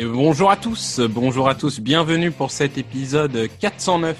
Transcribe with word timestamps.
Et 0.00 0.06
bonjour 0.06 0.50
à 0.50 0.56
tous, 0.56 0.98
bonjour 0.98 1.46
à 1.46 1.54
tous, 1.54 1.78
bienvenue 1.78 2.30
pour 2.30 2.50
cet 2.52 2.78
épisode 2.78 3.50
409 3.60 4.16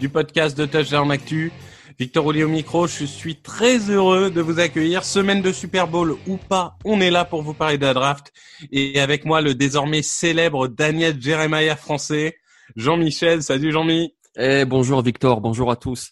du 0.00 0.08
podcast 0.08 0.58
de 0.58 0.66
Touchdown 0.66 1.08
Actu. 1.12 1.52
Victor 2.00 2.26
Oli 2.26 2.42
au 2.42 2.48
micro, 2.48 2.88
je 2.88 3.04
suis 3.04 3.36
très 3.36 3.78
heureux 3.90 4.32
de 4.32 4.40
vous 4.40 4.58
accueillir. 4.58 5.04
Semaine 5.04 5.40
de 5.40 5.52
Super 5.52 5.86
Bowl 5.86 6.16
ou 6.26 6.36
pas, 6.36 6.76
on 6.84 7.00
est 7.00 7.12
là 7.12 7.24
pour 7.24 7.42
vous 7.42 7.54
parler 7.54 7.78
de 7.78 7.86
la 7.86 7.94
draft. 7.94 8.32
Et 8.72 8.98
avec 8.98 9.24
moi, 9.24 9.40
le 9.40 9.54
désormais 9.54 10.02
célèbre 10.02 10.66
Daniel 10.66 11.22
Jeremiah 11.22 11.76
français, 11.76 12.34
Jean-Michel. 12.74 13.40
Salut 13.44 13.70
Jean-Mi. 13.70 14.12
Eh, 14.36 14.64
bonjour 14.64 15.00
Victor, 15.00 15.40
bonjour 15.40 15.70
à 15.70 15.76
tous. 15.76 16.10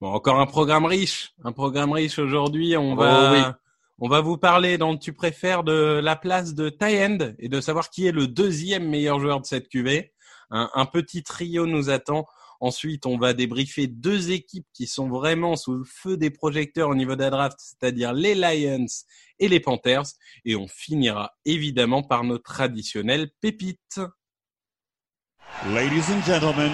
Bon, 0.00 0.08
encore 0.08 0.40
un 0.40 0.46
programme 0.46 0.86
riche, 0.86 1.34
un 1.44 1.52
programme 1.52 1.92
riche 1.92 2.18
aujourd'hui. 2.18 2.76
On 2.76 2.96
va, 2.96 3.30
Oh 3.30 3.34
oui. 3.36 3.54
On 3.98 4.08
va 4.08 4.20
vous 4.20 4.36
parler 4.36 4.76
dans 4.76 4.96
tu 4.96 5.12
préfères 5.12 5.62
de 5.62 6.00
la 6.02 6.16
place 6.16 6.54
de 6.54 6.68
tie 6.68 7.04
end 7.04 7.32
et 7.38 7.48
de 7.48 7.60
savoir 7.60 7.90
qui 7.90 8.06
est 8.06 8.12
le 8.12 8.26
deuxième 8.26 8.88
meilleur 8.88 9.20
joueur 9.20 9.40
de 9.40 9.46
cette 9.46 9.68
QV. 9.68 10.12
Un, 10.50 10.86
petit 10.86 11.22
trio 11.22 11.66
nous 11.66 11.90
attend. 11.90 12.26
Ensuite, 12.60 13.06
on 13.06 13.18
va 13.18 13.32
débriefer 13.34 13.86
deux 13.88 14.30
équipes 14.30 14.66
qui 14.72 14.86
sont 14.86 15.08
vraiment 15.08 15.56
sous 15.56 15.74
le 15.74 15.84
feu 15.84 16.16
des 16.16 16.30
projecteurs 16.30 16.88
au 16.88 16.94
niveau 16.94 17.16
de 17.16 17.22
la 17.22 17.30
draft, 17.30 17.58
c'est-à-dire 17.58 18.12
les 18.12 18.34
Lions 18.34 18.86
et 19.38 19.48
les 19.48 19.60
Panthers. 19.60 20.06
Et 20.44 20.54
on 20.54 20.68
finira 20.68 21.32
évidemment 21.44 22.02
par 22.02 22.24
nos 22.24 22.38
traditionnelles 22.38 23.30
pépites. 23.40 24.00
Ladies 25.72 26.10
and 26.10 26.22
gentlemen, 26.24 26.72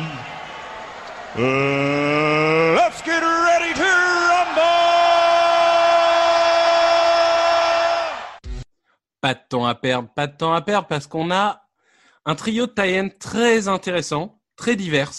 uh, 1.37 2.75
let's 2.77 3.03
to 3.03 3.11
rumble! 3.11 4.81
Pas 9.21 9.35
de 9.35 9.41
temps 9.49 9.67
à 9.67 9.75
perdre, 9.75 10.09
pas 10.15 10.27
de 10.27 10.37
temps 10.37 10.55
à 10.55 10.63
perdre 10.63 10.89
parce 10.89 11.07
qu'on 11.07 11.31
a 11.31 11.63
un 12.25 12.35
trio 12.35 12.67
de 12.67 12.73
tie 12.73 13.19
très 13.19 13.69
intéressant, 13.69 14.41
très 14.57 14.77
divers. 14.77 15.13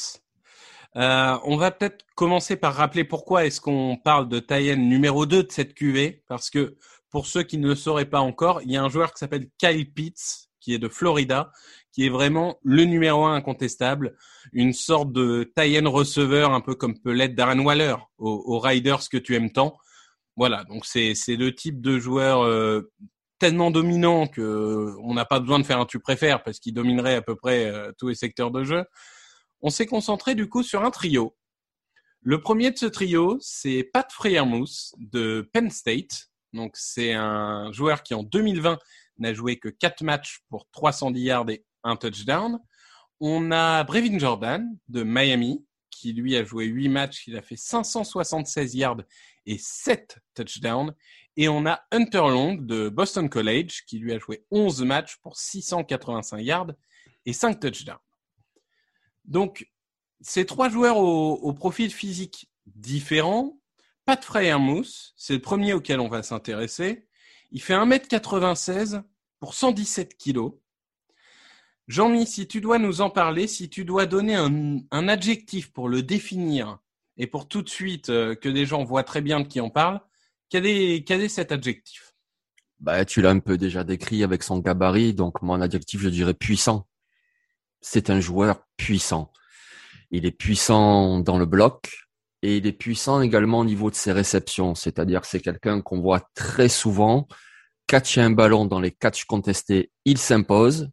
Euh, 0.97 1.37
on 1.45 1.55
va 1.55 1.71
peut-être 1.71 2.05
commencer 2.15 2.57
par 2.57 2.75
rappeler 2.75 3.03
pourquoi 3.03 3.45
est-ce 3.45 3.61
qu'on 3.61 3.97
parle 4.03 4.27
de 4.27 4.39
tie 4.39 4.75
numéro 4.75 5.25
2 5.25 5.43
de 5.43 5.51
cette 5.51 5.73
QV 5.73 6.23
parce 6.27 6.49
que 6.49 6.77
pour 7.09 7.27
ceux 7.27 7.43
qui 7.43 7.57
ne 7.57 7.67
le 7.67 7.75
sauraient 7.75 8.09
pas 8.09 8.19
encore, 8.19 8.61
il 8.63 8.71
y 8.71 8.77
a 8.77 8.83
un 8.83 8.89
joueur 8.89 9.13
qui 9.13 9.19
s'appelle 9.19 9.47
Kyle 9.57 9.91
Pitts 9.93 10.49
qui 10.59 10.73
est 10.73 10.79
de 10.79 10.87
Florida, 10.87 11.51
qui 11.91 12.05
est 12.05 12.09
vraiment 12.09 12.57
le 12.63 12.85
numéro 12.85 13.25
un 13.25 13.33
incontestable, 13.35 14.15
une 14.53 14.73
sorte 14.73 15.11
de 15.11 15.51
tie 15.55 15.79
receveur 15.79 16.53
un 16.53 16.61
peu 16.61 16.75
comme 16.75 16.99
peut 16.99 17.11
l'être 17.11 17.35
Darren 17.35 17.59
Waller 17.59 17.95
aux, 18.17 18.43
aux 18.45 18.59
Riders 18.59 19.09
que 19.09 19.17
tu 19.17 19.35
aimes 19.35 19.51
tant. 19.51 19.77
Voilà, 20.37 20.63
donc 20.65 20.85
c'est 20.85 21.13
c'est 21.15 21.35
le 21.35 21.53
type 21.53 21.81
de 21.81 21.99
joueur 21.99 22.43
euh, 22.43 22.91
tellement 23.41 23.71
dominant 23.71 24.27
que 24.27 24.39
euh, 24.39 24.95
on 25.01 25.15
n'a 25.15 25.25
pas 25.25 25.39
besoin 25.39 25.57
de 25.57 25.63
faire 25.65 25.79
un 25.79 25.87
tu 25.87 25.99
préfères 25.99 26.43
parce 26.43 26.59
qu'il 26.59 26.75
dominerait 26.75 27.15
à 27.15 27.23
peu 27.23 27.35
près 27.35 27.65
euh, 27.65 27.91
tous 27.97 28.09
les 28.09 28.13
secteurs 28.13 28.51
de 28.51 28.63
jeu. 28.63 28.85
On 29.61 29.71
s'est 29.71 29.87
concentré 29.87 30.35
du 30.35 30.47
coup 30.47 30.61
sur 30.61 30.83
un 30.83 30.91
trio. 30.91 31.35
Le 32.21 32.39
premier 32.39 32.69
de 32.69 32.77
ce 32.77 32.85
trio, 32.85 33.39
c'est 33.41 33.83
Pat 33.91 34.05
Freiermuth 34.11 34.93
de 34.99 35.49
Penn 35.53 35.71
State. 35.71 36.29
Donc 36.53 36.73
c'est 36.75 37.13
un 37.13 37.71
joueur 37.71 38.03
qui 38.03 38.13
en 38.13 38.21
2020 38.21 38.77
n'a 39.17 39.33
joué 39.33 39.57
que 39.57 39.69
4 39.69 40.03
matchs 40.03 40.41
pour 40.47 40.69
310 40.69 41.19
yards 41.19 41.49
et 41.49 41.65
un 41.83 41.95
touchdown. 41.95 42.59
On 43.19 43.51
a 43.51 43.83
Brevin 43.85 44.19
Jordan 44.19 44.67
de 44.87 45.01
Miami 45.01 45.65
qui 45.89 46.13
lui 46.13 46.37
a 46.37 46.43
joué 46.43 46.65
8 46.65 46.89
matchs, 46.89 47.25
il 47.25 47.35
a 47.35 47.41
fait 47.41 47.57
576 47.57 48.75
yards 48.75 49.01
et 49.47 49.57
7 49.57 50.19
touchdowns. 50.35 50.93
Et 51.37 51.47
on 51.47 51.65
a 51.65 51.81
Hunter 51.91 52.27
Long 52.29 52.55
de 52.55 52.89
Boston 52.89 53.29
College 53.29 53.83
qui 53.87 53.99
lui 53.99 54.13
a 54.13 54.19
joué 54.19 54.45
11 54.51 54.83
matchs 54.83 55.17
pour 55.17 55.37
685 55.37 56.39
yards 56.39 56.71
et 57.25 57.33
5 57.33 57.59
touchdowns. 57.59 57.97
Donc, 59.25 59.69
ces 60.21 60.45
trois 60.45 60.69
joueurs 60.69 60.97
au, 60.97 61.53
profil 61.53 61.91
physique 61.91 62.49
différent. 62.65 63.59
Pat 64.05 64.23
Freiermuth, 64.23 65.13
c'est 65.15 65.33
le 65.33 65.41
premier 65.41 65.73
auquel 65.73 65.99
on 65.99 66.09
va 66.09 66.23
s'intéresser. 66.23 67.07
Il 67.51 67.61
fait 67.61 67.73
1m96 67.73 69.03
pour 69.39 69.53
117 69.53 70.17
kilos. 70.17 70.53
Jean-Mi, 71.87 72.25
si 72.25 72.47
tu 72.47 72.61
dois 72.61 72.77
nous 72.77 73.01
en 73.01 73.09
parler, 73.09 73.47
si 73.47 73.69
tu 73.69 73.83
dois 73.83 74.05
donner 74.05 74.35
un, 74.35 74.77
un 74.91 75.07
adjectif 75.07 75.71
pour 75.71 75.89
le 75.89 76.03
définir 76.03 76.79
et 77.17 77.27
pour 77.27 77.47
tout 77.47 77.61
de 77.61 77.69
suite 77.69 78.09
euh, 78.09 78.35
que 78.35 78.49
des 78.49 78.65
gens 78.65 78.83
voient 78.83 79.03
très 79.03 79.21
bien 79.21 79.41
de 79.41 79.47
qui 79.47 79.59
on 79.59 79.69
parle, 79.69 80.01
quel 80.51 80.65
est, 80.65 81.29
cet 81.29 81.51
adjectif? 81.51 82.13
Bah, 82.79 83.05
tu 83.05 83.21
l'as 83.21 83.31
un 83.31 83.39
peu 83.39 83.57
déjà 83.57 83.83
décrit 83.83 84.23
avec 84.23 84.43
son 84.43 84.59
gabarit, 84.59 85.13
donc 85.13 85.41
mon 85.41 85.61
adjectif, 85.61 86.01
je 86.01 86.09
dirais 86.09 86.33
puissant. 86.33 86.87
C'est 87.79 88.09
un 88.09 88.19
joueur 88.19 88.61
puissant. 88.77 89.31
Il 90.11 90.25
est 90.25 90.31
puissant 90.31 91.19
dans 91.19 91.37
le 91.37 91.45
bloc 91.45 91.89
et 92.41 92.57
il 92.57 92.67
est 92.67 92.73
puissant 92.73 93.21
également 93.21 93.59
au 93.59 93.65
niveau 93.65 93.89
de 93.89 93.95
ses 93.95 94.11
réceptions, 94.11 94.75
c'est-à-dire 94.75 95.25
c'est 95.25 95.39
quelqu'un 95.39 95.81
qu'on 95.81 96.01
voit 96.01 96.29
très 96.35 96.69
souvent 96.69 97.27
catcher 97.87 98.21
un 98.21 98.31
ballon 98.31 98.65
dans 98.65 98.79
les 98.79 98.91
catchs 98.91 99.25
contestés, 99.25 99.91
il 100.05 100.17
s'impose 100.17 100.91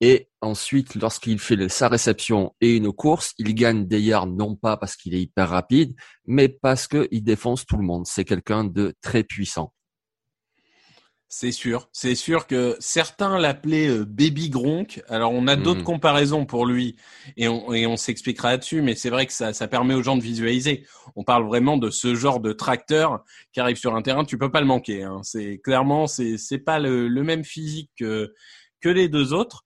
et 0.00 0.28
ensuite, 0.42 0.94
lorsqu'il 0.94 1.38
fait 1.38 1.68
sa 1.68 1.88
réception 1.88 2.54
et 2.60 2.76
une 2.76 2.92
course, 2.92 3.32
il 3.38 3.54
gagne 3.54 3.86
des 3.86 4.00
yards 4.00 4.26
non 4.26 4.54
pas 4.54 4.76
parce 4.76 4.96
qu'il 4.96 5.14
est 5.14 5.22
hyper 5.22 5.48
rapide, 5.48 5.94
mais 6.26 6.48
parce 6.48 6.86
qu'il 6.86 7.22
défonce 7.22 7.64
tout 7.64 7.76
le 7.76 7.84
monde. 7.84 8.06
C'est 8.06 8.24
quelqu'un 8.24 8.64
de 8.64 8.94
très 9.00 9.24
puissant. 9.24 9.72
C'est 11.28 11.50
sûr, 11.50 11.88
c'est 11.92 12.14
sûr 12.14 12.46
que 12.46 12.76
certains 12.78 13.36
l'appelaient 13.40 13.88
euh, 13.88 14.04
Baby 14.04 14.48
Gronk. 14.48 15.02
Alors 15.08 15.32
on 15.32 15.48
a 15.48 15.56
d'autres 15.56 15.80
Mhm. 15.80 15.84
comparaisons 15.84 16.46
pour 16.46 16.66
lui 16.66 16.94
et 17.36 17.48
on, 17.48 17.74
et 17.74 17.84
on 17.84 17.96
s'expliquera 17.96 18.52
là-dessus, 18.52 18.80
mais 18.80 18.94
c'est 18.94 19.10
vrai 19.10 19.26
que 19.26 19.32
ça, 19.32 19.52
ça 19.52 19.66
permet 19.66 19.94
aux 19.94 20.04
gens 20.04 20.16
de 20.16 20.22
visualiser. 20.22 20.86
On 21.16 21.24
parle 21.24 21.44
vraiment 21.44 21.78
de 21.78 21.90
ce 21.90 22.14
genre 22.14 22.38
de 22.38 22.52
tracteur 22.52 23.24
qui 23.52 23.58
arrive 23.58 23.76
sur 23.76 23.96
un 23.96 24.02
terrain, 24.02 24.24
tu 24.24 24.38
peux 24.38 24.52
pas 24.52 24.60
le 24.60 24.68
manquer. 24.68 25.02
Hein. 25.02 25.20
C'est 25.24 25.58
clairement, 25.58 26.06
c'est 26.06 26.38
c'est 26.38 26.58
pas 26.60 26.78
le, 26.78 27.08
le 27.08 27.22
même 27.24 27.42
physique 27.44 27.90
que 27.98 28.32
que 28.80 28.88
les 28.88 29.08
deux 29.08 29.32
autres. 29.32 29.65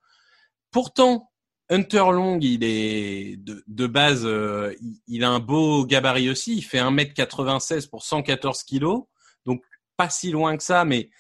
Pourtant, 0.70 1.31
Hunter 1.69 2.05
Long, 2.12 2.38
il 2.40 2.64
est 2.64 3.37
de, 3.37 3.87
base, 3.87 4.22
euh, 4.25 4.75
il, 5.06 5.25
a 5.25 5.31
un 5.31 5.40
beau 5.40 5.84
gabarit 5.84 6.31
aussi. 6.31 6.56
Il 6.56 6.62
fait 6.62 6.78
1m96 6.78 7.88
pour 7.88 8.02
114 8.02 8.62
kilos, 8.64 9.05
donc 9.46 9.62
pas 9.96 10.11
si 10.11 10.31
loin 10.31 10.56
que 10.56 10.62
ça, 10.62 10.84
mais 10.84 11.11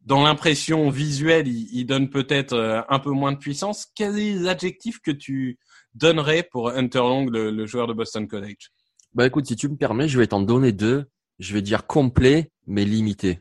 dans 0.00 0.22
l'impression 0.22 0.88
visuelle, 0.88 1.48
il, 1.48 1.84
donne 1.84 2.10
peut-être 2.10 2.54
euh, 2.54 2.80
un 2.88 2.98
peu 2.98 3.10
moins 3.10 3.32
de 3.32 3.38
puissance. 3.38 3.86
Quels 3.94 4.12
sont 4.12 4.16
les 4.16 4.48
adjectifs 4.48 5.00
que 5.00 5.10
tu 5.10 5.58
donnerais 5.94 6.44
pour 6.44 6.70
Hunter 6.70 6.98
Long, 6.98 7.26
le, 7.26 7.50
le 7.50 7.66
joueur 7.66 7.86
de 7.86 7.92
Boston 7.92 8.26
College? 8.26 8.70
Bah 9.14 9.26
écoute, 9.26 9.46
si 9.46 9.56
tu 9.56 9.68
me 9.68 9.76
permets, 9.76 10.08
je 10.08 10.18
vais 10.18 10.28
t'en 10.28 10.40
donner 10.40 10.72
deux. 10.72 11.06
Je 11.38 11.54
vais 11.54 11.62
dire 11.62 11.86
complet, 11.86 12.50
mais 12.66 12.84
limité. 12.84 13.40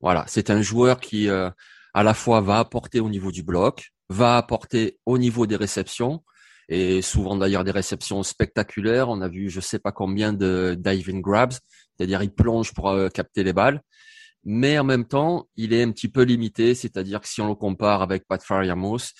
Voilà, 0.00 0.24
c'est 0.26 0.50
un 0.50 0.62
joueur 0.62 1.00
qui 1.00 1.28
euh, 1.28 1.50
à 1.94 2.02
la 2.02 2.14
fois 2.14 2.40
va 2.40 2.58
apporter 2.58 3.00
au 3.00 3.08
niveau 3.08 3.30
du 3.30 3.42
bloc, 3.42 3.92
va 4.12 4.36
apporter 4.36 4.98
au 5.06 5.18
niveau 5.18 5.46
des 5.46 5.56
réceptions, 5.56 6.22
et 6.68 7.02
souvent 7.02 7.36
d'ailleurs 7.36 7.64
des 7.64 7.70
réceptions 7.70 8.22
spectaculaires. 8.22 9.08
On 9.08 9.20
a 9.20 9.28
vu 9.28 9.50
je 9.50 9.60
sais 9.60 9.78
pas 9.78 9.92
combien 9.92 10.32
de 10.32 10.76
diving 10.78 11.20
grabs, 11.20 11.52
c'est-à-dire 11.96 12.22
il 12.22 12.32
plonge 12.32 12.72
pour 12.72 12.90
euh, 12.90 13.08
capter 13.08 13.42
les 13.42 13.52
balles. 13.52 13.80
Mais 14.44 14.78
en 14.78 14.84
même 14.84 15.06
temps, 15.06 15.48
il 15.56 15.72
est 15.72 15.82
un 15.82 15.92
petit 15.92 16.08
peu 16.08 16.22
limité, 16.22 16.74
c'est-à-dire 16.74 17.20
que 17.20 17.28
si 17.28 17.40
on 17.40 17.48
le 17.48 17.54
compare 17.54 18.02
avec 18.02 18.26
Pat 18.26 18.42
Fryermuth, 18.42 19.12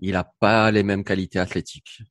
il 0.00 0.12
n'a 0.12 0.24
pas 0.40 0.70
les 0.72 0.82
mêmes 0.82 1.04
qualités 1.04 1.38
athlétiques. 1.38 2.02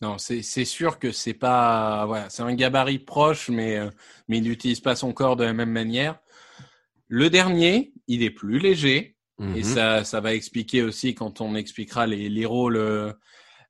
Non, 0.00 0.18
c'est 0.18 0.42
sûr 0.42 0.98
que 0.98 1.12
c'est 1.12 1.34
pas 1.34 2.26
c'est 2.28 2.42
un 2.42 2.54
gabarit 2.54 2.98
proche, 2.98 3.48
mais 3.48 3.76
euh, 3.76 3.90
mais 4.28 4.38
il 4.38 4.44
n'utilise 4.44 4.80
pas 4.80 4.96
son 4.96 5.12
corps 5.12 5.36
de 5.36 5.44
la 5.44 5.52
même 5.52 5.70
manière. 5.70 6.18
Le 7.08 7.30
dernier, 7.30 7.92
il 8.08 8.22
est 8.22 8.30
plus 8.30 8.58
léger 8.58 9.13
et 9.40 9.42
Mhm. 9.42 9.64
ça 9.64 10.04
ça 10.04 10.20
va 10.20 10.32
expliquer 10.34 10.82
aussi 10.82 11.14
quand 11.14 11.40
on 11.40 11.54
expliquera 11.56 12.06
les 12.06 12.28
les 12.28 12.46
rôles 12.46 12.76
euh, 12.76 13.12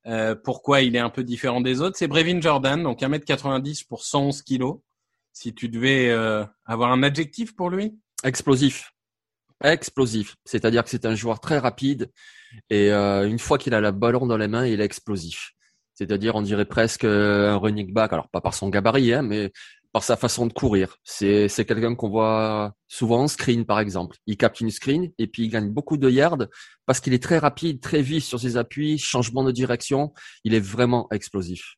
euh, 0.07 0.35
pourquoi 0.35 0.83
il 0.83 0.95
est 0.97 1.01
un 1.01 1.09
peu 1.11 1.25
différent 1.25 1.63
des 1.63 1.81
autres. 1.81 1.97
C'est 1.97 2.09
Brevin 2.09 2.41
Jordan, 2.41 2.83
donc 2.83 3.01
1m90 3.01 3.85
pour 3.89 4.05
111 4.05 4.43
kilos. 4.43 4.81
Si 5.33 5.55
tu 5.55 5.69
devais 5.69 6.11
euh, 6.11 6.45
avoir 6.67 6.93
un 6.93 7.03
adjectif 7.03 7.57
pour 7.57 7.71
lui, 7.71 7.95
Explosif. 8.23 8.93
Explosif. 9.63 10.37
C'est-à-dire 10.45 10.85
que 10.85 10.91
c'est 10.91 11.07
un 11.07 11.15
joueur 11.15 11.41
très 11.41 11.59
rapide 11.59 12.11
et 12.71 12.93
euh, 12.93 13.27
une 13.29 13.39
fois 13.39 13.57
qu'il 13.59 13.75
a 13.75 13.81
le 13.81 13.91
ballon 13.93 14.27
dans 14.27 14.37
les 14.37 14.49
mains, 14.49 14.67
il 14.67 14.81
est 14.81 14.85
explosif. 14.85 15.53
C'est-à-dire, 15.95 16.35
on 16.35 16.43
dirait 16.43 16.65
presque 16.65 17.05
un 17.05 17.57
running 17.57 17.93
back. 17.93 18.13
Alors, 18.13 18.29
pas 18.29 18.41
par 18.41 18.53
son 18.55 18.69
gabarit, 18.69 19.13
hein, 19.15 19.23
mais 19.23 19.53
par 19.95 20.03
sa 20.03 20.17
façon 20.17 20.47
de 20.47 20.53
courir. 20.53 20.97
C'est, 21.05 21.49
c'est 21.49 21.65
quelqu'un 21.65 21.95
qu'on 21.95 22.09
voit 22.11 22.75
souvent 22.89 23.23
en 23.23 23.29
screen, 23.29 23.65
par 23.65 23.79
exemple. 23.79 24.17
Il 24.27 24.37
capte 24.37 24.61
une 24.61 24.71
screen 24.73 25.13
et 25.19 25.29
puis 25.29 25.45
il 25.45 25.49
gagne 25.49 25.71
beaucoup 25.71 25.97
de 25.97 26.11
yards 26.11 26.49
parce 26.85 26.99
qu'il 26.99 27.15
est 27.15 27.23
très 27.23 27.39
rapide, 27.39 27.81
très 27.81 28.03
vif 28.03 28.25
sur 28.25 28.41
ses 28.41 28.57
appuis, 28.57 28.99
changement 28.99 29.45
de 29.45 29.53
direction. 29.53 30.13
Il 30.43 30.53
est 30.53 30.61
vraiment 30.61 31.07
explosif. 31.13 31.77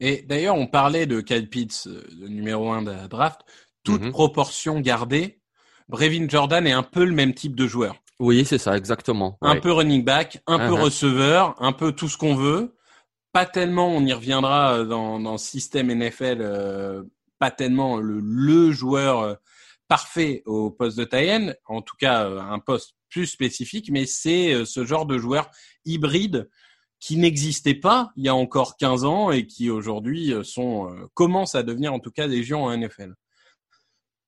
Et 0.00 0.22
d'ailleurs, 0.28 0.56
on 0.56 0.66
parlait 0.66 1.06
de 1.06 1.22
Kyle 1.22 1.48
Pitts, 1.48 1.84
euh, 1.86 2.02
le 2.20 2.28
numéro 2.28 2.70
un 2.72 2.82
de 2.82 2.90
la 2.90 3.08
draft. 3.08 3.40
Toute 3.84 4.02
Mhm. 4.02 4.10
proportion 4.10 4.80
gardée, 4.80 5.40
Brevin 5.88 6.28
Jordan 6.28 6.66
est 6.66 6.72
un 6.72 6.82
peu 6.82 7.04
le 7.04 7.12
même 7.12 7.32
type 7.32 7.56
de 7.56 7.66
joueur. 7.66 7.96
Oui, 8.20 8.44
c'est 8.44 8.58
ça, 8.58 8.76
exactement. 8.76 9.38
Un 9.40 9.54
Ouais. 9.54 9.60
peu 9.60 9.72
running 9.72 10.04
back, 10.04 10.42
un 10.46 10.58
peu 10.58 10.74
Uh-huh. 10.74 10.82
receveur, 10.84 11.54
un 11.58 11.72
peu 11.72 11.92
tout 11.92 12.08
ce 12.08 12.18
qu'on 12.18 12.34
veut. 12.34 12.76
Pas 13.32 13.46
tellement, 13.46 13.88
on 13.88 14.04
y 14.06 14.12
reviendra 14.12 14.74
euh, 14.74 14.84
dans, 14.84 15.18
dans 15.20 15.32
le 15.32 15.38
système 15.38 15.90
NFL, 15.90 16.38
euh, 16.40 17.02
pas 17.44 17.50
tellement 17.50 17.98
le, 17.98 18.72
joueur 18.72 19.20
euh, 19.20 19.34
parfait 19.86 20.42
au 20.46 20.70
poste 20.70 20.96
de 20.96 21.04
Tayen, 21.04 21.52
en 21.66 21.82
tout 21.82 21.94
cas 21.98 22.24
euh, 22.24 22.40
un 22.40 22.58
poste 22.58 22.94
plus 23.10 23.26
spécifique, 23.26 23.90
mais 23.90 24.06
c'est 24.06 24.54
euh, 24.54 24.64
ce 24.64 24.86
genre 24.86 25.04
de 25.04 25.18
joueur 25.18 25.50
hybride 25.84 26.48
qui 27.00 27.18
n'existait 27.18 27.74
pas 27.74 28.12
il 28.16 28.24
y 28.24 28.30
a 28.30 28.34
encore 28.34 28.78
15 28.78 29.04
ans 29.04 29.30
et 29.30 29.46
qui 29.46 29.68
aujourd'hui 29.68 30.32
sont 30.42 30.88
commencent 31.12 31.54
à 31.54 31.62
devenir 31.62 31.92
en 31.92 32.00
tout 32.00 32.10
cas 32.10 32.28
des 32.28 32.42
géants 32.42 32.64
en 32.64 32.74
NFL. 32.74 33.12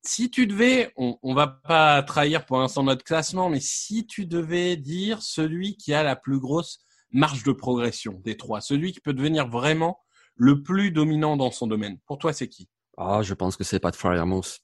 Si 0.02 0.30
tu 0.30 0.46
devais, 0.46 0.92
on, 0.96 1.18
on 1.22 1.32
va 1.32 1.46
pas 1.46 2.02
trahir 2.02 2.44
pour 2.44 2.58
l'instant 2.58 2.82
notre 2.82 3.02
classement, 3.02 3.48
mais 3.48 3.60
si 3.60 4.06
tu 4.06 4.26
devais 4.26 4.76
dire 4.76 5.22
celui 5.22 5.78
qui 5.78 5.94
a 5.94 6.02
la 6.02 6.16
plus 6.16 6.38
grosse 6.38 6.80
marge 7.12 7.44
de 7.44 7.52
progression 7.52 8.20
des 8.22 8.36
trois, 8.36 8.60
celui 8.60 8.92
qui 8.92 9.00
peut 9.00 9.14
devenir 9.14 9.48
vraiment 9.48 10.00
le 10.34 10.62
plus 10.62 10.90
dominant 10.90 11.38
dans 11.38 11.50
son 11.50 11.66
domaine, 11.66 11.98
pour 12.04 12.18
toi 12.18 12.34
c'est 12.34 12.48
qui? 12.48 12.68
Ah, 12.96 13.20
je 13.22 13.34
pense 13.34 13.56
que 13.56 13.64
c'est 13.64 13.81
pas 13.81 13.90
de 13.90 13.96
Fryermuth. 13.96 14.60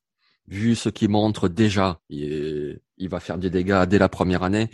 Vu 0.49 0.75
ce 0.75 0.89
qu'il 0.89 1.11
montre 1.11 1.49
déjà, 1.49 2.01
il, 2.09 2.81
va 3.09 3.21
faire 3.21 3.39
des 3.39 3.51
dégâts 3.51 3.85
dès 3.87 3.99
la 3.99 4.09
première 4.09 4.43
année, 4.43 4.71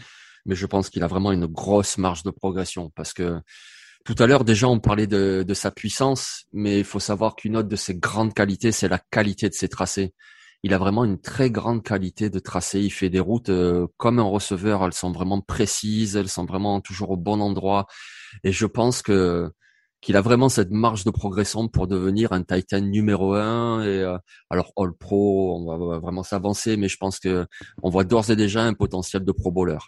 mais 0.46 0.54
je 0.54 0.66
pense 0.66 0.90
qu'il 0.90 1.02
a 1.02 1.06
vraiment 1.06 1.32
une 1.32 1.46
grosse 1.46 1.98
marge 1.98 2.22
de 2.22 2.30
progression 2.30 2.90
parce 2.90 3.12
que 3.12 3.40
tout 4.04 4.14
à 4.18 4.26
l'heure 4.26 4.44
déjà 4.44 4.68
on 4.68 4.80
parlait 4.80 5.06
de, 5.06 5.44
de 5.46 5.54
sa 5.54 5.70
puissance, 5.70 6.46
mais 6.52 6.78
il 6.78 6.84
faut 6.84 7.00
savoir 7.00 7.36
qu'une 7.36 7.56
autre 7.56 7.68
de 7.68 7.76
ses 7.76 7.96
grandes 7.96 8.32
qualités, 8.32 8.72
c'est 8.72 8.88
la 8.88 8.98
qualité 8.98 9.48
de 9.48 9.54
ses 9.54 9.68
tracés. 9.68 10.14
Il 10.64 10.74
a 10.74 10.78
vraiment 10.78 11.04
une 11.04 11.20
très 11.20 11.50
grande 11.50 11.84
qualité 11.84 12.30
de 12.30 12.38
tracé. 12.40 12.80
Il 12.80 12.90
fait 12.90 13.10
des 13.10 13.20
routes 13.20 13.48
euh, 13.48 13.86
comme 13.96 14.18
un 14.18 14.24
receveur. 14.24 14.84
Elles 14.84 14.92
sont 14.92 15.12
vraiment 15.12 15.40
précises. 15.40 16.16
Elles 16.16 16.28
sont 16.28 16.46
vraiment 16.46 16.80
toujours 16.80 17.10
au 17.10 17.16
bon 17.16 17.40
endroit. 17.40 17.86
Et 18.42 18.50
je 18.50 18.66
pense 18.66 19.02
que 19.02 19.52
qu'il 20.00 20.16
a 20.16 20.20
vraiment 20.20 20.48
cette 20.48 20.70
marge 20.70 21.04
de 21.04 21.10
progression 21.10 21.68
pour 21.68 21.86
devenir 21.88 22.32
un 22.32 22.42
Titan 22.42 22.80
numéro 22.80 23.34
un. 23.34 23.82
Et 23.82 23.86
euh, 24.02 24.16
alors 24.50 24.72
All 24.76 24.92
Pro, 24.92 25.56
on 25.56 25.88
va- 25.88 25.98
vraiment 25.98 26.22
s'avancer, 26.22 26.76
mais 26.76 26.88
je 26.88 26.96
pense 26.96 27.18
que 27.18 27.46
on 27.82 27.90
voit 27.90 28.04
d'ores 28.04 28.30
et 28.30 28.36
déjà 28.36 28.62
un 28.62 28.74
potentiel 28.74 29.24
de 29.24 29.32
Pro 29.32 29.50
Bowler. 29.50 29.78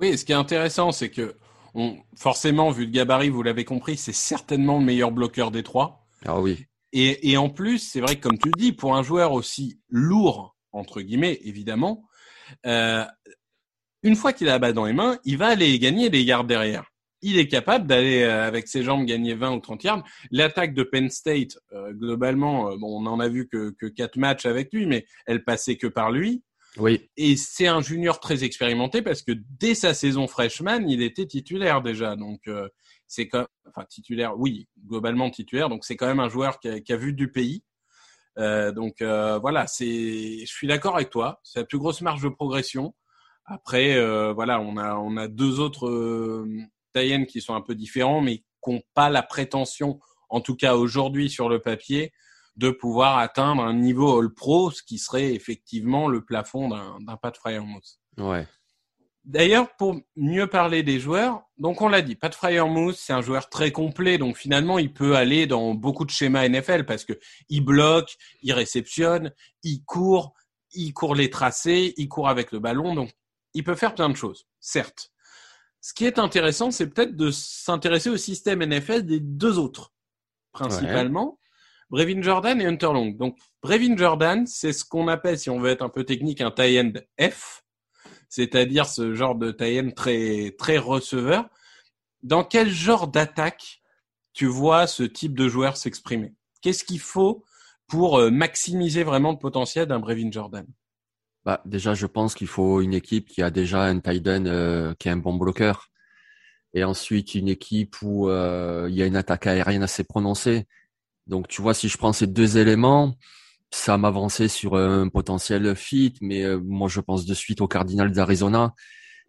Oui, 0.00 0.08
et 0.08 0.16
ce 0.16 0.24
qui 0.24 0.32
est 0.32 0.36
intéressant, 0.36 0.90
c'est 0.90 1.10
que 1.10 1.36
on, 1.74 1.96
forcément, 2.16 2.70
vu 2.70 2.84
le 2.86 2.90
gabarit, 2.92 3.28
vous 3.30 3.42
l'avez 3.42 3.64
compris, 3.64 3.96
c'est 3.96 4.12
certainement 4.12 4.78
le 4.78 4.84
meilleur 4.84 5.10
bloqueur 5.12 5.50
des 5.50 5.62
trois. 5.62 6.06
Ah 6.24 6.40
oui. 6.40 6.64
Et, 6.92 7.30
et 7.30 7.36
en 7.36 7.50
plus, 7.50 7.78
c'est 7.80 8.00
vrai 8.00 8.16
que 8.16 8.20
comme 8.20 8.38
tu 8.38 8.46
le 8.48 8.58
dis, 8.58 8.72
pour 8.72 8.94
un 8.96 9.02
joueur 9.02 9.32
aussi 9.32 9.80
lourd, 9.90 10.56
entre 10.72 11.00
guillemets, 11.00 11.40
évidemment, 11.42 12.04
euh, 12.66 13.04
une 14.02 14.16
fois 14.16 14.32
qu'il 14.32 14.48
a 14.48 14.52
la 14.52 14.58
balle 14.60 14.74
dans 14.74 14.84
les 14.84 14.92
mains, 14.92 15.18
il 15.24 15.36
va 15.36 15.48
aller 15.48 15.78
gagner 15.78 16.08
les 16.10 16.22
yards 16.22 16.44
derrière. 16.44 16.84
Il 17.26 17.38
est 17.38 17.48
capable 17.48 17.86
d'aller 17.86 18.22
euh, 18.22 18.46
avec 18.46 18.68
ses 18.68 18.82
jambes 18.82 19.04
gagner 19.06 19.34
20 19.34 19.54
ou 19.54 19.60
30 19.60 19.82
yards. 19.82 20.04
L'attaque 20.30 20.74
de 20.74 20.82
Penn 20.82 21.10
State, 21.10 21.58
euh, 21.72 21.92
globalement, 21.92 22.70
euh, 22.70 22.76
bon, 22.76 23.02
on 23.02 23.06
en 23.06 23.18
a 23.18 23.28
vu 23.28 23.48
que, 23.48 23.74
que 23.78 23.86
quatre 23.86 24.16
matchs 24.16 24.46
avec 24.46 24.72
lui, 24.72 24.86
mais 24.86 25.06
elle 25.26 25.42
passait 25.42 25.76
que 25.76 25.86
par 25.86 26.12
lui. 26.12 26.42
Oui. 26.76 27.08
Et 27.16 27.36
c'est 27.36 27.68
un 27.68 27.80
junior 27.80 28.18
très 28.18 28.42
expérimenté 28.42 29.00
parce 29.02 29.22
que 29.22 29.32
dès 29.60 29.74
sa 29.74 29.94
saison 29.94 30.26
freshman, 30.26 30.88
il 30.88 31.02
était 31.02 31.26
titulaire 31.26 31.82
déjà. 31.82 32.16
Donc 32.16 32.40
euh, 32.48 32.68
c'est 33.06 33.28
quand, 33.28 33.46
enfin 33.68 33.84
titulaire, 33.88 34.38
oui, 34.38 34.68
globalement 34.86 35.30
titulaire. 35.30 35.68
Donc 35.68 35.84
c'est 35.84 35.96
quand 35.96 36.06
même 36.06 36.20
un 36.20 36.28
joueur 36.28 36.58
qui 36.58 36.68
a, 36.68 36.80
qui 36.80 36.92
a 36.92 36.96
vu 36.96 37.12
du 37.12 37.30
pays. 37.30 37.62
Euh, 38.38 38.72
donc 38.72 39.00
euh, 39.00 39.38
voilà, 39.38 39.68
c'est, 39.68 40.40
je 40.40 40.52
suis 40.52 40.66
d'accord 40.66 40.96
avec 40.96 41.10
toi. 41.10 41.40
C'est 41.44 41.60
la 41.60 41.64
plus 41.64 41.78
grosse 41.78 42.00
marge 42.00 42.22
de 42.22 42.28
progression. 42.28 42.94
Après, 43.46 44.00
voilà, 44.32 44.58
on 44.58 44.78
a 44.78 44.96
on 44.96 45.18
a 45.18 45.28
deux 45.28 45.60
autres 45.60 46.46
qui 47.26 47.40
sont 47.40 47.54
un 47.54 47.60
peu 47.60 47.74
différents, 47.74 48.20
mais 48.20 48.38
qui 48.38 48.70
n'ont 48.70 48.82
pas 48.94 49.10
la 49.10 49.22
prétention, 49.22 49.98
en 50.28 50.40
tout 50.40 50.56
cas 50.56 50.74
aujourd'hui 50.74 51.28
sur 51.28 51.48
le 51.48 51.60
papier, 51.60 52.12
de 52.56 52.70
pouvoir 52.70 53.18
atteindre 53.18 53.62
un 53.62 53.74
niveau 53.74 54.18
All 54.18 54.32
Pro, 54.32 54.70
ce 54.70 54.82
qui 54.82 54.98
serait 54.98 55.34
effectivement 55.34 56.08
le 56.08 56.24
plafond 56.24 56.68
d'un 56.68 57.16
Pat 57.20 57.36
Fryermuth. 57.36 57.98
Ouais. 58.16 58.46
D'ailleurs, 59.24 59.74
pour 59.76 59.98
mieux 60.16 60.46
parler 60.46 60.82
des 60.82 61.00
joueurs, 61.00 61.42
donc 61.56 61.80
on 61.80 61.88
l'a 61.88 62.02
dit, 62.02 62.14
Pat 62.14 62.34
Fryermuth, 62.34 62.94
c'est 62.94 63.14
un 63.14 63.22
joueur 63.22 63.48
très 63.48 63.72
complet, 63.72 64.18
donc 64.18 64.36
finalement, 64.36 64.78
il 64.78 64.92
peut 64.92 65.16
aller 65.16 65.46
dans 65.46 65.74
beaucoup 65.74 66.04
de 66.04 66.10
schémas 66.10 66.46
NFL 66.46 66.84
parce 66.84 67.04
que 67.04 67.14
il 67.48 67.64
bloque, 67.64 68.16
il 68.42 68.52
réceptionne, 68.52 69.32
il 69.62 69.82
court, 69.84 70.34
il 70.72 70.92
court 70.92 71.14
les 71.14 71.30
tracés, 71.30 71.94
il 71.96 72.08
court 72.08 72.28
avec 72.28 72.52
le 72.52 72.58
ballon, 72.58 72.94
donc 72.94 73.12
il 73.54 73.64
peut 73.64 73.74
faire 73.74 73.94
plein 73.94 74.10
de 74.10 74.16
choses, 74.16 74.46
certes. 74.60 75.10
Ce 75.84 75.92
qui 75.92 76.06
est 76.06 76.18
intéressant, 76.18 76.70
c'est 76.70 76.86
peut-être 76.86 77.14
de 77.14 77.30
s'intéresser 77.30 78.08
au 78.08 78.16
système 78.16 78.64
NFL 78.64 79.02
des 79.02 79.20
deux 79.20 79.58
autres, 79.58 79.92
principalement. 80.50 81.38
Brevin 81.90 82.22
Jordan 82.22 82.58
et 82.58 82.64
Hunter 82.64 82.86
Long. 82.86 83.10
Donc, 83.10 83.36
Brevin 83.62 83.94
Jordan, 83.94 84.46
c'est 84.46 84.72
ce 84.72 84.82
qu'on 84.82 85.08
appelle, 85.08 85.38
si 85.38 85.50
on 85.50 85.60
veut 85.60 85.68
être 85.68 85.82
un 85.82 85.90
peu 85.90 86.04
technique, 86.04 86.40
un 86.40 86.50
tie 86.50 86.80
end 86.80 86.92
F, 87.20 87.64
c'est-à-dire 88.30 88.86
ce 88.86 89.12
genre 89.12 89.34
de 89.34 89.52
tie 89.52 89.78
end 89.78 89.90
très, 89.90 90.54
très 90.58 90.78
receveur. 90.78 91.50
Dans 92.22 92.44
quel 92.44 92.70
genre 92.70 93.06
d'attaque 93.06 93.82
tu 94.32 94.46
vois 94.46 94.86
ce 94.86 95.02
type 95.02 95.36
de 95.36 95.48
joueur 95.48 95.76
s'exprimer? 95.76 96.32
Qu'est-ce 96.62 96.84
qu'il 96.84 96.98
faut 96.98 97.44
pour 97.88 98.20
euh, 98.20 98.30
maximiser 98.30 99.02
vraiment 99.02 99.32
le 99.32 99.38
potentiel 99.38 99.84
d'un 99.84 100.00
Brevin 100.00 100.32
Jordan? 100.32 100.66
Bah, 101.44 101.62
Déjà, 101.64 101.94
je 101.94 102.06
pense 102.06 102.34
qu'il 102.34 102.46
faut 102.46 102.80
une 102.80 102.94
équipe 102.94 103.28
qui 103.28 103.42
a 103.42 103.50
déjà 103.50 103.82
un 103.84 104.00
tight 104.00 104.26
end 104.26 104.46
euh, 104.46 104.94
qui 104.98 105.08
est 105.08 105.12
un 105.12 105.16
bon 105.16 105.34
bloqueur. 105.34 105.88
Et 106.74 106.84
ensuite, 106.84 107.34
une 107.34 107.48
équipe 107.48 107.96
où 108.02 108.28
euh, 108.28 108.88
il 108.90 108.96
y 108.96 109.02
a 109.02 109.06
une 109.06 109.16
attaque 109.16 109.46
aérienne 109.46 109.82
assez 109.82 110.04
prononcée. 110.04 110.66
Donc, 111.26 111.48
tu 111.48 111.62
vois, 111.62 111.74
si 111.74 111.88
je 111.88 111.96
prends 111.98 112.12
ces 112.12 112.26
deux 112.26 112.58
éléments, 112.58 113.14
ça 113.70 113.96
m'avançait 113.98 114.48
sur 114.48 114.76
un 114.76 115.08
potentiel 115.08 115.74
fit. 115.76 116.14
Mais 116.20 116.42
euh, 116.42 116.60
moi, 116.64 116.88
je 116.88 117.00
pense 117.00 117.26
de 117.26 117.34
suite 117.34 117.60
aux 117.60 117.68
Cardinals 117.68 118.12
d'Arizona. 118.12 118.74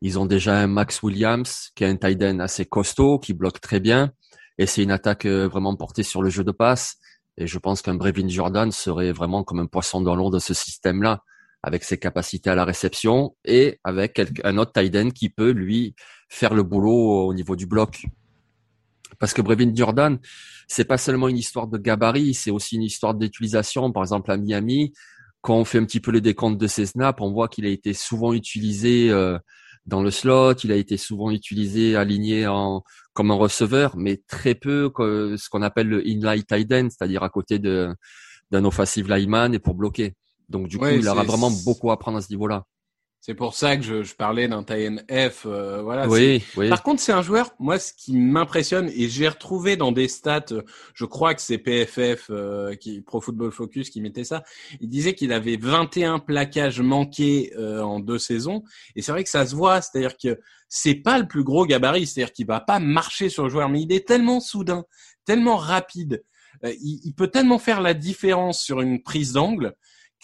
Ils 0.01 0.19
ont 0.19 0.25
déjà 0.25 0.57
un 0.59 0.67
Max 0.67 1.03
Williams 1.03 1.71
qui 1.75 1.83
est 1.83 1.87
un 1.87 1.95
tight 1.95 2.21
end 2.23 2.39
assez 2.39 2.65
costaud, 2.65 3.19
qui 3.19 3.33
bloque 3.33 3.61
très 3.61 3.79
bien. 3.79 4.11
Et 4.57 4.65
c'est 4.65 4.83
une 4.83 4.91
attaque 4.91 5.25
vraiment 5.25 5.75
portée 5.75 6.03
sur 6.03 6.21
le 6.21 6.29
jeu 6.29 6.43
de 6.43 6.51
passe. 6.51 6.97
Et 7.37 7.47
je 7.47 7.59
pense 7.59 7.81
qu'un 7.81 7.95
Brevin 7.95 8.29
Jordan 8.29 8.71
serait 8.71 9.11
vraiment 9.11 9.43
comme 9.43 9.59
un 9.59 9.65
poisson 9.65 10.01
dans 10.01 10.15
l'eau 10.15 10.29
de 10.29 10.39
ce 10.39 10.53
système-là, 10.53 11.21
avec 11.65 11.83
ses 11.83 11.97
capacités 11.97 12.51
à 12.51 12.55
la 12.55 12.63
réception 12.63 13.35
et 13.43 13.79
avec 13.83 14.21
un 14.43 14.57
autre 14.59 14.71
tight 14.71 14.95
end 14.95 15.09
qui 15.09 15.29
peut 15.29 15.49
lui 15.49 15.95
faire 16.29 16.53
le 16.53 16.61
boulot 16.61 17.25
au 17.25 17.33
niveau 17.33 17.55
du 17.55 17.65
bloc. 17.65 18.05
Parce 19.17 19.33
que 19.33 19.41
Brevin 19.41 19.75
Jordan, 19.75 20.19
c'est 20.67 20.85
pas 20.85 20.99
seulement 20.99 21.27
une 21.27 21.37
histoire 21.37 21.67
de 21.67 21.79
gabarit, 21.79 22.35
c'est 22.35 22.51
aussi 22.51 22.75
une 22.75 22.83
histoire 22.83 23.15
d'utilisation. 23.15 23.91
Par 23.91 24.03
exemple, 24.03 24.31
à 24.31 24.37
Miami, 24.37 24.93
quand 25.41 25.55
on 25.57 25.65
fait 25.65 25.79
un 25.79 25.85
petit 25.85 25.99
peu 25.99 26.11
le 26.11 26.21
décompte 26.21 26.59
de 26.59 26.67
ses 26.67 26.85
snaps, 26.85 27.19
on 27.19 27.31
voit 27.31 27.47
qu'il 27.47 27.65
a 27.65 27.69
été 27.69 27.93
souvent 27.93 28.33
utilisé 28.33 29.09
euh, 29.09 29.39
dans 29.87 30.03
le 30.03 30.11
slot, 30.11 30.53
il 30.63 30.71
a 30.71 30.75
été 30.75 30.97
souvent 30.97 31.31
utilisé 31.31 31.95
aligné 31.95 32.45
en 32.45 32.83
comme 33.13 33.31
un 33.31 33.35
receveur, 33.35 33.97
mais 33.97 34.21
très 34.27 34.53
peu 34.53 34.91
ce 34.99 35.49
qu'on 35.49 35.63
appelle 35.63 35.87
le 35.87 36.07
inline 36.07 36.43
tight 36.43 36.71
end, 36.71 36.87
c'est-à-dire 36.91 37.23
à 37.23 37.29
côté 37.29 37.57
d'un 37.57 37.95
offensive 38.65 39.09
lineman 39.09 39.53
et 39.55 39.59
pour 39.59 39.73
bloquer. 39.73 40.13
Donc 40.49 40.67
du 40.67 40.77
coup, 40.77 40.87
il 40.87 41.07
aura 41.07 41.23
vraiment 41.23 41.51
beaucoup 41.65 41.91
à 41.91 41.93
apprendre 41.93 42.17
à 42.17 42.21
ce 42.21 42.29
niveau-là. 42.29 42.65
C'est 43.25 43.33
pour 43.33 43.55
ça 43.55 43.75
que 43.75 43.81
je, 43.81 44.03
je 44.03 44.13
parlais 44.13 44.47
d'un 44.47 44.61
tie 44.61 44.87
F. 45.09 45.47
Euh, 45.47 45.81
voilà. 45.81 46.07
Oui, 46.07 46.43
oui. 46.57 46.69
Par 46.69 46.83
contre, 46.83 47.01
c'est 47.01 47.11
un 47.11 47.23
joueur. 47.23 47.55
Moi, 47.57 47.79
ce 47.79 47.91
qui 47.91 48.15
m'impressionne 48.15 48.87
et 48.95 49.09
j'ai 49.09 49.27
retrouvé 49.27 49.77
dans 49.77 49.91
des 49.91 50.07
stats, 50.07 50.45
je 50.93 51.05
crois 51.05 51.33
que 51.33 51.41
c'est 51.41 51.57
PFF, 51.57 52.27
euh, 52.29 52.75
qui 52.75 53.01
Pro 53.01 53.21
Football 53.21 53.51
Focus, 53.51 53.89
qui 53.89 53.99
mettait 53.99 54.25
ça. 54.25 54.43
Il 54.79 54.89
disait 54.89 55.15
qu'il 55.15 55.33
avait 55.33 55.57
21 55.57 56.19
plaquages 56.19 56.81
manqués 56.81 57.51
euh, 57.57 57.81
en 57.81 57.99
deux 57.99 58.19
saisons. 58.19 58.61
Et 58.95 59.01
c'est 59.01 59.11
vrai 59.11 59.23
que 59.23 59.29
ça 59.31 59.47
se 59.47 59.55
voit. 59.55 59.81
C'est-à-dire 59.81 60.17
que 60.17 60.39
c'est 60.69 60.93
pas 60.93 61.17
le 61.17 61.27
plus 61.27 61.43
gros 61.43 61.65
gabarit. 61.65 62.05
C'est-à-dire 62.05 62.31
qu'il 62.31 62.45
va 62.45 62.59
pas 62.59 62.77
marcher 62.77 63.29
sur 63.29 63.45
le 63.45 63.49
joueur, 63.49 63.69
mais 63.69 63.81
il 63.81 63.91
est 63.91 64.07
tellement 64.07 64.39
soudain, 64.39 64.85
tellement 65.25 65.57
rapide. 65.57 66.23
Il, 66.63 67.01
il 67.03 67.15
peut 67.15 67.29
tellement 67.29 67.57
faire 67.57 67.81
la 67.81 67.95
différence 67.95 68.61
sur 68.61 68.81
une 68.81 69.01
prise 69.01 69.33
d'angle 69.33 69.75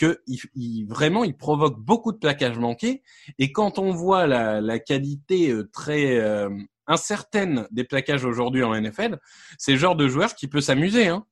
que 0.02 0.24
il, 0.26 0.86
vraiment 0.86 1.24
il 1.24 1.38
provoque 1.38 1.80
beaucoup 1.80 2.12
de 2.12 2.18
plaquages 2.18 2.58
manqués 2.58 3.04
et 3.38 3.52
quand 3.52 3.78
on 3.78 3.92
voit 3.92 4.26
la, 4.26 4.60
la 4.60 4.80
qualité 4.80 5.52
euh, 5.52 5.70
très 5.72 6.18
euh, 6.18 6.50
incertaine 6.88 7.68
des 7.70 7.84
plaquages 7.84 8.26
aujourd'hui 8.26 8.64
en 8.64 8.74
NFL, 8.74 9.20
c'est 9.60 9.74
le 9.74 9.78
genre 9.78 9.96
de 9.96 10.08
joueur 10.08 10.34
qui 10.34 10.48
peut 10.48 10.60
s'amuser. 10.60 11.08
Hein. 11.08 11.24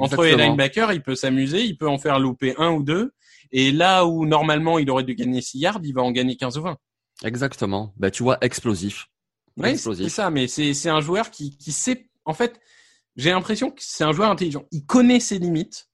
Entre 0.00 0.24
les 0.24 0.34
linebackers, 0.34 0.92
il 0.92 1.02
peut 1.02 1.14
s'amuser, 1.14 1.62
il 1.62 1.78
peut 1.78 1.88
en 1.88 1.98
faire 1.98 2.18
louper 2.18 2.54
un 2.58 2.72
ou 2.72 2.82
deux 2.82 3.12
et 3.52 3.70
là 3.70 4.04
où 4.04 4.26
normalement 4.26 4.80
il 4.80 4.90
aurait 4.90 5.04
dû 5.04 5.14
gagner 5.14 5.40
6 5.40 5.58
yards, 5.58 5.80
il 5.84 5.94
va 5.94 6.02
en 6.02 6.10
gagner 6.10 6.36
15 6.36 6.58
ou 6.58 6.62
20. 6.62 6.76
Exactement. 7.24 7.94
Ben 7.96 8.10
tu 8.10 8.24
vois 8.24 8.38
explosif. 8.40 9.06
Oui, 9.56 9.78
c'est 9.78 10.08
ça, 10.08 10.30
mais 10.30 10.48
c'est 10.48 10.74
c'est 10.74 10.90
un 10.90 11.00
joueur 11.00 11.30
qui 11.30 11.56
qui 11.56 11.70
sait 11.70 12.10
en 12.24 12.34
fait, 12.34 12.58
j'ai 13.14 13.30
l'impression 13.30 13.70
que 13.70 13.80
c'est 13.80 14.02
un 14.02 14.12
joueur 14.12 14.30
intelligent. 14.30 14.64
Il 14.72 14.84
connaît 14.84 15.20
ses 15.20 15.38
limites 15.38 15.88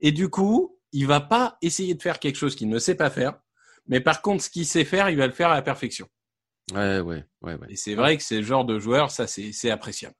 et 0.00 0.12
du 0.12 0.28
coup, 0.28 0.78
il 0.92 1.06
va 1.06 1.20
pas 1.20 1.58
essayer 1.62 1.94
de 1.94 2.02
faire 2.02 2.18
quelque 2.18 2.36
chose 2.36 2.56
qu'il 2.56 2.68
ne 2.68 2.78
sait 2.78 2.94
pas 2.94 3.10
faire, 3.10 3.40
mais 3.86 4.00
par 4.00 4.22
contre, 4.22 4.44
ce 4.44 4.50
qu'il 4.50 4.66
sait 4.66 4.84
faire, 4.84 5.10
il 5.10 5.16
va 5.16 5.26
le 5.26 5.32
faire 5.32 5.50
à 5.50 5.54
la 5.54 5.62
perfection. 5.62 6.08
Ouais, 6.72 7.00
ouais, 7.00 7.24
ouais, 7.42 7.54
ouais. 7.54 7.66
Et 7.68 7.76
c'est 7.76 7.94
vrai 7.94 8.16
que 8.16 8.22
c'est 8.22 8.36
le 8.36 8.44
genre 8.44 8.64
de 8.64 8.78
joueur, 8.78 9.10
ça, 9.10 9.26
c'est 9.26 9.70
appréciable. 9.70 10.14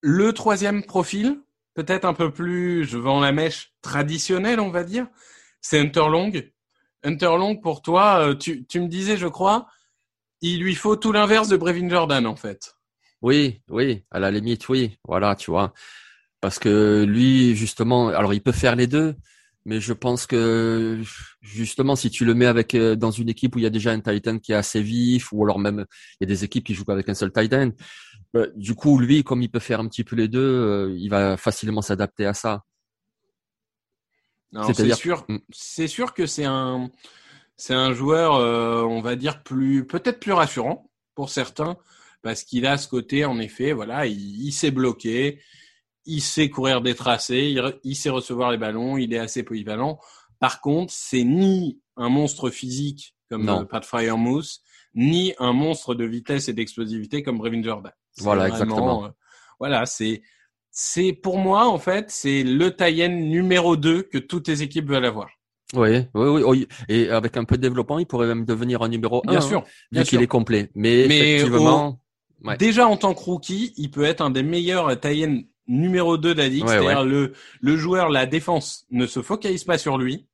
Le 0.00 0.32
troisième 0.32 0.84
profil, 0.84 1.40
peut-être 1.74 2.04
un 2.04 2.14
peu 2.14 2.30
plus, 2.32 2.84
je 2.84 2.98
en 2.98 3.20
la 3.20 3.32
mèche 3.32 3.72
traditionnelle, 3.80 4.60
on 4.60 4.70
va 4.70 4.84
dire, 4.84 5.06
c'est 5.60 5.80
Hunter 5.80 6.08
Long. 6.10 6.32
Hunter 7.02 7.36
Long, 7.38 7.56
pour 7.56 7.82
toi, 7.82 8.28
euh, 8.28 8.34
tu, 8.34 8.66
tu 8.66 8.80
me 8.80 8.88
disais, 8.88 9.16
je 9.16 9.26
crois, 9.26 9.66
il 10.40 10.60
lui 10.60 10.74
faut 10.74 10.96
tout 10.96 11.12
l'inverse 11.12 11.48
de 11.48 11.56
Brevin 11.56 11.88
Jordan, 11.88 12.26
en 12.26 12.36
fait. 12.36 12.76
Oui, 13.22 13.62
oui, 13.70 14.04
à 14.10 14.20
la 14.20 14.30
limite, 14.30 14.68
oui. 14.68 14.98
Voilà, 15.08 15.34
tu 15.34 15.50
vois. 15.50 15.72
Parce 16.44 16.58
que 16.58 17.04
lui, 17.04 17.56
justement, 17.56 18.08
alors 18.08 18.34
il 18.34 18.42
peut 18.42 18.52
faire 18.52 18.76
les 18.76 18.86
deux, 18.86 19.14
mais 19.64 19.80
je 19.80 19.94
pense 19.94 20.26
que 20.26 21.00
justement, 21.40 21.96
si 21.96 22.10
tu 22.10 22.26
le 22.26 22.34
mets 22.34 22.44
avec 22.44 22.74
euh, 22.74 22.96
dans 22.96 23.10
une 23.10 23.30
équipe 23.30 23.56
où 23.56 23.60
il 23.60 23.62
y 23.62 23.66
a 23.66 23.70
déjà 23.70 23.92
un 23.92 24.00
Titan 24.00 24.38
qui 24.38 24.52
est 24.52 24.54
assez 24.54 24.82
vif, 24.82 25.32
ou 25.32 25.42
alors 25.42 25.58
même 25.58 25.86
il 26.20 26.24
y 26.24 26.24
a 26.24 26.26
des 26.26 26.44
équipes 26.44 26.62
qui 26.64 26.74
jouent 26.74 26.84
avec 26.88 27.08
un 27.08 27.14
seul 27.14 27.32
Titan, 27.32 27.70
bah, 28.34 28.44
du 28.56 28.74
coup, 28.74 28.98
lui, 28.98 29.24
comme 29.24 29.40
il 29.40 29.50
peut 29.50 29.58
faire 29.58 29.80
un 29.80 29.88
petit 29.88 30.04
peu 30.04 30.16
les 30.16 30.28
deux, 30.28 30.38
euh, 30.38 30.94
il 30.98 31.08
va 31.08 31.38
facilement 31.38 31.80
s'adapter 31.80 32.26
à 32.26 32.34
ça. 32.34 32.62
C'est 34.74 34.92
sûr, 34.92 35.24
mm. 35.30 35.38
c'est 35.50 35.88
sûr 35.88 36.12
que 36.12 36.26
c'est 36.26 36.44
un, 36.44 36.90
c'est 37.56 37.72
un 37.72 37.94
joueur, 37.94 38.34
euh, 38.34 38.82
on 38.82 39.00
va 39.00 39.16
dire 39.16 39.42
plus, 39.42 39.86
peut-être 39.86 40.20
plus 40.20 40.32
rassurant 40.32 40.90
pour 41.14 41.30
certains, 41.30 41.78
parce 42.20 42.44
qu'il 42.44 42.66
a 42.66 42.76
ce 42.76 42.86
côté, 42.86 43.24
en 43.24 43.38
effet, 43.38 43.72
voilà, 43.72 44.04
il, 44.04 44.44
il 44.44 44.52
s'est 44.52 44.70
bloqué, 44.70 45.40
il 46.06 46.20
sait 46.20 46.50
courir 46.50 46.80
des 46.80 46.94
tracés, 46.94 47.56
il, 47.84 47.96
sait 47.96 48.10
recevoir 48.10 48.50
les 48.50 48.58
ballons, 48.58 48.96
il 48.96 49.12
est 49.12 49.18
assez 49.18 49.42
polyvalent. 49.42 49.98
Par 50.38 50.60
contre, 50.60 50.92
c'est 50.92 51.24
ni 51.24 51.80
un 51.96 52.08
monstre 52.08 52.50
physique 52.50 53.14
comme 53.30 53.48
euh, 53.48 53.64
Pat 53.64 53.84
Fryermouth, 53.84 54.60
ni 54.94 55.34
un 55.38 55.52
monstre 55.52 55.94
de 55.94 56.04
vitesse 56.04 56.48
et 56.48 56.52
d'explosivité 56.52 57.22
comme 57.22 57.38
Brevin 57.38 57.62
Jordan. 57.62 57.92
Voilà, 58.18 58.48
exactement. 58.48 59.06
Euh, 59.06 59.08
voilà, 59.58 59.86
c'est 59.86 60.22
c'est 60.70 61.12
pour 61.12 61.38
moi 61.38 61.66
en 61.66 61.78
fait, 61.78 62.10
c'est 62.10 62.42
le 62.42 62.74
tie 62.74 63.08
numéro 63.08 63.76
2 63.76 64.02
que 64.02 64.18
toutes 64.18 64.48
les 64.48 64.62
équipes 64.62 64.88
veulent 64.88 65.06
avoir. 65.06 65.28
Oui, 65.74 66.06
oui, 66.14 66.42
oui, 66.44 66.68
Et 66.88 67.08
avec 67.08 67.36
un 67.36 67.44
peu 67.44 67.56
de 67.56 67.62
développement, 67.62 67.98
il 67.98 68.06
pourrait 68.06 68.26
même 68.26 68.44
devenir 68.44 68.82
un 68.82 68.88
numéro 68.88 69.22
1. 69.26 69.30
Bien 69.30 69.40
sûr. 69.40 69.60
Hein, 69.60 70.00
vu 70.00 70.04
qu'il 70.04 70.22
est 70.22 70.26
complet. 70.26 70.70
Mais, 70.74 71.00
effectivement. 71.00 72.00
Déjà 72.58 72.86
en 72.86 72.96
tant 72.96 73.14
que 73.14 73.20
rookie, 73.20 73.72
il 73.76 73.90
peut 73.90 74.04
être 74.04 74.20
un 74.20 74.30
des 74.30 74.42
meilleurs 74.42 75.00
tie 75.00 75.48
numéro 75.66 76.18
2 76.18 76.34
de 76.34 76.38
la 76.38 76.48
ligue, 76.48 76.66
c'est-à-dire 76.66 77.04
le, 77.04 77.32
le 77.60 77.76
joueur, 77.76 78.10
la 78.10 78.26
défense 78.26 78.86
ne 78.90 79.06
se 79.06 79.22
focalise 79.22 79.64
pas 79.64 79.78
sur 79.78 79.98
lui 79.98 80.26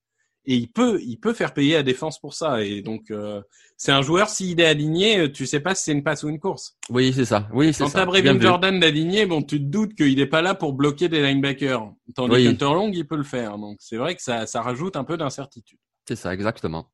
et 0.46 0.54
il 0.54 0.68
peut, 0.68 1.00
il 1.02 1.18
peut 1.18 1.34
faire 1.34 1.52
payer 1.52 1.74
la 1.74 1.82
défense 1.82 2.18
pour 2.18 2.34
ça. 2.34 2.62
Et 2.64 2.80
donc, 2.80 3.10
euh, 3.10 3.42
c'est 3.76 3.92
un 3.92 4.02
joueur, 4.02 4.28
s'il 4.28 4.60
est 4.60 4.66
aligné, 4.66 5.30
tu 5.30 5.46
sais 5.46 5.60
pas 5.60 5.74
si 5.74 5.84
c'est 5.84 5.92
une 5.92 6.02
passe 6.02 6.24
ou 6.24 6.28
une 6.28 6.40
course. 6.40 6.76
Oui, 6.88 7.12
c'est 7.14 7.26
ça. 7.26 7.48
Oui, 7.52 7.72
c'est 7.72 7.84
ça. 7.84 7.84
Quand 7.84 7.90
t'as 7.90 8.06
Brevin 8.06 8.40
Jordan 8.40 8.80
d'aligné, 8.80 9.26
bon, 9.26 9.42
tu 9.42 9.58
te 9.58 9.64
doutes 9.64 9.94
qu'il 9.94 10.18
est 10.18 10.26
pas 10.26 10.42
là 10.42 10.54
pour 10.54 10.72
bloquer 10.72 11.08
des 11.08 11.22
linebackers. 11.22 11.92
Tandis 12.14 12.34
oui. 12.34 12.44
qu'Hunter 12.44 12.74
Long, 12.74 12.90
il 12.92 13.06
peut 13.06 13.16
le 13.16 13.22
faire. 13.22 13.58
Donc, 13.58 13.76
c'est 13.80 13.96
vrai 13.96 14.14
que 14.16 14.22
ça, 14.22 14.46
ça 14.46 14.62
rajoute 14.62 14.96
un 14.96 15.04
peu 15.04 15.16
d'incertitude. 15.16 15.78
C'est 16.08 16.16
ça, 16.16 16.32
exactement. 16.32 16.90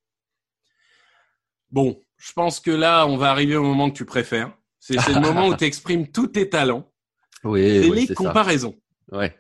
Bon, 1.71 2.01
je 2.17 2.33
pense 2.33 2.61
que 2.61 2.71
là, 2.71 3.07
on 3.07 3.17
va 3.17 3.31
arriver 3.31 3.57
au 3.57 3.63
moment 3.63 3.91
que 3.91 3.97
tu 3.97 4.05
préfères. 4.05 4.53
C'est 4.79 4.97
le 4.97 5.21
moment 5.21 5.49
où 5.49 5.57
tu 5.57 5.65
exprimes 5.65 6.09
tous 6.09 6.29
tes 6.29 6.49
talents. 6.49 6.91
Oui, 7.47 7.83
c'est 7.83 8.09
les 8.09 8.15
comparaisons. 8.15 8.75
Ouais. 9.13 9.37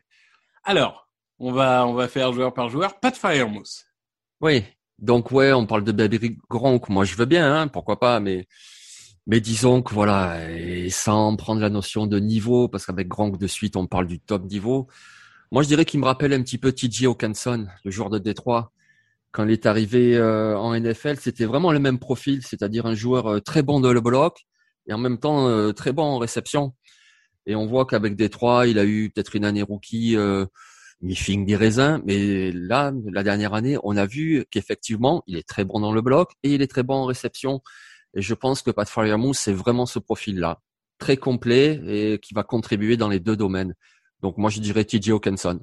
Alors, 0.65 1.09
on 1.39 1.53
va, 1.53 1.87
on 1.87 1.95
va 1.95 2.09
faire 2.09 2.33
joueur 2.33 2.55
par 2.55 2.69
joueur. 2.69 2.99
Pas 3.01 3.11
de 3.11 3.17
Firemouth. 3.17 3.85
Oui. 4.41 4.65
Donc 4.99 5.31
ouais, 5.31 5.53
on 5.53 5.67
parle 5.67 5.85
de 5.85 5.93
Baby 5.93 6.39
Gronk. 6.49 6.89
Moi, 6.89 7.05
je 7.05 7.17
veux 7.17 7.27
bien, 7.27 7.55
hein, 7.55 7.69
pourquoi 7.69 8.01
pas, 8.01 8.19
mais 8.21 8.47
mais 9.27 9.41
disons 9.41 9.83
que 9.83 9.93
voilà, 9.93 10.49
et 10.51 10.89
sans 10.89 11.35
prendre 11.37 11.61
la 11.61 11.69
notion 11.69 12.07
de 12.07 12.19
niveau, 12.21 12.69
parce 12.69 12.87
qu'avec 12.87 13.09
Gronk 13.09 13.39
de 13.39 13.47
suite, 13.49 13.77
on 13.77 13.87
parle 13.87 14.07
du 14.07 14.21
top 14.21 14.45
niveau. 14.45 14.87
Moi, 15.51 15.63
je 15.65 15.69
dirais 15.69 15.85
qu'il 15.85 15.99
me 16.01 16.05
rappelle 16.05 16.33
un 16.33 16.43
petit 16.43 16.59
peu 16.59 16.73
TJ 16.73 17.05
Hawkinson, 17.07 17.67
le 17.85 17.91
joueur 17.91 18.09
de 18.09 18.19
Détroit. 18.19 18.73
Quand 19.33 19.45
il 19.45 19.51
est 19.51 19.67
arrivé 19.67 20.17
euh, 20.17 20.57
en 20.57 20.79
NFL, 20.79 21.17
c'était 21.19 21.45
vraiment 21.45 21.73
le 21.73 21.81
même 21.81 21.99
profil, 21.99 22.43
c'est-à-dire 22.43 22.87
un 22.87 22.95
joueur 22.95 23.27
euh, 23.27 23.41
très 23.41 23.63
bon 23.63 23.81
dans 23.81 23.93
le 23.93 24.01
bloc 24.01 24.47
et 24.87 24.93
en 24.93 24.99
même 24.99 25.19
temps 25.19 25.49
euh, 25.49 25.73
très 25.73 25.93
bon 25.93 26.05
en 26.05 26.19
réception. 26.19 26.75
Et 27.47 27.55
on 27.55 27.67
voit 27.67 27.87
qu'avec 27.87 28.17
Détroit, 28.17 28.67
il 28.67 28.79
a 28.79 28.85
eu 28.85 29.11
peut-être 29.11 29.37
une 29.37 29.45
année 29.45 29.62
rookie 29.62 30.17
euh, 30.17 30.47
mi-fing 31.00 31.47
des 31.47 31.57
raisins, 31.57 32.03
mais 32.05 32.50
là, 32.53 32.93
la 33.07 33.23
dernière 33.23 33.55
année, 33.55 33.79
on 33.83 33.97
a 33.97 34.07
vu 34.07 34.45
qu'effectivement, 34.50 35.23
il 35.26 35.37
est 35.37 35.47
très 35.47 35.65
bon 35.65 35.81
dans 35.81 35.93
le 35.93 36.03
bloc 36.03 36.33
et 36.43 36.55
il 36.55 36.62
est 36.62 36.67
très 36.67 36.83
bon 36.83 36.95
en 36.95 37.05
réception. 37.05 37.62
Et 38.15 38.23
je 38.23 38.35
pense 38.35 38.62
que 38.62 38.71
Pat 38.71 38.88
Fryermuth, 38.88 39.35
c'est 39.35 39.53
vraiment 39.53 39.87
ce 39.87 39.99
profil-là, 39.99 40.61
très 40.99 41.17
complet 41.17 41.81
et 41.87 42.19
qui 42.19 42.35
va 42.35 42.43
contribuer 42.43 42.97
dans 42.97 43.09
les 43.09 43.21
deux 43.21 43.37
domaines. 43.37 43.75
Donc 44.23 44.38
moi, 44.38 44.50
je 44.50 44.61
dirais 44.61 44.85
TJ 44.85 45.11
Hawkinson. 45.11 45.61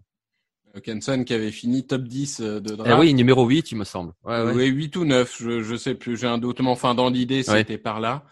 Hawkinson 0.76 1.24
qui 1.24 1.34
avait 1.34 1.52
fini 1.52 1.86
top 1.86 2.04
10 2.04 2.40
euh, 2.40 2.60
de 2.60 2.76
draft. 2.76 2.92
Eh 2.96 3.00
oui, 3.00 3.14
numéro 3.14 3.46
8, 3.46 3.72
il 3.72 3.78
me 3.78 3.84
semble. 3.84 4.14
Ouais, 4.24 4.42
Oui, 4.54 4.68
8 4.68 4.96
ou 4.96 5.06
9, 5.06 5.38
je, 5.40 5.62
je 5.62 5.76
sais 5.76 5.96
plus, 5.96 6.18
j'ai 6.18 6.28
un 6.28 6.38
doute, 6.38 6.62
mais 6.62 6.70
enfin, 6.70 6.96
dans 6.96 7.10
l'idée, 7.10 7.44
c'était 7.44 7.78
par 7.78 8.00
là. 8.00 8.26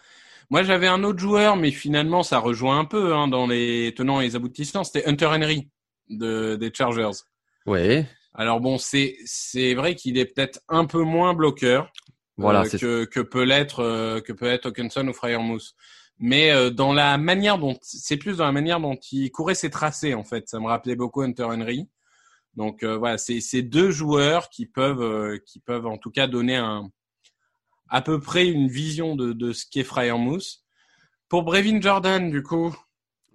Moi, 0.52 0.64
j'avais 0.64 0.86
un 0.86 1.02
autre 1.02 1.18
joueur, 1.18 1.56
mais 1.56 1.70
finalement, 1.70 2.22
ça 2.22 2.38
rejoint 2.38 2.78
un 2.78 2.84
peu 2.84 3.14
hein, 3.14 3.26
dans 3.26 3.46
les 3.46 3.94
tenants 3.96 4.20
et 4.20 4.24
les 4.24 4.36
aboutissants. 4.36 4.84
C'était 4.84 5.08
Hunter 5.08 5.24
Henry 5.24 5.70
de, 6.10 6.56
des 6.56 6.70
Chargers. 6.70 7.22
Oui. 7.64 8.04
Alors 8.34 8.60
bon, 8.60 8.76
c'est 8.76 9.16
c'est 9.24 9.72
vrai 9.72 9.94
qu'il 9.94 10.18
est 10.18 10.26
peut-être 10.26 10.60
un 10.68 10.84
peu 10.84 11.04
moins 11.04 11.32
bloqueur 11.32 11.90
Voilà, 12.36 12.64
euh, 12.64 12.78
que 12.78 13.04
que 13.06 13.20
peut 13.20 13.44
l'être 13.44 13.80
euh, 13.80 14.20
que 14.20 14.34
peut 14.34 14.44
être 14.44 14.66
Hawkinson 14.66 15.08
ou 15.08 15.14
Fryermuth. 15.14 15.72
Mais 16.18 16.52
euh, 16.52 16.68
dans 16.68 16.92
la 16.92 17.16
manière 17.16 17.56
dont 17.58 17.78
c'est 17.80 18.18
plus 18.18 18.36
dans 18.36 18.44
la 18.44 18.52
manière 18.52 18.78
dont 18.78 18.98
il 19.10 19.30
courait 19.30 19.54
ses 19.54 19.70
tracés 19.70 20.12
en 20.12 20.22
fait, 20.22 20.50
ça 20.50 20.60
me 20.60 20.66
rappelait 20.66 20.96
beaucoup 20.96 21.22
Hunter 21.22 21.44
Henry. 21.44 21.88
Donc 22.56 22.82
euh, 22.82 22.98
voilà, 22.98 23.16
c'est 23.16 23.40
c'est 23.40 23.62
deux 23.62 23.90
joueurs 23.90 24.50
qui 24.50 24.66
peuvent 24.66 25.00
euh, 25.00 25.38
qui 25.46 25.60
peuvent 25.60 25.86
en 25.86 25.96
tout 25.96 26.10
cas 26.10 26.26
donner 26.26 26.56
un 26.56 26.90
à 27.92 28.02
peu 28.02 28.18
près 28.18 28.48
une 28.48 28.66
vision 28.68 29.14
de 29.14 29.32
de 29.32 29.52
ce 29.52 29.64
qu'est 29.70 29.84
Fryermuth. 29.84 30.58
Pour 31.28 31.44
Brevin 31.44 31.80
Jordan 31.80 32.30
du 32.30 32.42
coup, 32.42 32.74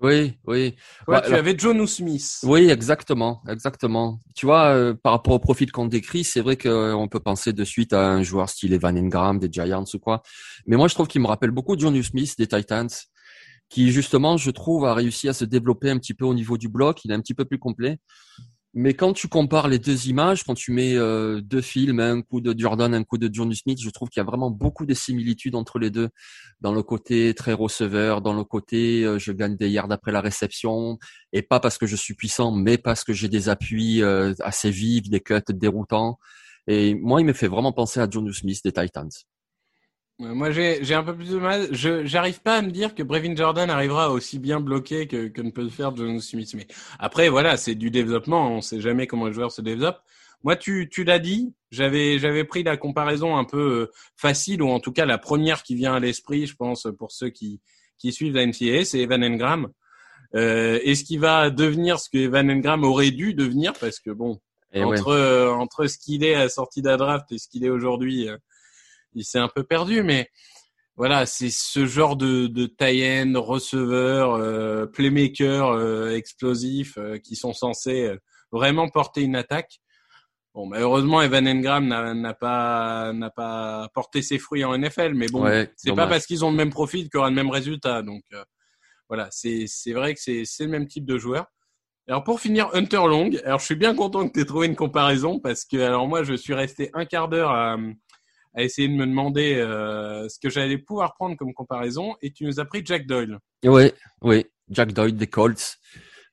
Oui, 0.01 0.33
oui. 0.45 0.75
toi, 1.05 1.15
Ouais, 1.15 1.21
tu 1.21 1.27
alors- 1.27 1.39
avais 1.39 1.55
John 1.57 1.87
Smith. 1.87 2.39
Oui, 2.43 2.69
exactement, 2.69 3.41
exactement. 3.49 4.19
Tu 4.35 4.45
vois, 4.45 4.65
euh, 4.75 4.93
par 4.93 5.13
rapport 5.13 5.33
au 5.33 5.39
profil 5.39 5.71
qu'on 5.71 5.87
décrit, 5.87 6.23
c'est 6.23 6.41
vrai 6.41 6.57
qu'on 6.57 7.07
peut 7.09 7.19
penser 7.19 7.53
de 7.53 7.63
suite 7.63 7.93
à 7.93 8.07
un 8.11 8.21
joueur 8.21 8.49
style 8.49 8.73
Evan 8.73 8.95
Ingram, 8.97 9.39
des 9.39 9.49
Giants 9.51 9.83
ou 9.95 9.97
quoi. 9.99 10.21
Mais 10.67 10.75
moi, 10.77 10.87
je 10.87 10.93
trouve 10.93 11.07
qu'il 11.07 11.21
me 11.21 11.27
rappelle 11.27 11.49
beaucoup 11.49 11.75
John 11.79 11.99
Smith 12.03 12.35
des 12.37 12.45
Titans, 12.45 12.89
qui 13.69 13.91
justement, 13.91 14.37
je 14.37 14.51
trouve, 14.51 14.85
a 14.85 14.93
réussi 14.93 15.27
à 15.27 15.33
se 15.33 15.43
développer 15.45 15.89
un 15.89 15.97
petit 15.97 16.13
peu 16.13 16.25
au 16.25 16.35
niveau 16.35 16.57
du 16.59 16.69
bloc. 16.69 17.03
Il 17.03 17.11
est 17.11 17.15
un 17.15 17.21
petit 17.21 17.33
peu 17.33 17.45
plus 17.45 17.57
complet. 17.57 17.97
Mais 18.79 18.93
quand 18.93 19.11
tu 19.13 19.27
compares 19.27 19.69
les 19.69 19.79
deux 19.79 20.07
images, 20.07 20.43
quand 20.43 20.53
tu 20.53 20.71
mets 20.71 20.95
euh, 20.95 21.41
deux 21.41 21.61
films, 21.61 21.99
un 21.99 22.21
coup 22.21 22.41
de 22.41 22.53
Jordan, 22.55 22.93
un 22.93 23.03
coup 23.03 23.17
de 23.17 23.27
John 23.33 23.51
Smith, 23.51 23.79
je 23.81 23.89
trouve 23.89 24.07
qu'il 24.09 24.19
y 24.19 24.21
a 24.21 24.23
vraiment 24.23 24.51
beaucoup 24.51 24.85
de 24.85 24.93
similitudes 24.93 25.55
entre 25.55 25.79
les 25.79 25.89
deux, 25.89 26.09
dans 26.61 26.71
le 26.71 26.83
côté 26.83 27.33
très 27.33 27.53
receveur, 27.53 28.21
dans 28.21 28.33
le 28.33 28.43
côté 28.43 29.03
euh, 29.03 29.17
je 29.17 29.31
gagne 29.31 29.57
des 29.57 29.67
yards 29.67 29.91
après 29.91 30.11
la 30.11 30.21
réception, 30.21 30.99
et 31.33 31.41
pas 31.41 31.59
parce 31.59 31.79
que 31.79 31.87
je 31.87 31.95
suis 31.95 32.13
puissant, 32.13 32.51
mais 32.51 32.77
parce 32.77 33.03
que 33.03 33.13
j'ai 33.13 33.29
des 33.29 33.49
appuis 33.49 34.03
euh, 34.03 34.35
assez 34.41 34.69
vifs, 34.69 35.09
des 35.09 35.21
cuts 35.21 35.41
déroutants. 35.49 36.19
Et 36.67 36.93
moi, 36.93 37.19
il 37.19 37.25
me 37.25 37.33
fait 37.33 37.47
vraiment 37.47 37.73
penser 37.73 37.99
à 37.99 38.07
John 38.07 38.31
Smith 38.31 38.61
des 38.63 38.73
Titans. 38.73 39.09
Moi, 40.19 40.49
j'ai 40.49 40.93
un 40.95 41.03
peu 41.03 41.15
plus 41.15 41.29
de 41.29 41.37
mal. 41.37 41.67
Je 41.71 42.03
j'arrive 42.05 42.41
pas 42.41 42.57
à 42.57 42.61
me 42.63 42.71
dire 42.71 42.95
que 42.95 43.03
Brevin 43.03 43.35
Jordan 43.35 43.69
arrivera 43.69 44.09
aussi 44.11 44.39
bien 44.39 44.59
bloqué 44.59 45.07
que, 45.07 45.27
que 45.27 45.41
ne 45.41 45.51
peut 45.51 45.61
le 45.61 45.69
faire 45.69 45.95
John 45.95 46.19
Smith. 46.19 46.53
Mais 46.55 46.65
après, 46.97 47.29
voilà, 47.29 47.55
c'est 47.55 47.75
du 47.75 47.91
développement. 47.91 48.49
On 48.51 48.61
sait 48.61 48.81
jamais 48.81 49.05
comment 49.05 49.27
le 49.27 49.33
joueur 49.33 49.51
se 49.51 49.61
développe. 49.61 49.99
Moi, 50.43 50.55
tu 50.55 50.89
tu 50.89 51.03
l'as 51.03 51.19
dit. 51.19 51.53
J'avais 51.69 52.17
j'avais 52.17 52.45
pris 52.45 52.63
la 52.63 52.77
comparaison 52.77 53.37
un 53.37 53.43
peu 53.43 53.81
euh, 53.89 53.91
facile 54.15 54.63
ou 54.63 54.69
en 54.69 54.79
tout 54.79 54.91
cas 54.91 55.05
la 55.05 55.19
première 55.19 55.61
qui 55.61 55.75
vient 55.75 55.93
à 55.93 55.99
l'esprit, 55.99 56.47
je 56.47 56.55
pense, 56.55 56.87
pour 56.97 57.11
ceux 57.11 57.29
qui 57.29 57.61
qui 57.99 58.11
suivent 58.11 58.33
la 58.35 58.45
NCAA, 58.45 58.85
c'est 58.85 58.99
Evan 58.99 59.23
Engram. 59.23 59.67
Euh, 60.35 60.79
Est-ce 60.83 61.03
qu'il 61.03 61.19
va 61.19 61.49
devenir 61.49 61.99
ce 61.99 62.09
que 62.09 62.17
Evan 62.17 62.49
Engram 62.49 62.83
aurait 62.83 63.11
dû 63.11 63.33
devenir? 63.33 63.73
Parce 63.73 63.99
que 63.99 64.11
bon, 64.11 64.39
Et 64.73 64.83
ouais. 64.83 64.99
entre 64.99 65.09
euh, 65.09 65.51
entre 65.51 65.87
ce 65.87 65.97
qu'il 65.97 66.23
est 66.23 66.35
à 66.35 66.49
sortie 66.49 66.81
la 66.81 66.97
draft 66.97 67.31
et 67.31 67.37
ce 67.37 67.47
qu'il 67.47 67.63
est 67.65 67.69
aujourd'hui, 67.69 68.29
euh, 68.29 68.37
il 69.17 69.25
s'est 69.25 69.39
un 69.39 69.49
peu 69.49 69.63
perdu. 69.63 70.03
Mais 70.03 70.29
voilà, 70.95 71.25
c'est 71.25 71.49
ce 71.51 71.85
genre 71.85 72.15
de 72.15 72.47
de 72.47 72.65
tie-end, 72.65 73.33
receveur, 73.35 74.33
euh, 74.33 74.85
playmaker 74.87 75.69
euh, 75.69 76.15
explosif 76.15 76.97
euh, 76.97 77.17
qui 77.17 77.35
sont 77.35 77.53
censés 77.53 78.11
vraiment 78.51 78.89
porter 78.89 79.21
une 79.21 79.35
attaque. 79.35 79.79
Bon, 80.55 80.65
malheureusement, 80.65 81.21
Evan 81.21 81.47
Engram 81.47 81.87
n'a 81.87 82.33
pas 82.33 83.13
n'a 83.13 83.29
pas 83.29 83.89
porté 83.93 84.23
ses 84.23 84.39
fruits 84.39 84.63
en 84.63 84.75
NFL, 84.75 85.13
mais 85.13 85.27
bon, 85.27 85.43
Ouais, 85.43 85.71
c'est 85.75 85.93
pas 85.93 86.07
parce 86.07 86.25
qu'ils 86.25 86.43
ont 86.43 86.49
le 86.49 86.57
même 86.57 86.71
profil 86.71 87.03
qu'il 87.03 87.15
y 87.15 87.17
aura 87.17 87.29
le 87.29 87.35
même 87.35 87.51
résultat. 87.51 88.01
Donc 88.01 88.23
voilà, 89.07 89.27
c'est 89.29 89.65
c'est 89.67 89.93
vrai 89.93 90.15
que 90.15 90.19
c'est 90.19 90.43
c'est 90.45 90.63
le 90.63 90.71
même 90.71 90.87
type 90.87 91.05
de 91.05 91.17
joueur. 91.19 91.45
Alors 92.09 92.23
pour 92.23 92.39
finir, 92.39 92.69
Hunter 92.73 93.05
Long. 93.05 93.29
Alors 93.43 93.59
je 93.59 93.65
suis 93.65 93.75
bien 93.75 93.93
content 93.93 94.27
que 94.27 94.33
tu 94.33 94.39
aies 94.39 94.45
trouvé 94.45 94.67
une 94.67 94.75
comparaison 94.75 95.39
parce 95.39 95.65
que 95.65 95.77
alors 95.77 96.07
moi 96.07 96.23
je 96.23 96.33
suis 96.33 96.53
resté 96.53 96.89
un 96.93 97.05
quart 97.05 97.27
d'heure 97.27 97.51
à, 97.51 97.77
à 98.57 98.63
essayer 98.63 98.87
de 98.87 98.93
me 98.93 99.05
demander 99.05 99.55
euh, 99.55 100.27
ce 100.27 100.39
que 100.39 100.49
j'allais 100.49 100.79
pouvoir 100.79 101.13
prendre 101.13 101.37
comme 101.37 101.53
comparaison 101.53 102.15
et 102.23 102.31
tu 102.31 102.43
nous 102.43 102.59
as 102.59 102.65
pris 102.65 102.81
Jack 102.83 103.05
Doyle. 103.05 103.37
Oui, 103.63 103.91
oui, 104.23 104.45
Jack 104.69 104.93
Doyle 104.93 105.15
des 105.15 105.27
Colts. 105.27 105.77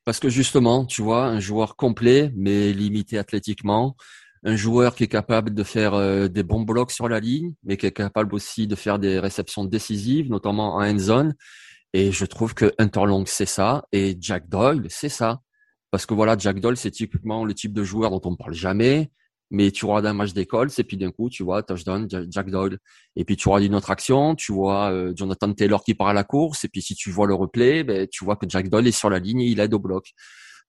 Parce 0.06 0.20
que 0.20 0.30
justement, 0.30 0.86
tu 0.86 1.02
vois, 1.02 1.26
un 1.26 1.38
joueur 1.38 1.76
complet, 1.76 2.32
mais 2.34 2.72
limité 2.72 3.18
athlétiquement. 3.18 3.94
Un 4.42 4.56
joueur 4.56 4.94
qui 4.94 5.04
est 5.04 5.08
capable 5.08 5.54
de 5.54 5.62
faire 5.62 5.94
euh, 5.94 6.28
des 6.28 6.42
bons 6.42 6.62
blocs 6.62 6.90
sur 6.90 7.08
la 7.08 7.20
ligne, 7.20 7.52
mais 7.62 7.76
qui 7.76 7.86
est 7.86 7.92
capable 7.92 8.34
aussi 8.34 8.66
de 8.66 8.74
faire 8.74 8.98
des 8.98 9.18
réceptions 9.18 9.64
décisives, 9.64 10.30
notamment 10.30 10.76
en 10.76 10.82
end 10.82 10.98
zone. 10.98 11.34
Et 11.92 12.10
je 12.10 12.24
trouve 12.24 12.54
que 12.54 12.72
Hunter 12.78 13.04
Long, 13.06 13.24
c'est 13.26 13.46
ça. 13.46 13.84
Et 13.92 14.16
Jack 14.18 14.48
Doyle, 14.48 14.86
c'est 14.88 15.08
ça. 15.10 15.40
Parce 15.90 16.06
que 16.06 16.14
voilà, 16.14 16.36
Jack 16.38 16.58
Doyle, 16.60 16.76
c'est 16.76 16.90
typiquement 16.90 17.44
le 17.44 17.54
type 17.54 17.72
de 17.72 17.84
joueur 17.84 18.10
dont 18.10 18.20
on 18.24 18.32
ne 18.32 18.36
parle 18.36 18.54
jamais. 18.54 19.10
Mais 19.54 19.70
tu 19.70 19.84
regardes 19.84 20.06
un 20.06 20.14
match 20.14 20.32
des 20.32 20.46
Colts 20.46 20.76
et 20.80 20.82
puis 20.82 20.96
d'un 20.96 21.12
coup, 21.12 21.30
tu 21.30 21.44
vois, 21.44 21.62
touchdown, 21.62 22.10
Ja- 22.10 22.28
Jack 22.28 22.50
Doyle. 22.50 22.76
Et 23.14 23.24
puis 23.24 23.36
tu 23.36 23.48
regardes 23.48 23.62
une 23.62 23.76
autre 23.76 23.92
action, 23.92 24.34
tu 24.34 24.52
vois 24.52 24.90
euh, 24.90 25.12
Jonathan 25.14 25.52
Taylor 25.52 25.84
qui 25.84 25.94
part 25.94 26.08
à 26.08 26.12
la 26.12 26.24
course, 26.24 26.64
et 26.64 26.68
puis 26.68 26.82
si 26.82 26.96
tu 26.96 27.10
vois 27.12 27.28
le 27.28 27.34
replay, 27.34 27.84
ben, 27.84 28.08
tu 28.10 28.24
vois 28.24 28.34
que 28.34 28.46
Jack 28.48 28.68
Doyle 28.68 28.88
est 28.88 28.92
sur 28.92 29.10
la 29.10 29.20
ligne 29.20 29.42
et 29.42 29.46
il 29.46 29.60
aide 29.60 29.72
au 29.72 29.78
bloc. 29.78 30.10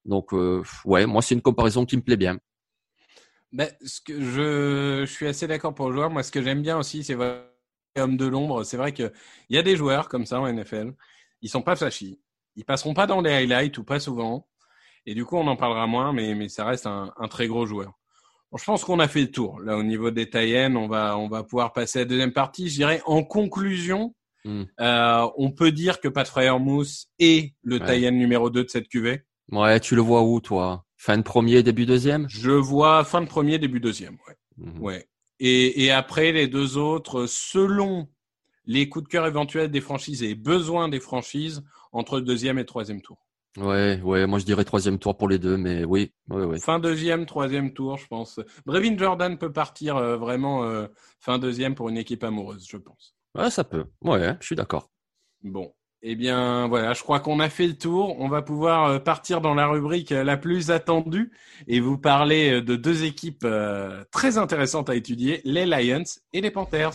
Donc 0.04 0.32
euh, 0.32 0.62
ouais, 0.84 1.04
moi 1.04 1.20
c'est 1.20 1.34
une 1.34 1.42
comparaison 1.42 1.84
qui 1.84 1.96
me 1.96 2.02
plaît 2.02 2.16
bien. 2.16 2.38
Ce 3.84 4.00
que 4.00 4.20
je, 4.20 5.04
suis 5.06 5.26
assez 5.26 5.48
d'accord 5.48 5.74
pour 5.74 5.88
le 5.88 5.96
joueur. 5.96 6.10
Moi, 6.10 6.22
ce 6.22 6.30
que 6.30 6.42
j'aime 6.42 6.62
bien 6.62 6.78
aussi, 6.78 7.02
c'est 7.02 7.16
homme 7.96 8.16
de 8.16 8.26
l'ombre. 8.26 8.62
C'est 8.62 8.76
vrai 8.76 8.92
que 8.92 9.10
il 9.48 9.56
y 9.56 9.58
a 9.58 9.62
des 9.62 9.76
joueurs 9.76 10.08
comme 10.08 10.26
ça 10.26 10.40
en 10.40 10.46
NFL. 10.46 10.92
Ils 11.42 11.48
sont 11.48 11.62
pas 11.62 11.74
flashy. 11.74 12.20
Ils 12.54 12.64
passeront 12.64 12.94
pas 12.94 13.06
dans 13.06 13.20
les 13.20 13.32
highlights 13.32 13.78
ou 13.78 13.84
pas 13.84 13.98
souvent. 13.98 14.46
Et 15.06 15.14
du 15.14 15.24
coup, 15.24 15.36
on 15.36 15.46
en 15.48 15.56
parlera 15.56 15.86
moins, 15.88 16.12
mais, 16.12 16.48
ça 16.48 16.64
reste 16.64 16.86
un 16.86 17.28
très 17.28 17.48
gros 17.48 17.66
joueur. 17.66 17.94
Bon, 18.56 18.60
je 18.60 18.64
pense 18.64 18.84
qu'on 18.84 19.00
a 19.00 19.06
fait 19.08 19.20
le 19.20 19.30
tour. 19.30 19.60
Là, 19.60 19.76
au 19.76 19.82
niveau 19.82 20.10
des 20.10 20.30
tie 20.30 20.56
on 20.74 20.88
va, 20.88 21.18
on 21.18 21.28
va 21.28 21.42
pouvoir 21.44 21.74
passer 21.74 21.98
à 21.98 22.02
la 22.02 22.06
deuxième 22.06 22.32
partie. 22.32 22.70
Je 22.70 22.76
dirais, 22.76 23.02
en 23.04 23.22
conclusion, 23.22 24.14
Hmm. 24.46 24.62
euh, 24.80 25.28
on 25.36 25.50
peut 25.50 25.72
dire 25.72 26.00
que 26.00 26.08
Pat 26.08 26.26
Fryermuth 26.26 27.08
est 27.18 27.52
le 27.64 27.78
Ouais. 27.80 28.00
tie 28.00 28.10
numéro 28.12 28.48
2 28.48 28.64
de 28.64 28.70
cette 28.70 28.88
QV. 28.88 29.20
Ouais, 29.52 29.78
tu 29.80 29.94
le 29.94 30.00
vois 30.00 30.22
où 30.22 30.40
toi? 30.40 30.84
Fin 30.96 31.18
de 31.18 31.22
premier, 31.22 31.62
début 31.62 31.84
deuxième? 31.84 32.26
Je 32.30 32.52
vois 32.52 33.04
fin 33.04 33.20
de 33.20 33.26
premier, 33.26 33.58
début 33.58 33.80
deuxième. 33.80 34.16
Ouais. 34.26 34.36
Mhm. 34.56 34.80
Ouais. 34.80 35.06
Et, 35.38 35.84
et 35.84 35.90
après, 35.90 36.32
les 36.32 36.46
deux 36.48 36.78
autres, 36.78 37.26
selon 37.26 38.08
les 38.64 38.88
coups 38.88 39.04
de 39.04 39.08
cœur 39.10 39.26
éventuels 39.26 39.70
des 39.70 39.80
franchises 39.82 40.22
et 40.22 40.34
besoins 40.34 40.88
des 40.88 41.00
franchises, 41.00 41.62
entre 41.92 42.20
deuxième 42.20 42.58
et 42.58 42.64
troisième 42.64 43.02
tour. 43.02 43.25
Ouais, 43.56 44.00
ouais, 44.02 44.26
moi 44.26 44.38
je 44.38 44.44
dirais 44.44 44.64
troisième 44.64 44.98
tour 44.98 45.16
pour 45.16 45.28
les 45.28 45.38
deux, 45.38 45.56
mais 45.56 45.84
oui. 45.84 46.12
Fin 46.62 46.78
deuxième, 46.78 47.24
troisième 47.26 47.72
tour, 47.72 47.96
je 47.96 48.06
pense. 48.06 48.40
Brevin 48.66 48.98
Jordan 48.98 49.38
peut 49.38 49.52
partir 49.52 49.96
euh, 49.96 50.16
vraiment 50.16 50.64
euh, 50.64 50.86
fin 51.20 51.38
deuxième 51.38 51.74
pour 51.74 51.88
une 51.88 51.96
équipe 51.96 52.22
amoureuse, 52.24 52.66
je 52.68 52.76
pense. 52.76 53.14
Ouais, 53.34 53.50
ça 53.50 53.64
peut. 53.64 53.84
Ouais, 54.02 54.36
je 54.40 54.46
suis 54.46 54.56
d'accord. 54.56 54.90
Bon. 55.42 55.72
Eh 56.02 56.14
bien, 56.14 56.68
voilà, 56.68 56.92
je 56.92 57.02
crois 57.02 57.20
qu'on 57.20 57.40
a 57.40 57.48
fait 57.48 57.66
le 57.66 57.76
tour. 57.76 58.20
On 58.20 58.28
va 58.28 58.42
pouvoir 58.42 58.84
euh, 58.84 58.98
partir 58.98 59.40
dans 59.40 59.54
la 59.54 59.66
rubrique 59.66 60.10
la 60.10 60.36
plus 60.36 60.70
attendue 60.70 61.32
et 61.66 61.80
vous 61.80 61.98
parler 61.98 62.60
de 62.60 62.76
deux 62.76 63.04
équipes 63.04 63.44
euh, 63.44 64.04
très 64.12 64.36
intéressantes 64.38 64.90
à 64.90 64.94
étudier, 64.94 65.40
les 65.44 65.64
Lions 65.64 66.04
et 66.32 66.42
les 66.42 66.50
Panthers. 66.50 66.92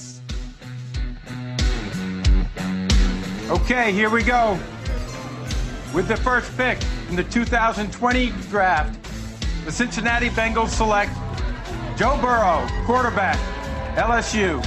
Okay, 3.50 3.92
here 3.92 4.10
we 4.10 4.24
go. 4.24 4.58
With 5.94 6.08
the 6.08 6.16
first 6.16 6.56
pick 6.56 6.78
in 7.10 7.18
the 7.18 7.24
2020 7.24 8.32
draft, 8.50 8.98
the 9.66 9.72
Cincinnati 9.74 10.30
Bengals 10.30 10.70
select 10.70 11.12
Joe 11.98 12.18
Burrow, 12.22 12.66
quarterback, 12.86 13.38
LSU. 13.98 14.62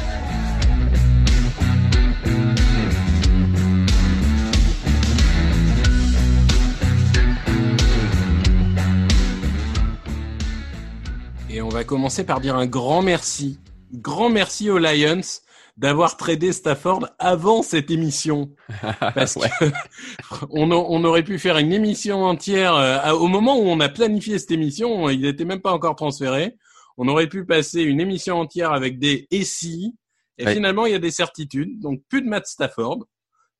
Et 11.49 11.63
on 11.63 11.71
va 11.71 11.85
commencer 11.85 12.25
par 12.25 12.41
dire 12.41 12.57
un 12.57 12.67
grand 12.67 13.01
merci. 13.01 13.59
Grand 13.95 14.29
merci 14.29 14.69
aux 14.69 14.79
Lions 14.79 15.41
d'avoir 15.77 16.17
tradé 16.17 16.53
Stafford 16.53 17.09
avant 17.19 17.63
cette 17.63 17.91
émission. 17.91 18.55
Parce 19.15 19.37
Ouais. 19.37 19.51
que 19.61 19.65
on, 20.51 20.71
a- 20.71 20.75
on 20.77 21.03
aurait 21.05 21.25
pu 21.25 21.39
faire 21.39 21.59
une 21.59 21.73
émission 21.73 22.25
entière. 22.25 22.75
euh, 22.77 23.13
au 23.13 23.27
moment 23.29 23.59
où 23.59 23.65
on 23.65 23.81
a 23.81 23.89
planifié 23.89 24.39
cette 24.39 24.53
émission, 24.53 25.09
il 25.11 25.23
n'était 25.23 25.45
même 25.45 25.61
pas 25.61 25.73
encore 25.73 25.97
transféré. 25.97 26.57
On 26.97 27.09
aurait 27.09 27.29
pu 27.29 27.45
passer 27.45 27.83
une 27.83 28.01
émission 28.01 28.39
entière 28.39 28.73
avec 28.73 28.99
des 29.01 29.27
et 29.33 29.45
si. 29.45 29.97
Et 30.39 30.47
Ouais. 30.47 30.55
finalement, 30.55 30.87
il 30.87 30.93
y 30.93 30.97
a 30.97 31.01
des 31.01 31.11
certitudes. 31.11 31.81
Donc, 31.81 32.01
plus 32.09 32.23
de 32.23 32.29
Matt 32.29 32.47
Stafford. 32.47 33.05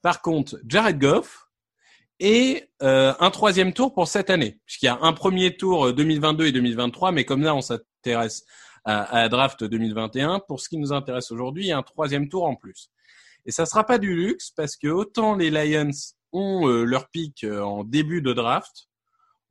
Par 0.03 0.23
contre, 0.23 0.59
Jared 0.69 0.99
Goff 1.01 1.49
et 2.21 2.69
euh, 2.83 3.13
un 3.19 3.31
troisième 3.31 3.73
tour 3.73 3.93
pour 3.93 4.07
cette 4.07 4.31
année. 4.31 4.59
Puisqu'il 4.67 4.87
y 4.87 4.89
a 4.89 4.99
un 5.03 5.13
premier 5.13 5.57
tour 5.57 5.87
euh, 5.87 5.93
2022 5.93 6.47
et 6.47 6.53
2023, 6.53 7.11
mais 7.11 7.25
comme 7.25 7.43
là, 7.43 7.55
on 7.57 7.61
s'intéresse 7.61 8.45
à, 8.85 9.23
la 9.23 9.29
draft 9.29 9.65
2021. 9.65 10.41
Pour 10.41 10.61
ce 10.61 10.69
qui 10.69 10.79
nous 10.79 10.93
intéresse 10.93 11.31
aujourd'hui, 11.31 11.65
il 11.65 11.69
y 11.69 11.73
a 11.73 11.79
un 11.79 11.83
troisième 11.83 12.29
tour 12.29 12.45
en 12.45 12.55
plus. 12.55 12.91
Et 13.47 13.53
ça 13.53 13.67
sera 13.67 13.85
pas 13.85 13.99
du 13.99 14.15
luxe 14.15 14.51
parce 14.51 14.77
que 14.77 14.89
autant 14.89 15.35
les 15.35 15.51
Lions 15.51 15.91
ont 16.33 16.69
euh, 16.69 16.85
leur 16.85 17.09
pick 17.09 17.45
euh, 17.45 17.61
en 17.61 17.85
début 17.85 18.23
de 18.23 18.33
draft, 18.33 18.89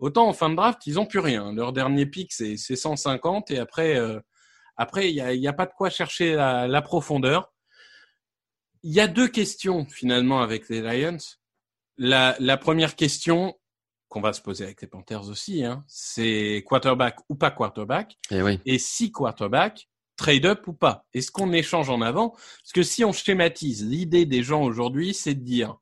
Autant 0.03 0.27
en 0.27 0.33
fin 0.33 0.49
de 0.49 0.55
draft, 0.55 0.85
ils 0.85 0.99
ont 0.99 1.05
plus 1.05 1.19
rien. 1.19 1.53
Leur 1.53 1.71
dernier 1.71 2.05
pick, 2.05 2.33
c'est 2.33 2.57
150 2.57 3.51
et 3.51 3.59
après, 3.59 3.95
euh, 3.95 4.19
après 4.75 5.09
il 5.09 5.13
n'y 5.13 5.21
a, 5.21 5.33
y 5.33 5.47
a, 5.47 5.53
pas 5.53 5.65
de 5.65 5.71
quoi 5.71 5.89
chercher 5.89 6.33
la, 6.33 6.67
la 6.67 6.81
profondeur. 6.81 7.53
Il 8.81 8.91
y 8.91 8.99
a 8.99 9.07
deux 9.07 9.29
questions 9.29 9.85
finalement 9.85 10.41
avec 10.41 10.67
les 10.67 10.81
Lions. 10.81 11.19
La, 11.97 12.35
la 12.39 12.57
première 12.57 12.97
question 12.97 13.57
qu'on 14.13 14.21
va 14.21 14.31
se 14.31 14.41
poser 14.41 14.63
avec 14.63 14.79
les 14.79 14.87
Panthers 14.87 15.27
aussi, 15.27 15.65
hein, 15.65 15.83
c'est 15.87 16.63
quarterback 16.67 17.17
ou 17.29 17.35
pas 17.35 17.49
quarterback. 17.49 18.15
Et, 18.29 18.43
oui. 18.43 18.59
et 18.63 18.77
si 18.77 19.11
quarterback, 19.11 19.89
trade 20.17 20.45
up 20.45 20.67
ou 20.67 20.73
pas 20.73 21.07
Est-ce 21.15 21.31
qu'on 21.31 21.51
échange 21.51 21.89
en 21.89 21.99
avant? 21.99 22.29
Parce 22.29 22.73
que 22.75 22.83
si 22.83 23.03
on 23.03 23.11
schématise, 23.11 23.83
l'idée 23.83 24.27
des 24.27 24.43
gens 24.43 24.61
aujourd'hui, 24.61 25.15
c'est 25.15 25.33
de 25.33 25.43
dire 25.43 25.77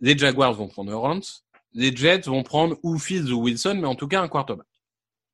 les 0.00 0.16
Jaguars 0.16 0.54
vont 0.54 0.66
prendre 0.66 0.90
Lawrence, 0.90 1.44
les 1.74 1.94
Jets 1.94 2.22
vont 2.22 2.42
prendre 2.42 2.78
ou 2.82 2.98
Fields 2.98 3.30
ou 3.30 3.42
Wilson, 3.42 3.76
mais 3.78 3.86
en 3.86 3.96
tout 3.96 4.08
cas 4.08 4.22
un 4.22 4.28
quarterback. 4.28 4.66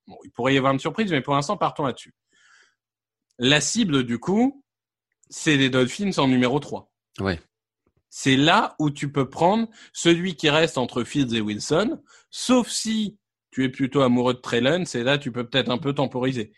Bon, 0.05 0.17
il 0.25 0.31
pourrait 0.31 0.53
y 0.53 0.57
avoir 0.57 0.73
une 0.73 0.79
surprise, 0.79 1.09
mais 1.11 1.21
pour 1.21 1.35
l'instant, 1.35 1.55
partons 1.55 1.85
là-dessus. 1.85 2.13
La 3.37 3.61
cible, 3.61 4.03
du 4.03 4.19
coup, 4.19 4.61
c'est 5.29 5.55
les 5.55 5.69
Dolphins 5.69 6.11
en 6.17 6.27
numéro 6.27 6.59
3. 6.59 6.91
Ouais. 7.21 7.39
C'est 8.09 8.35
là 8.35 8.75
où 8.79 8.89
tu 8.89 9.11
peux 9.11 9.29
prendre 9.29 9.67
celui 9.93 10.35
qui 10.35 10.49
reste 10.49 10.77
entre 10.77 11.03
Fields 11.03 11.35
et 11.35 11.41
Wilson, 11.41 12.01
sauf 12.29 12.69
si 12.69 13.17
tu 13.51 13.63
es 13.63 13.69
plutôt 13.69 14.01
amoureux 14.01 14.33
de 14.33 14.39
Trellon, 14.39 14.85
c'est 14.85 15.03
là 15.03 15.17
tu 15.17 15.31
peux 15.31 15.47
peut-être 15.47 15.69
un 15.69 15.77
peu 15.77 15.93
temporiser. 15.93 16.51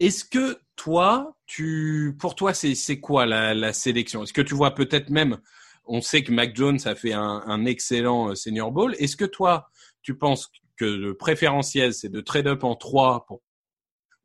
Est-ce 0.00 0.24
que 0.24 0.58
toi, 0.76 1.36
tu, 1.46 2.16
pour 2.18 2.34
toi, 2.34 2.52
c'est 2.52 3.00
quoi 3.00 3.26
la, 3.26 3.54
la 3.54 3.72
sélection? 3.72 4.22
Est-ce 4.22 4.32
que 4.32 4.42
tu 4.42 4.54
vois 4.54 4.74
peut-être 4.74 5.10
même 5.10 5.38
on 5.86 6.00
sait 6.00 6.22
que 6.22 6.32
Mac 6.32 6.54
Jones 6.56 6.78
a 6.84 6.94
fait 6.94 7.12
un, 7.12 7.64
excellent 7.66 8.30
euh, 8.30 8.34
senior 8.34 8.72
ball. 8.72 8.94
Est-ce 8.98 9.16
que 9.16 9.24
toi, 9.24 9.70
tu 10.02 10.16
penses 10.16 10.50
que 10.76 10.84
le 10.84 11.16
préférentiel, 11.16 11.94
c'est 11.94 12.08
de 12.08 12.20
trade 12.20 12.46
up 12.46 12.64
en 12.64 12.74
3 12.74 13.26
pour 13.26 13.42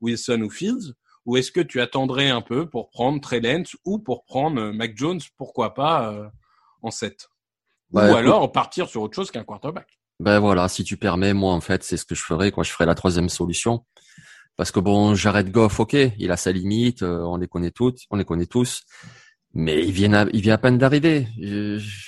Wilson 0.02 0.42
ou 0.42 0.50
Fields? 0.50 0.94
Ou 1.26 1.38
est-ce 1.38 1.52
que 1.52 1.62
tu 1.62 1.82
attendrais 1.82 2.30
un 2.30 2.42
peu 2.42 2.70
pour 2.70 2.90
prendre 2.90 3.20
Trey 3.22 3.40
Lance 3.40 3.76
ou 3.86 4.00
pour 4.00 4.26
prendre 4.26 4.62
euh, 4.62 4.74
Mac 4.74 4.96
Jones, 4.96 5.20
pourquoi 5.38 5.74
pas, 5.74 6.12
euh, 6.12 6.28
en 6.82 6.92
7 6.92 7.30
Ou 7.92 8.00
alors 8.00 8.52
partir 8.52 8.88
sur 8.88 9.02
autre 9.02 9.16
chose 9.16 9.32
qu'un 9.32 9.44
quarterback 9.44 10.00
Ben 10.20 10.40
voilà, 10.40 10.68
si 10.68 10.84
tu 10.84 10.98
permets, 10.98 11.34
moi 11.34 11.54
en 11.54 11.62
fait, 11.62 11.84
c'est 11.84 11.98
ce 11.98 12.06
que 12.06 12.16
je 12.16 12.24
ferais. 12.24 12.52
Quoi. 12.52 12.64
Je 12.64 12.72
ferais 12.72 12.86
la 12.86 12.96
troisième 12.96 13.30
solution. 13.30 13.86
Parce 14.56 14.72
que 14.72 14.80
bon, 14.80 15.16
Jared 15.16 15.52
Goff, 15.52 15.80
ok, 15.80 15.94
il 15.94 16.32
a 16.32 16.38
sa 16.38 16.52
limite, 16.52 17.02
on 17.02 17.38
les 17.38 17.48
connaît 17.48 17.72
toutes, 17.72 18.00
on 18.12 18.18
les 18.18 18.26
connaît 18.26 18.46
tous 18.46 18.84
mais 19.54 19.84
il 19.84 19.92
vient 19.92 20.14
à, 20.14 20.26
il 20.32 20.42
vient 20.42 20.54
à 20.54 20.58
peine 20.58 20.78
d'arriver. 20.78 21.28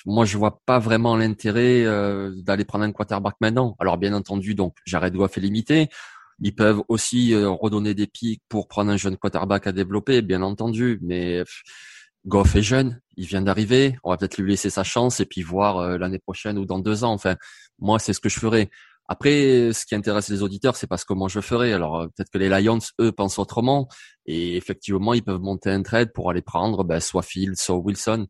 Moi, 0.06 0.26
je 0.26 0.38
vois 0.38 0.62
pas 0.66 0.80
vraiment 0.80 1.16
l'intérêt 1.16 1.84
euh, 1.84 2.32
d'aller 2.38 2.66
prendre 2.66 2.86
un 2.86 2.92
quarterback 2.92 3.36
maintenant. 3.42 3.76
Alors, 3.80 3.98
bien 3.98 4.14
entendu, 4.14 4.54
donc 4.54 4.78
Jared 4.86 5.14
Goff 5.16 5.38
est 5.38 5.42
limité. 5.42 5.90
Ils 6.42 6.56
peuvent 6.56 6.82
aussi 6.88 7.34
euh, 7.34 7.50
redonner 7.50 7.94
des 7.94 8.08
pics 8.08 8.42
pour 8.50 8.68
prendre 8.68 8.92
un 8.92 8.98
jeune 8.98 9.16
quarterback 9.16 9.68
à 9.68 9.72
développer, 9.72 10.22
bien 10.22 10.42
entendu. 10.42 11.00
Mais 11.02 11.44
Goff 12.26 12.56
est 12.56 12.62
jeune, 12.62 13.02
il 13.18 13.26
vient 13.26 13.42
d'arriver. 13.42 13.98
On 14.04 14.12
va 14.12 14.18
peut-être 14.18 14.38
lui 14.38 14.52
laisser 14.52 14.70
sa 14.70 14.84
chance 14.84 15.20
et 15.20 15.26
puis 15.26 15.42
voir 15.42 15.78
euh, 15.78 15.98
l'année 15.98 16.20
prochaine 16.20 16.58
ou 16.58 16.66
dans 16.66 16.80
deux 16.80 17.04
ans. 17.04 17.14
Enfin, 17.14 17.36
moi, 17.80 18.00
c'est 18.00 18.14
ce 18.14 18.20
que 18.20 18.30
je 18.30 18.40
ferais. 18.40 18.70
Après, 19.08 19.74
ce 19.74 19.86
qui 19.86 19.96
intéresse 19.96 20.30
les 20.30 20.44
auditeurs, 20.44 20.76
c'est 20.76 20.88
parce 20.88 21.04
que 21.04 21.14
moi 21.14 21.28
je 21.28 21.42
ferais. 21.42 21.74
Alors 21.74 22.02
euh, 22.02 22.08
peut-être 22.08 22.30
que 22.30 22.38
les 22.38 22.50
Lions, 22.50 22.80
eux, 23.00 23.12
pensent 23.12 23.40
autrement. 23.40 23.88
Et 24.26 24.56
effectivement, 24.56 25.14
ils 25.14 25.24
peuvent 25.24 25.42
monter 25.42 25.72
un 25.72 25.82
trade 25.82 26.14
pour 26.14 26.30
aller 26.30 26.42
prendre 26.42 26.84
ben, 26.84 27.00
soit 27.00 27.24
Field, 27.24 27.58
soit 27.58 27.78
Wilson. 27.78 28.28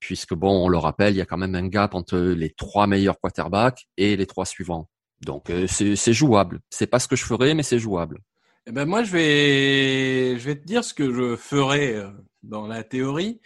Puisque 0.00 0.34
bon, 0.34 0.64
on 0.66 0.68
le 0.68 0.78
rappelle, 0.78 1.14
il 1.14 1.18
y 1.18 1.20
a 1.22 1.26
quand 1.26 1.38
même 1.38 1.54
un 1.54 1.68
gap 1.68 1.94
entre 1.94 2.18
les 2.18 2.50
trois 2.50 2.86
meilleurs 2.86 3.18
quarterbacks 3.20 3.86
et 3.96 4.16
les 4.16 4.26
trois 4.26 4.46
suivants. 4.46 4.88
Donc 5.22 5.50
euh, 5.50 5.66
c'est 5.66 6.12
jouable. 6.12 6.60
C'est 6.70 6.86
pas 6.86 6.98
ce 6.98 7.08
que 7.08 7.16
je 7.16 7.24
ferais, 7.24 7.54
mais 7.54 7.62
c'est 7.62 7.78
jouable. 7.78 8.20
Eh 8.66 8.72
ben 8.72 8.84
moi, 8.84 9.04
je 9.04 9.12
vais, 9.12 10.38
je 10.38 10.44
vais 10.44 10.56
te 10.56 10.64
dire 10.64 10.82
ce 10.84 10.92
que 10.92 11.12
je 11.12 11.36
ferais 11.36 11.94
euh, 11.94 12.10
dans 12.42 12.66
la 12.66 12.82
théorie. 12.82 13.40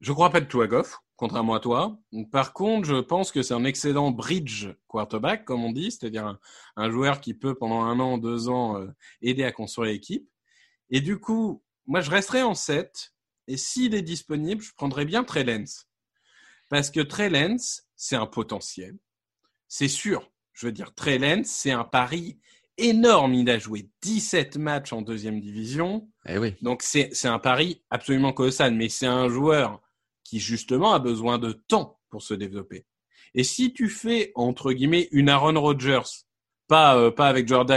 Je 0.00 0.12
crois 0.12 0.30
pas 0.30 0.40
de 0.40 0.46
tout 0.46 0.60
à 0.60 0.66
Goff 0.66 0.98
contrairement 1.16 1.54
à 1.54 1.60
toi. 1.60 1.98
Par 2.30 2.52
contre, 2.52 2.86
je 2.86 2.96
pense 2.96 3.32
que 3.32 3.42
c'est 3.42 3.54
un 3.54 3.64
excellent 3.64 4.10
bridge 4.10 4.68
quarterback, 4.86 5.44
comme 5.44 5.64
on 5.64 5.72
dit, 5.72 5.90
c'est-à-dire 5.90 6.38
un, 6.76 6.90
joueur 6.90 7.20
qui 7.20 7.34
peut 7.34 7.54
pendant 7.54 7.82
un 7.82 7.98
an, 8.00 8.18
deux 8.18 8.48
ans 8.48 8.78
euh, 8.78 8.86
aider 9.22 9.44
à 9.44 9.52
construire 9.52 9.92
l'équipe. 9.92 10.28
Et 10.90 11.00
du 11.00 11.18
coup, 11.18 11.62
moi, 11.86 12.00
je 12.00 12.10
resterai 12.10 12.42
en 12.42 12.54
7. 12.54 13.12
Et 13.48 13.56
s'il 13.56 13.94
est 13.94 14.02
disponible, 14.02 14.62
je 14.62 14.72
prendrais 14.74 15.04
bien 15.04 15.24
Trey. 15.24 15.46
Parce 16.68 16.90
que 16.90 17.00
Trey 17.00 17.30
c'est 17.94 18.16
un 18.16 18.26
potentiel. 18.26 18.98
C'est 19.68 19.88
sûr. 19.88 20.30
Je 20.56 20.66
veux 20.66 20.72
dire, 20.72 20.94
Trey 20.94 21.18
Lance, 21.18 21.48
c'est 21.48 21.70
un 21.70 21.84
pari 21.84 22.38
énorme. 22.78 23.34
Il 23.34 23.50
a 23.50 23.58
joué 23.58 23.90
17 24.00 24.56
matchs 24.56 24.92
en 24.94 25.02
deuxième 25.02 25.38
division. 25.38 26.08
Eh 26.26 26.38
oui. 26.38 26.54
Donc, 26.62 26.82
c'est 26.82 27.12
un 27.26 27.38
pari 27.38 27.82
absolument 27.90 28.32
colossal. 28.32 28.74
Mais 28.74 28.88
c'est 28.88 29.06
un 29.06 29.28
joueur 29.28 29.82
qui 30.24 30.40
justement 30.40 30.94
a 30.94 30.98
besoin 30.98 31.38
de 31.38 31.52
temps 31.52 32.00
pour 32.08 32.22
se 32.22 32.32
développer. 32.32 32.86
Et 33.34 33.44
si 33.44 33.74
tu 33.74 33.90
fais 33.90 34.32
entre 34.34 34.72
guillemets 34.72 35.08
une 35.12 35.28
Aaron 35.28 35.60
Rodgers, 35.60 36.24
pas 36.68 36.96
euh, 36.96 37.10
pas 37.10 37.28
avec 37.28 37.46
Jordan. 37.46 37.76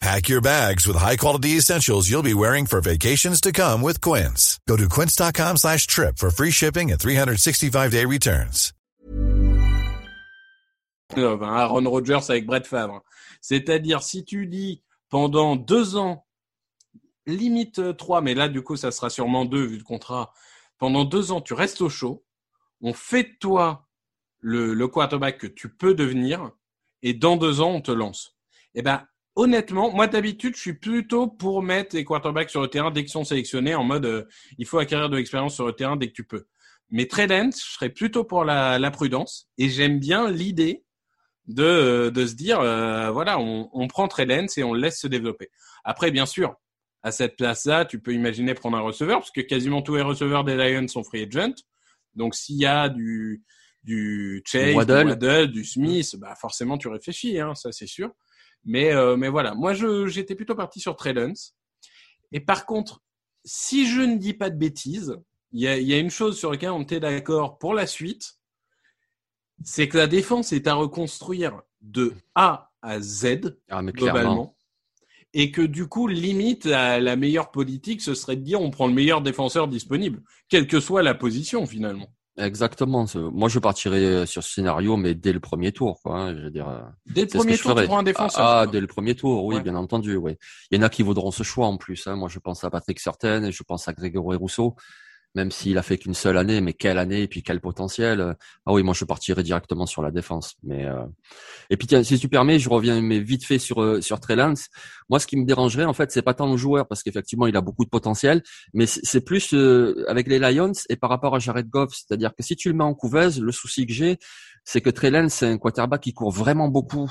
Pack 0.00 0.28
your 0.28 0.42
bags 0.42 0.86
with 0.86 0.96
high-quality 0.96 1.56
essentials 1.56 2.08
you'll 2.08 2.22
be 2.22 2.34
wearing 2.34 2.66
for 2.66 2.80
vacations 2.80 3.40
to 3.40 3.50
come 3.50 3.80
with 3.80 4.00
Quince. 4.00 4.60
Go 4.68 4.76
to 4.76 4.88
quince.com 4.88 5.56
slash 5.56 5.86
trip 5.86 6.18
for 6.18 6.30
free 6.30 6.50
shipping 6.50 6.90
and 6.90 7.00
365-day 7.00 8.04
returns. 8.04 8.72
Aaron 11.16 11.88
Rodgers 11.88 12.28
avec 12.28 12.46
Brett 12.46 12.66
Favre. 12.66 13.02
C'est-à-dire, 13.40 14.02
si 14.02 14.24
tu 14.24 14.46
dis 14.46 14.82
pendant 15.08 15.56
deux 15.56 15.96
ans, 15.96 16.26
limite 17.26 17.96
trois, 17.96 18.20
mais 18.20 18.34
là, 18.34 18.48
du 18.48 18.62
coup, 18.62 18.76
ça 18.76 18.90
sera 18.90 19.08
sûrement 19.08 19.44
deux 19.44 19.64
vu 19.64 19.78
le 19.78 19.84
contrat, 19.84 20.32
pendant 20.78 21.04
deux 21.04 21.32
ans, 21.32 21.40
tu 21.40 21.54
restes 21.54 21.80
au 21.80 21.88
chaud, 21.88 22.24
on 22.82 22.92
fait 22.92 23.22
de 23.22 23.36
toi 23.40 23.86
le, 24.40 24.74
le 24.74 24.88
quarterback 24.88 25.38
que 25.38 25.46
tu 25.46 25.68
peux 25.74 25.94
devenir, 25.94 26.50
et 27.02 27.14
dans 27.14 27.36
deux 27.36 27.60
ans, 27.60 27.70
on 27.70 27.80
te 27.80 27.92
lance. 27.92 28.36
Eh 28.74 28.82
ben, 28.82 29.06
honnêtement, 29.36 29.92
moi 29.92 30.06
d'habitude, 30.06 30.56
je 30.56 30.60
suis 30.60 30.74
plutôt 30.74 31.28
pour 31.28 31.62
mettre 31.62 31.94
les 31.94 32.04
quarterbacks 32.04 32.50
sur 32.50 32.62
le 32.62 32.68
terrain 32.68 32.90
dès 32.90 33.02
qu'ils 33.02 33.10
sont 33.12 33.24
sélectionnés, 33.24 33.74
en 33.74 33.84
mode 33.84 34.06
euh, 34.06 34.24
il 34.58 34.66
faut 34.66 34.78
acquérir 34.78 35.08
de 35.08 35.16
l'expérience 35.16 35.54
sur 35.54 35.66
le 35.66 35.72
terrain 35.72 35.96
dès 35.96 36.08
que 36.08 36.14
tu 36.14 36.24
peux. 36.24 36.46
Mais 36.90 37.06
très 37.06 37.26
je 37.28 37.50
serais 37.52 37.90
plutôt 37.90 38.24
pour 38.24 38.44
la, 38.44 38.78
la 38.78 38.90
prudence, 38.90 39.48
et 39.58 39.68
j'aime 39.68 40.00
bien 40.00 40.30
l'idée 40.30 40.84
de, 41.46 41.62
euh, 41.62 42.10
de 42.10 42.26
se 42.26 42.34
dire, 42.34 42.60
euh, 42.60 43.10
voilà, 43.10 43.38
on, 43.38 43.68
on 43.72 43.86
prend 43.86 44.08
très 44.08 44.26
et 44.56 44.64
on 44.64 44.72
le 44.72 44.80
laisse 44.80 45.00
se 45.00 45.06
développer. 45.06 45.50
Après, 45.84 46.10
bien 46.10 46.26
sûr, 46.26 46.56
à 47.02 47.12
cette 47.12 47.36
place-là, 47.36 47.84
tu 47.84 48.00
peux 48.00 48.12
imaginer 48.12 48.54
prendre 48.54 48.76
un 48.76 48.80
receveur, 48.80 49.20
parce 49.20 49.30
que 49.30 49.40
quasiment 49.42 49.82
tous 49.82 49.94
les 49.94 50.02
receveurs 50.02 50.42
des 50.42 50.56
Lions 50.56 50.88
sont 50.88 51.04
free 51.04 51.22
agent. 51.22 51.54
Donc 52.14 52.34
s'il 52.34 52.56
y 52.56 52.66
a 52.66 52.88
du, 52.88 53.44
du 53.84 54.42
Chase, 54.44 54.70
du 54.70 54.74
Waddle, 54.74 55.48
du 55.48 55.64
Smith, 55.64 56.16
bah 56.18 56.34
forcément 56.40 56.78
tu 56.78 56.88
réfléchis, 56.88 57.38
hein, 57.38 57.54
ça 57.54 57.70
c'est 57.70 57.86
sûr. 57.86 58.10
Mais, 58.66 58.92
euh, 58.92 59.16
mais 59.16 59.28
voilà, 59.28 59.54
moi 59.54 59.72
j'étais 59.72 60.34
plutôt 60.34 60.56
parti 60.56 60.80
sur 60.80 60.96
Trey 60.96 61.14
Et 62.32 62.40
par 62.40 62.66
contre, 62.66 63.00
si 63.44 63.88
je 63.88 64.00
ne 64.02 64.16
dis 64.16 64.34
pas 64.34 64.50
de 64.50 64.58
bêtises, 64.58 65.16
il 65.52 65.60
y 65.60 65.68
a, 65.68 65.78
y 65.78 65.94
a, 65.94 65.98
une 65.98 66.10
chose 66.10 66.36
sur 66.36 66.50
laquelle 66.50 66.70
on 66.70 66.82
était 66.82 67.00
d'accord 67.00 67.58
pour 67.58 67.72
la 67.72 67.86
suite, 67.86 68.38
c'est 69.62 69.88
que 69.88 69.96
la 69.96 70.08
défense 70.08 70.52
est 70.52 70.66
à 70.66 70.74
reconstruire 70.74 71.62
de 71.80 72.12
A 72.34 72.72
à 72.82 73.00
Z, 73.00 73.56
ah, 73.70 73.82
globalement. 73.82 74.56
et 75.32 75.52
que 75.52 75.62
du 75.62 75.86
coup, 75.86 76.08
limite, 76.08 76.64
la, 76.64 77.00
la 77.00 77.14
meilleure 77.14 77.52
politique, 77.52 78.02
ce 78.02 78.14
serait 78.14 78.36
de 78.36 78.42
dire 78.42 78.60
on 78.60 78.70
prend 78.70 78.88
le 78.88 78.94
meilleur 78.94 79.22
défenseur 79.22 79.68
disponible, 79.68 80.22
quelle 80.48 80.66
que 80.66 80.80
soit 80.80 81.04
la 81.04 81.14
position 81.14 81.66
finalement. 81.66 82.08
Exactement. 82.38 83.06
Moi, 83.14 83.48
je 83.48 83.58
partirais 83.58 84.26
sur 84.26 84.42
ce 84.42 84.52
scénario, 84.52 84.96
mais 84.96 85.14
dès 85.14 85.32
le 85.32 85.40
premier 85.40 85.72
tour, 85.72 86.00
quoi. 86.02 86.18
Hein, 86.18 86.36
je 86.36 86.42
veux 86.42 86.50
dire. 86.50 86.66
Dès 87.06 87.22
le 87.22 87.28
premier 87.28 87.56
tour, 87.56 87.74
tu 87.74 87.84
prends 87.86 87.98
un 87.98 88.02
défenseur. 88.02 88.44
Ah, 88.44 88.60
ah 88.60 88.66
dès 88.66 88.80
le 88.80 88.86
premier 88.86 89.14
tour, 89.14 89.44
oui, 89.44 89.60
bien 89.60 89.74
entendu, 89.74 90.16
oui. 90.16 90.36
Il 90.70 90.78
y 90.78 90.80
en 90.80 90.84
a 90.84 90.88
qui 90.88 91.02
voudront 91.02 91.30
ce 91.30 91.42
choix 91.42 91.66
en 91.66 91.76
plus. 91.76 92.06
Hein. 92.06 92.16
Moi, 92.16 92.28
je 92.28 92.38
pense 92.38 92.62
à 92.64 92.70
Patrick 92.70 93.00
Certain, 93.00 93.50
je 93.50 93.62
pense 93.62 93.88
à 93.88 93.92
Grégory 93.92 94.36
Rousseau 94.36 94.76
même 95.36 95.50
s'il 95.50 95.76
a 95.76 95.82
fait 95.82 95.98
qu'une 95.98 96.14
seule 96.14 96.38
année, 96.38 96.62
mais 96.62 96.72
quelle 96.72 96.98
année 96.98 97.22
et 97.22 97.28
puis 97.28 97.42
quel 97.42 97.60
potentiel. 97.60 98.34
Ah 98.64 98.72
oui, 98.72 98.82
moi 98.82 98.94
je 98.94 99.04
partirais 99.04 99.42
directement 99.42 99.84
sur 99.84 100.02
la 100.02 100.10
défense. 100.10 100.56
Mais 100.62 100.86
euh... 100.86 101.04
et 101.68 101.76
puis 101.76 101.86
tiens, 101.86 102.02
si 102.02 102.18
tu 102.18 102.28
permets, 102.28 102.58
je 102.58 102.70
reviens 102.70 103.00
mais 103.02 103.20
vite 103.20 103.44
fait 103.44 103.58
sur 103.58 103.82
euh, 103.82 104.00
sur 104.00 104.18
Trey. 104.18 104.36
Moi, 105.08 105.20
ce 105.20 105.26
qui 105.26 105.36
me 105.36 105.44
dérangerait 105.44 105.84
en 105.84 105.92
fait, 105.92 106.10
c'est 106.10 106.22
pas 106.22 106.34
tant 106.34 106.50
le 106.50 106.56
joueur 106.56 106.88
parce 106.88 107.02
qu'effectivement 107.02 107.46
il 107.46 107.56
a 107.56 107.60
beaucoup 107.60 107.84
de 107.84 107.90
potentiel, 107.90 108.42
mais 108.72 108.86
c'est 108.86 109.20
plus 109.20 109.52
euh, 109.52 110.04
avec 110.08 110.26
les 110.26 110.38
Lions 110.38 110.72
et 110.88 110.96
par 110.96 111.10
rapport 111.10 111.34
à 111.34 111.38
Jared 111.38 111.68
Goff, 111.68 111.92
c'est-à-dire 111.92 112.34
que 112.34 112.42
si 112.42 112.56
tu 112.56 112.68
le 112.70 112.74
mets 112.74 112.84
en 112.84 112.94
couveuse, 112.94 113.40
le 113.40 113.52
souci 113.52 113.86
que 113.86 113.92
j'ai, 113.92 114.18
c'est 114.64 114.80
que 114.80 114.90
Trey 114.90 115.10
Lance 115.10 115.34
c'est 115.34 115.46
un 115.46 115.58
quarterback 115.58 116.00
qui 116.00 116.14
court 116.14 116.32
vraiment 116.32 116.68
beaucoup 116.68 117.10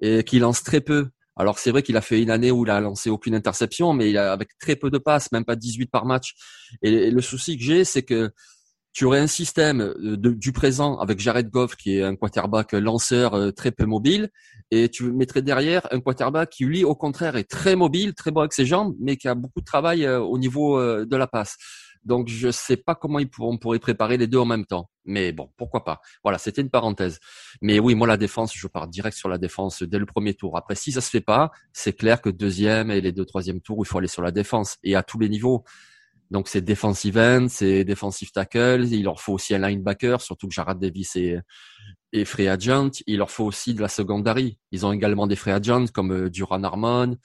et 0.00 0.24
qui 0.24 0.38
lance 0.38 0.62
très 0.62 0.80
peu. 0.80 1.08
Alors 1.38 1.58
c'est 1.58 1.70
vrai 1.70 1.82
qu'il 1.82 1.96
a 1.96 2.00
fait 2.00 2.20
une 2.20 2.30
année 2.30 2.50
où 2.50 2.64
il 2.64 2.70
a 2.70 2.80
lancé 2.80 3.10
aucune 3.10 3.34
interception, 3.34 3.92
mais 3.92 4.10
il 4.10 4.18
a 4.18 4.32
avec 4.32 4.58
très 4.58 4.76
peu 4.76 4.90
de 4.90 4.98
passes, 4.98 5.30
même 5.32 5.44
pas 5.44 5.56
18 5.56 5.86
par 5.86 6.04
match. 6.04 6.34
Et, 6.82 7.10
le 7.10 7.22
souci 7.22 7.56
que 7.56 7.62
j'ai, 7.62 7.84
c'est 7.84 8.02
que 8.02 8.30
tu 8.92 9.04
aurais 9.04 9.20
un 9.20 9.28
système 9.28 9.94
du 9.98 10.50
présent 10.50 10.98
avec 10.98 11.20
Jared 11.20 11.48
Goff 11.50 11.76
qui 11.76 11.98
est 11.98 12.02
un 12.02 12.16
quarterback 12.16 12.72
lanceur 12.72 13.34
euh, 13.34 13.52
très 13.52 13.70
peu 13.70 13.84
mobile, 13.84 14.30
et 14.72 14.88
tu 14.88 15.04
mettrais 15.12 15.42
derrière 15.42 15.86
un 15.92 16.00
quarterback 16.00 16.50
qui 16.50 16.64
lui 16.64 16.84
au 16.84 16.96
contraire 16.96 17.36
est 17.36 17.48
très 17.48 17.76
mobile, 17.76 18.14
très 18.14 18.32
bon 18.32 18.40
avec 18.40 18.52
ses 18.52 18.66
jambes, 18.66 18.96
mais 19.00 19.16
qui 19.16 19.28
a 19.28 19.36
beaucoup 19.36 19.60
de 19.60 19.64
travail 19.64 20.04
euh, 20.04 20.18
au 20.18 20.38
niveau 20.38 20.78
euh, 20.80 21.06
de 21.06 21.16
la 21.16 21.28
passe. 21.28 21.56
Donc 22.04 22.28
je 22.28 22.50
sais 22.50 22.76
pas 22.76 22.94
comment 22.94 23.18
ils 23.18 23.28
pourront, 23.28 23.54
on 23.54 23.58
pourrait 23.58 23.78
préparer 23.78 24.16
les 24.16 24.26
deux 24.26 24.38
en 24.38 24.44
même 24.44 24.66
temps. 24.66 24.90
Mais 25.04 25.32
bon, 25.32 25.50
pourquoi 25.56 25.84
pas. 25.84 26.00
Voilà, 26.22 26.38
c'était 26.38 26.60
une 26.60 26.70
parenthèse. 26.70 27.18
Mais 27.62 27.78
oui, 27.78 27.94
moi 27.94 28.06
la 28.06 28.16
défense, 28.16 28.52
je 28.54 28.66
pars 28.66 28.88
direct 28.88 29.16
sur 29.16 29.28
la 29.28 29.38
défense 29.38 29.82
dès 29.82 29.98
le 29.98 30.06
premier 30.06 30.34
tour. 30.34 30.56
Après, 30.56 30.74
si 30.74 30.92
ça 30.92 31.00
se 31.00 31.10
fait 31.10 31.20
pas, 31.20 31.50
c'est 31.72 31.94
clair 31.94 32.20
que 32.20 32.30
deuxième 32.30 32.90
et 32.90 33.00
les 33.00 33.12
deux 33.12 33.24
troisième 33.24 33.60
tours, 33.60 33.82
il 33.84 33.88
faut 33.88 33.98
aller 33.98 34.08
sur 34.08 34.22
la 34.22 34.30
défense 34.30 34.76
et 34.82 34.96
à 34.96 35.02
tous 35.02 35.18
les 35.18 35.28
niveaux. 35.28 35.64
Donc 36.30 36.48
c'est 36.48 36.60
defensive 36.60 37.16
end, 37.16 37.46
c'est 37.48 37.84
defensive 37.84 38.30
tackle. 38.32 38.84
Il 38.90 39.04
leur 39.04 39.20
faut 39.20 39.32
aussi 39.32 39.54
un 39.54 39.66
linebacker, 39.66 40.20
surtout 40.20 40.48
que 40.48 40.54
Jared 40.54 40.78
Davis 40.78 41.16
est, 41.16 41.38
est 42.12 42.24
free 42.24 42.48
agent. 42.48 42.90
Il 43.06 43.18
leur 43.18 43.30
faut 43.30 43.44
aussi 43.44 43.74
de 43.74 43.80
la 43.80 43.88
secondary. 43.88 44.58
Ils 44.70 44.84
ont 44.84 44.92
également 44.92 45.26
des 45.26 45.36
free 45.36 45.52
agents 45.52 45.86
comme 45.86 46.12
euh, 46.12 46.30
Duran 46.30 46.62
Harmon. 46.64 47.16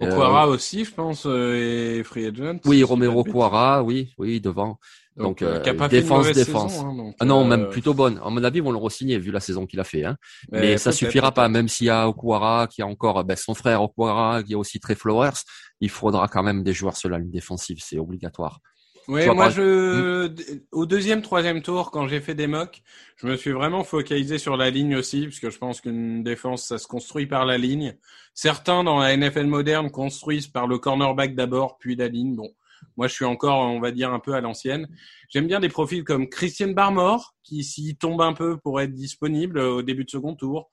Okwara 0.00 0.46
euh, 0.46 0.54
aussi, 0.54 0.84
je 0.84 0.92
pense, 0.92 1.26
euh, 1.26 1.98
est 1.98 2.02
free 2.04 2.26
agent. 2.26 2.60
Oui, 2.64 2.82
Romero 2.82 3.20
Okwara, 3.20 3.82
oui, 3.82 4.14
oui, 4.18 4.40
devant. 4.40 4.78
Donc, 5.16 5.42
euh, 5.42 5.60
défense, 5.88 6.30
défense. 6.30 6.78
Hein, 6.78 7.12
ah 7.18 7.24
non, 7.24 7.44
même 7.44 7.68
plutôt 7.70 7.92
bonne. 7.92 8.20
À 8.24 8.30
mon 8.30 8.42
avis, 8.44 8.58
ils 8.58 8.62
vont 8.62 8.70
le 8.70 8.78
re-signer 8.78 9.18
vu 9.18 9.32
la 9.32 9.40
saison 9.40 9.66
qu'il 9.66 9.80
a 9.80 9.84
fait. 9.84 10.04
Hein. 10.04 10.16
Mais, 10.52 10.78
ça 10.78 10.92
suffira 10.92 11.32
pas, 11.32 11.48
même 11.48 11.66
s'il 11.66 11.88
y 11.88 11.90
a 11.90 12.08
Okwara, 12.08 12.68
qui 12.68 12.82
a 12.82 12.86
encore 12.86 13.24
ben, 13.24 13.36
son 13.36 13.54
frère 13.54 13.82
Okwara, 13.82 14.44
qui 14.44 14.54
a 14.54 14.58
aussi 14.58 14.78
très 14.78 14.94
Flowers, 14.94 15.42
il 15.80 15.90
faudra 15.90 16.28
quand 16.28 16.44
même 16.44 16.62
des 16.62 16.72
joueurs 16.72 16.96
sur 16.96 17.08
la 17.08 17.18
ligne 17.18 17.30
défensive, 17.30 17.78
c'est 17.80 17.98
obligatoire. 17.98 18.60
Oui, 19.08 19.26
moi 19.26 19.48
je 19.48 20.30
au 20.70 20.84
deuxième, 20.84 21.22
troisième 21.22 21.62
tour, 21.62 21.90
quand 21.90 22.06
j'ai 22.08 22.20
fait 22.20 22.34
des 22.34 22.46
mocks, 22.46 22.82
je 23.16 23.26
me 23.26 23.36
suis 23.36 23.52
vraiment 23.52 23.82
focalisé 23.82 24.36
sur 24.36 24.58
la 24.58 24.68
ligne 24.68 24.96
aussi, 24.96 25.24
parce 25.24 25.40
que 25.40 25.48
je 25.48 25.56
pense 25.56 25.80
qu'une 25.80 26.22
défense, 26.22 26.66
ça 26.66 26.76
se 26.76 26.86
construit 26.86 27.26
par 27.26 27.46
la 27.46 27.56
ligne. 27.56 27.96
Certains 28.34 28.84
dans 28.84 28.98
la 28.98 29.16
NFL 29.16 29.46
moderne 29.46 29.90
construisent 29.90 30.48
par 30.48 30.66
le 30.66 30.78
cornerback 30.78 31.34
d'abord, 31.34 31.78
puis 31.78 31.96
la 31.96 32.08
ligne. 32.08 32.36
Bon, 32.36 32.50
moi 32.98 33.08
je 33.08 33.14
suis 33.14 33.24
encore, 33.24 33.60
on 33.60 33.80
va 33.80 33.92
dire, 33.92 34.12
un 34.12 34.20
peu 34.20 34.34
à 34.34 34.42
l'ancienne. 34.42 34.86
J'aime 35.30 35.46
bien 35.46 35.60
des 35.60 35.70
profils 35.70 36.04
comme 36.04 36.28
Christian 36.28 36.68
Barmore, 36.68 37.34
qui 37.42 37.64
s'y 37.64 37.96
tombe 37.96 38.20
un 38.20 38.34
peu 38.34 38.58
pour 38.58 38.78
être 38.78 38.92
disponible 38.92 39.58
au 39.58 39.80
début 39.80 40.04
de 40.04 40.10
second 40.10 40.34
tour. 40.34 40.70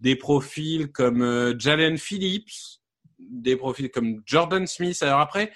Des 0.00 0.16
profils 0.16 0.90
comme 0.92 1.20
euh, 1.20 1.54
Jalen 1.58 1.98
Phillips, 1.98 2.80
des 3.18 3.56
profils 3.56 3.90
comme 3.90 4.22
Jordan 4.24 4.66
Smith. 4.66 5.02
Alors 5.02 5.20
après, 5.20 5.52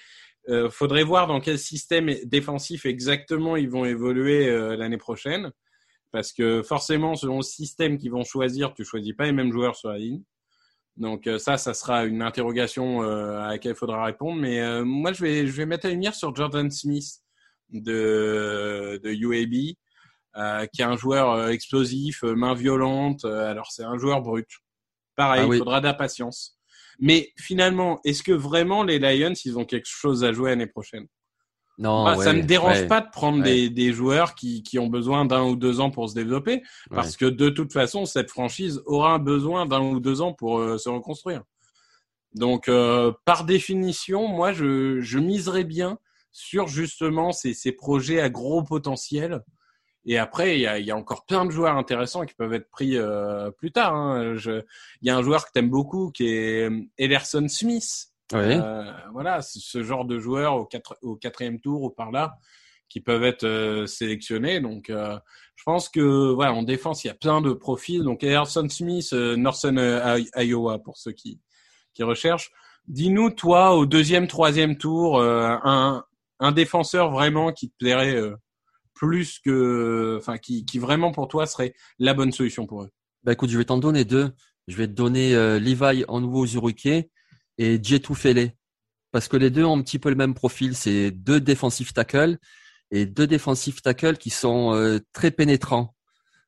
euh, 0.49 0.69
faudrait 0.71 1.03
voir 1.03 1.27
dans 1.27 1.39
quel 1.39 1.59
système 1.59 2.09
défensif 2.25 2.85
exactement 2.87 3.55
ils 3.55 3.69
vont 3.69 3.85
évoluer 3.85 4.49
euh, 4.49 4.75
l'année 4.75 4.97
prochaine. 4.97 5.51
Parce 6.11 6.33
que 6.33 6.61
forcément, 6.63 7.15
selon 7.15 7.37
le 7.37 7.43
système 7.43 7.97
qu'ils 7.97 8.11
vont 8.11 8.23
choisir, 8.23 8.73
tu 8.73 8.83
choisis 8.83 9.13
pas 9.13 9.25
les 9.25 9.31
mêmes 9.31 9.51
joueurs 9.51 9.75
sur 9.75 9.89
la 9.89 9.97
ligne. 9.97 10.23
Donc 10.97 11.27
euh, 11.27 11.37
ça, 11.37 11.57
ça 11.57 11.73
sera 11.73 12.05
une 12.05 12.21
interrogation 12.21 13.01
à 13.01 13.49
laquelle 13.49 13.73
il 13.73 13.77
faudra 13.77 14.03
répondre. 14.03 14.41
Mais 14.41 14.83
moi, 14.83 15.13
je 15.13 15.21
vais, 15.23 15.47
je 15.47 15.51
vais 15.51 15.65
mettre 15.65 15.85
la 15.85 15.93
lumière 15.93 16.15
sur 16.15 16.35
Jordan 16.35 16.69
Smith 16.69 17.19
de, 17.69 18.99
de 19.01 19.09
UAB, 19.09 19.75
qui 20.73 20.81
est 20.81 20.85
un 20.85 20.97
joueur 20.97 21.49
explosif, 21.49 22.23
main 22.23 22.55
violente. 22.55 23.23
alors 23.23 23.71
c'est 23.71 23.83
un 23.83 23.97
joueur 23.97 24.21
brut. 24.21 24.49
Pareil, 25.15 25.43
ah 25.45 25.53
il 25.53 25.59
faudra 25.59 25.79
de 25.79 25.85
la 25.85 25.93
patience. 25.93 26.60
Mais 27.01 27.33
finalement, 27.35 27.99
est-ce 28.05 28.23
que 28.23 28.31
vraiment 28.31 28.83
les 28.83 28.99
Lions, 28.99 29.33
ils 29.43 29.57
ont 29.57 29.65
quelque 29.65 29.87
chose 29.87 30.23
à 30.23 30.31
jouer 30.31 30.51
l'année 30.51 30.67
prochaine? 30.67 31.07
Non, 31.79 32.05
Ça 32.05 32.25
ça 32.25 32.33
me 32.33 32.43
dérange 32.43 32.87
pas 32.87 33.01
de 33.01 33.09
prendre 33.09 33.41
des, 33.41 33.71
des, 33.71 33.91
joueurs 33.91 34.35
qui, 34.35 34.61
qui 34.61 34.77
ont 34.77 34.87
besoin 34.87 35.25
d'un 35.25 35.43
ou 35.43 35.55
deux 35.55 35.79
ans 35.79 35.89
pour 35.89 36.09
se 36.09 36.13
développer, 36.13 36.61
parce 36.91 37.17
que 37.17 37.25
de 37.25 37.49
toute 37.49 37.73
façon, 37.73 38.05
cette 38.05 38.29
franchise 38.29 38.81
aura 38.85 39.17
besoin 39.17 39.65
d'un 39.65 39.81
ou 39.81 39.99
deux 39.99 40.21
ans 40.21 40.33
pour 40.33 40.59
euh, 40.59 40.77
se 40.77 40.89
reconstruire. 40.89 41.41
Donc, 42.35 42.67
euh, 42.67 43.11
par 43.25 43.45
définition, 43.45 44.27
moi, 44.27 44.53
je, 44.53 45.01
je 45.01 45.17
miserais 45.17 45.63
bien 45.63 45.97
sur 46.31 46.67
justement 46.67 47.31
ces, 47.31 47.55
ces 47.55 47.71
projets 47.71 48.21
à 48.21 48.29
gros 48.29 48.63
potentiel 48.63 49.41
et 50.05 50.17
après, 50.17 50.57
il 50.57 50.61
y 50.61 50.67
a, 50.67 50.79
y 50.79 50.91
a, 50.91 50.97
encore 50.97 51.25
plein 51.25 51.45
de 51.45 51.51
joueurs 51.51 51.77
intéressants 51.77 52.25
qui 52.25 52.33
peuvent 52.33 52.53
être 52.53 52.69
pris 52.69 52.97
euh, 52.97 53.51
plus 53.51 53.71
tard. 53.71 53.93
Hein. 53.93 54.35
Il 54.45 55.07
y 55.07 55.09
a 55.09 55.17
un 55.17 55.21
joueur 55.21 55.45
que 55.45 55.51
t'aimes 55.51 55.69
beaucoup 55.69 56.11
qui 56.11 56.27
est 56.27 56.69
euh, 56.69 56.81
Ellerson 56.97 57.47
Smith. 57.47 58.07
Oui. 58.33 58.39
Euh, 58.39 58.91
voilà, 59.11 59.41
ce 59.41 59.83
genre 59.83 60.05
de 60.05 60.17
joueurs 60.17 60.55
au, 60.55 60.65
quatre, 60.65 60.97
au 61.01 61.15
quatrième 61.15 61.59
tour 61.59 61.83
ou 61.83 61.89
par 61.89 62.11
là 62.11 62.37
qui 62.87 62.99
peuvent 62.99 63.23
être 63.23 63.45
euh, 63.45 63.85
sélectionnés. 63.85 64.59
Donc, 64.59 64.89
euh, 64.89 65.17
je 65.55 65.63
pense 65.63 65.87
que 65.87 66.31
voilà, 66.33 66.53
en 66.53 66.63
défense, 66.63 67.03
il 67.03 67.07
y 67.07 67.11
a 67.11 67.15
plein 67.15 67.41
de 67.41 67.53
profils. 67.53 68.03
Donc, 68.03 68.23
Ellerson 68.23 68.67
Smith, 68.69 69.13
Northern 69.13 69.79
Iowa 70.35 70.79
pour 70.79 70.97
ceux 70.97 71.11
qui 71.11 71.39
qui 71.93 72.03
recherchent. 72.03 72.51
Dis-nous, 72.87 73.31
toi, 73.31 73.75
au 73.75 73.85
deuxième, 73.85 74.27
troisième 74.27 74.77
tour, 74.77 75.21
un 75.21 76.05
un 76.39 76.51
défenseur 76.51 77.11
vraiment 77.11 77.51
qui 77.53 77.69
te 77.69 77.75
plairait 77.77 78.19
plus 79.01 79.39
que, 79.39 80.17
enfin, 80.19 80.37
qui, 80.37 80.63
qui 80.63 80.77
vraiment 80.77 81.11
pour 81.11 81.27
toi 81.27 81.47
serait 81.47 81.73
la 81.97 82.13
bonne 82.13 82.31
solution 82.31 82.67
pour 82.67 82.83
eux 82.83 82.91
Bah 83.23 83.33
écoute, 83.33 83.49
je 83.49 83.57
vais 83.57 83.65
t'en 83.65 83.79
donner 83.79 84.05
deux. 84.05 84.31
Je 84.67 84.77
vais 84.77 84.87
te 84.87 84.93
donner 84.93 85.33
euh, 85.33 85.59
Levi 85.59 86.05
en 86.07 86.21
nouveau 86.21 86.45
Zuruke 86.45 87.09
et 87.57 87.83
Jetou 87.83 88.13
Fele. 88.13 88.51
Parce 89.11 89.27
que 89.27 89.37
les 89.37 89.49
deux 89.49 89.65
ont 89.65 89.75
un 89.75 89.81
petit 89.81 89.97
peu 89.97 90.09
le 90.09 90.15
même 90.15 90.35
profil. 90.35 90.75
C'est 90.75 91.09
deux 91.09 91.41
défensifs 91.41 91.93
tackles 91.93 92.37
et 92.91 93.07
deux 93.07 93.25
défensifs 93.25 93.81
tackles 93.81 94.17
qui 94.17 94.29
sont 94.29 94.75
euh, 94.75 94.99
très 95.13 95.31
pénétrants, 95.31 95.95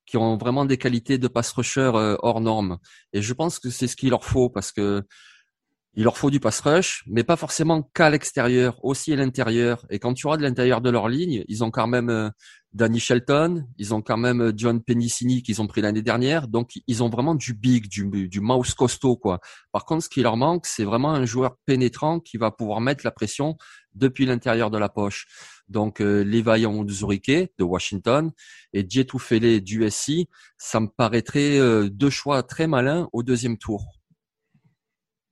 qui 0.05 0.17
ont 0.17 0.37
vraiment 0.37 0.65
des 0.65 0.77
qualités 0.77 1.17
de 1.17 1.27
pass 1.27 1.51
rusher 1.53 1.91
euh, 1.95 2.17
hors 2.21 2.39
normes. 2.39 2.77
Et 3.13 3.23
je 3.23 3.33
pense 3.33 3.57
que 3.57 3.71
c'est 3.71 3.87
ce 3.87 3.95
qu'il 3.95 4.11
leur 4.11 4.25
faut 4.25 4.51
parce 4.51 4.71
que 4.71 5.01
il 5.95 6.03
leur 6.03 6.17
faut 6.17 6.31
du 6.31 6.39
pass 6.39 6.59
rush, 6.61 7.03
mais 7.07 7.23
pas 7.23 7.35
forcément 7.35 7.83
qu'à 7.93 8.09
l'extérieur, 8.09 8.83
aussi 8.83 9.13
à 9.13 9.15
l'intérieur. 9.15 9.85
Et 9.89 9.99
quand 9.99 10.13
tu 10.13 10.25
auras 10.25 10.37
de 10.37 10.41
l'intérieur 10.41 10.81
de 10.81 10.89
leur 10.89 11.07
ligne, 11.07 11.43
ils 11.47 11.63
ont 11.63 11.71
quand 11.71 11.87
même 11.87 12.09
euh, 12.09 12.29
Danny 12.73 12.99
Shelton, 12.99 13.67
ils 13.77 13.93
ont 13.93 14.01
quand 14.01 14.17
même 14.17 14.41
euh, 14.41 14.51
John 14.55 14.81
Penicini 14.81 15.43
qu'ils 15.43 15.61
ont 15.61 15.67
pris 15.67 15.81
l'année 15.81 16.01
dernière. 16.01 16.47
Donc, 16.47 16.71
ils 16.87 17.03
ont 17.03 17.09
vraiment 17.09 17.35
du 17.35 17.53
big, 17.53 17.87
du, 17.87 18.39
mouse 18.41 18.73
costaud, 18.73 19.15
quoi. 19.15 19.39
Par 19.71 19.85
contre, 19.85 20.05
ce 20.05 20.09
qui 20.09 20.23
leur 20.23 20.37
manque, 20.37 20.65
c'est 20.65 20.83
vraiment 20.83 21.11
un 21.11 21.25
joueur 21.25 21.57
pénétrant 21.65 22.19
qui 22.19 22.37
va 22.37 22.49
pouvoir 22.49 22.81
mettre 22.81 23.05
la 23.05 23.11
pression 23.11 23.55
depuis 23.93 24.25
l'intérieur 24.25 24.71
de 24.71 24.79
la 24.79 24.89
poche. 24.89 25.27
Donc, 25.67 26.01
euh, 26.01 26.23
Levi 26.23 26.63
de 26.63 27.63
Washington 27.63 28.31
et 28.73 28.85
Jetou 28.89 29.19
Fele 29.19 29.61
du 29.61 29.87
SC, 29.89 30.27
ça 30.57 30.79
me 30.79 30.87
paraîtrait 30.87 31.59
euh, 31.59 31.89
deux 31.89 32.09
choix 32.09 32.41
très 32.41 32.65
malins 32.65 33.07
au 33.13 33.21
deuxième 33.21 33.57
tour. 33.59 34.02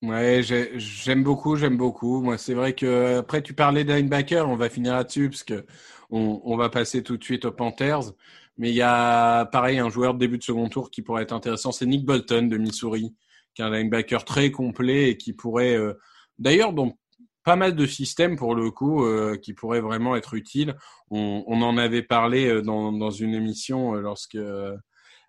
Ouais, 0.02 0.42
j'aime 0.44 1.24
beaucoup, 1.24 1.56
j'aime 1.56 1.78
beaucoup. 1.78 2.22
Moi, 2.22 2.38
c'est 2.40 2.56
vrai 2.56 2.74
que 2.74 3.18
après 3.20 3.44
tu 3.44 3.54
parlais 3.54 3.84
d'Einbacker, 3.84 4.50
on 4.50 4.56
va 4.56 4.68
finir 4.70 4.94
là-dessus 4.96 5.30
parce 5.30 5.44
que 5.44 5.64
on, 6.10 6.42
on, 6.44 6.58
va 6.58 6.70
passer 6.70 7.04
tout 7.04 7.18
de 7.18 7.24
suite 7.24 7.46
aux 7.46 7.52
Panthers. 7.52 8.12
Mais 8.58 8.70
il 8.70 8.76
y 8.76 8.82
a 8.82 9.46
pareil 9.46 9.78
un 9.80 9.90
joueur 9.90 10.14
de 10.16 10.20
début 10.20 10.40
de 10.40 10.44
second 10.44 10.70
tour 10.70 10.90
qui 10.90 11.04
pourrait 11.04 11.24
être 11.24 11.34
intéressant, 11.34 11.72
c'est 11.72 11.86
Nick 11.86 12.06
Bolton 12.06 12.48
de 12.48 12.58
Missouri, 12.58 13.16
qui 13.54 13.62
est 13.62 13.66
un 13.66 13.70
linebacker 13.70 14.26
très 14.26 14.52
complet 14.52 15.10
et 15.10 15.18
qui 15.18 15.34
pourrait, 15.34 15.76
euh, 15.78 15.94
d'ailleurs, 16.40 16.74
donc 16.74 16.98
pas 17.44 17.56
mal 17.56 17.76
de 17.76 17.86
systèmes 17.86 18.38
pour 18.38 18.56
le 18.56 18.72
coup, 18.72 19.06
euh, 19.06 19.38
qui 19.38 19.54
pourraient 19.54 19.82
vraiment 19.82 20.16
être 20.16 20.34
utiles. 20.34 20.76
On, 21.12 21.44
on 21.48 21.62
en 21.62 21.78
avait 21.78 22.04
parlé 22.04 22.48
euh, 22.48 22.62
dans, 22.62 22.92
dans 22.92 23.12
une 23.12 23.36
émission 23.36 23.94
lorsque 23.94 24.38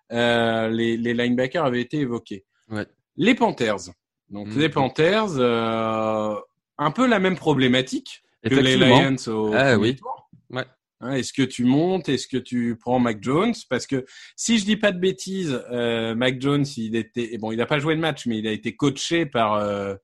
les, 0.09 0.97
les 0.97 1.13
linebackers 1.13 1.65
avaient 1.65 1.81
été 1.81 1.99
évoqués. 1.99 2.45
Ouais. 2.69 2.87
Les 3.17 3.35
Panthers. 3.35 3.91
Donc 4.33 4.47
Mhm. 4.47 4.59
les 4.59 4.69
Panthers, 4.69 5.37
euh, 5.37 6.35
un 6.79 6.91
peu 6.91 7.07
la 7.07 7.19
même 7.19 7.35
problématique 7.37 8.23
que 8.43 8.55
les. 8.55 8.75
Lions 8.77 9.15
au 9.27 9.51
Ah, 9.53 9.73
premier 9.73 9.75
oui. 9.77 9.95
tour. 9.95 10.29
Ouais. 10.49 10.65
Hein, 11.01 11.13
Est-ce 11.13 11.31
que 11.33 11.43
tu 11.43 11.63
montes 11.65 12.09
Est-ce 12.09 12.27
que 12.27 12.37
tu 12.37 12.75
prends 12.79 12.97
Mac 12.99 13.19
Jones? 13.21 13.53
Parce 13.69 13.85
que 13.85 14.05
si 14.35 14.57
je 14.57 14.65
dis 14.65 14.75
pas 14.77 14.91
de 14.91 14.99
bêtises, 14.99 15.61
euh, 15.71 16.15
Mac 16.15 16.41
Jones, 16.41 16.65
il 16.77 16.95
était 16.95 17.37
bon, 17.37 17.51
il 17.51 17.57
n'a 17.57 17.65
pas 17.67 17.77
joué 17.79 17.93
le 17.93 18.01
match, 18.01 18.25
mais 18.25 18.39
il 18.39 18.47
a 18.47 18.51
été 18.51 18.75
coaché 18.75 19.25
par 19.27 19.53
euh, 19.53 19.95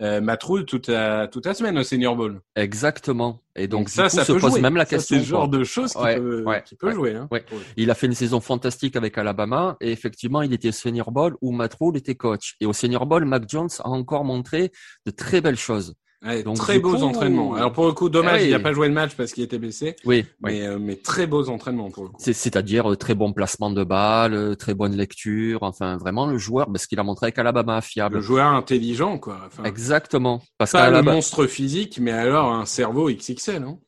euh, 0.00 0.36
toute 0.66 0.88
la 0.88 1.28
toute 1.28 1.46
la 1.46 1.54
semaine 1.54 1.76
au 1.78 1.82
Senior 1.82 2.16
Bowl. 2.16 2.40
Exactement. 2.56 3.42
Et 3.56 3.68
donc, 3.68 3.88
ça, 3.88 4.04
coup, 4.04 4.08
ça 4.10 4.24
se 4.24 4.32
peut 4.32 4.38
pose 4.38 4.52
jouer. 4.52 4.60
même 4.60 4.76
la 4.76 4.84
Ça, 4.84 4.96
question. 4.96 5.16
C'est 5.16 5.22
le 5.22 5.26
genre 5.26 5.48
de 5.48 5.64
choses 5.64 5.92
qui 5.92 5.98
Ouais, 5.98 6.16
peut, 6.16 6.42
ouais, 6.44 6.62
qui 6.64 6.74
peut 6.76 6.88
ouais, 6.88 6.94
jouer. 6.94 7.14
Hein. 7.14 7.28
Il 7.76 7.90
a 7.90 7.94
fait 7.94 8.06
une 8.06 8.14
saison 8.14 8.40
fantastique 8.40 8.96
avec 8.96 9.18
Alabama 9.18 9.76
et 9.80 9.92
effectivement, 9.92 10.42
il 10.42 10.52
était 10.52 10.68
au 10.68 10.72
Senior 10.72 11.10
Bowl 11.12 11.36
où 11.40 11.52
Matt 11.52 11.76
Rule 11.80 11.96
était 11.96 12.14
coach. 12.14 12.56
Et 12.60 12.66
au 12.66 12.72
Senior 12.72 13.06
Bowl, 13.06 13.24
Mac 13.24 13.44
Jones 13.48 13.68
a 13.80 13.88
encore 13.88 14.24
montré 14.24 14.72
de 15.06 15.10
très 15.10 15.40
belles 15.40 15.58
choses. 15.58 15.94
Ouais, 16.22 16.42
Donc, 16.42 16.56
très 16.56 16.78
beaux 16.78 16.96
coup- 16.96 17.02
entraînements. 17.02 17.54
Alors 17.54 17.72
pour 17.72 17.86
le 17.86 17.92
coup, 17.92 18.10
dommage, 18.10 18.34
Ah 18.34 18.42
oui. 18.42 18.48
il 18.48 18.50
n'a 18.50 18.58
pas 18.60 18.74
joué 18.74 18.88
le 18.88 18.92
match 18.94 19.14
parce 19.16 19.32
qu'il 19.32 19.42
était 19.42 19.58
blessé. 19.58 19.96
Oui, 20.04 20.26
oui. 20.42 20.52
Mais, 20.52 20.66
euh, 20.66 20.78
mais 20.78 20.96
très 20.96 21.26
beaux 21.26 21.48
entraînements 21.48 21.90
pour 21.90 22.02
le 22.04 22.08
coup. 22.10 22.16
C'est- 22.18 22.34
C'est-à-dire 22.34 22.92
euh, 22.92 22.96
très 22.96 23.14
bon 23.14 23.32
placement 23.32 23.70
de 23.70 23.84
balle, 23.84 24.34
euh, 24.34 24.54
très 24.54 24.74
bonne 24.74 24.94
lecture, 24.96 25.62
enfin 25.62 25.96
vraiment 25.96 26.26
le 26.26 26.36
joueur, 26.36 26.66
parce 26.70 26.86
qu'il 26.86 27.00
a 27.00 27.02
montré 27.02 27.26
avec 27.26 27.38
Alabama 27.38 27.80
fiable. 27.80 28.16
Le 28.16 28.20
joueur 28.20 28.48
intelligent, 28.48 29.18
quoi. 29.18 29.38
Enfin, 29.46 29.64
Exactement. 29.64 30.42
Parce 30.58 30.72
pas 30.72 30.90
le 30.90 31.00
monstre 31.02 31.46
physique, 31.46 31.98
mais 31.98 32.10
alors 32.12 32.52
un 32.52 32.66
cerveau 32.66 33.08
XXL. 33.10 33.62
Hein. 33.62 33.78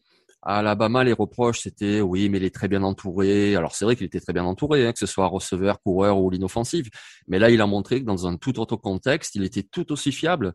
à 0.45 0.59
Alabama, 0.59 1.05
les 1.05 1.13
reproches 1.13 1.61
c'était 1.61 2.01
oui, 2.01 2.29
mais 2.29 2.39
il 2.39 2.45
est 2.45 2.53
très 2.55 2.67
bien 2.67 2.83
entouré. 2.83 3.55
Alors 3.55 3.77
c'est 3.77 3.85
vrai 3.85 3.95
qu'il 3.95 4.07
était 4.07 4.19
très 4.19 4.33
bien 4.33 4.43
entouré, 4.45 4.85
hein, 4.87 4.93
que 4.93 4.99
ce 4.99 5.07
soit 5.07 5.27
receveur, 5.29 5.81
coureur 5.83 6.19
ou 6.19 6.31
l'inoffensive. 6.31 6.89
Mais 7.29 7.39
là, 7.39 7.49
il 7.51 7.61
a 7.61 7.67
montré 7.69 8.01
que 8.01 8.07
dans 8.07 8.27
un 8.27 8.37
tout 8.37 8.59
autre 8.59 8.75
contexte, 8.77 9.37
il 9.37 9.45
était 9.45 9.63
tout 9.63 9.93
aussi 9.93 10.11
fiable. 10.11 10.55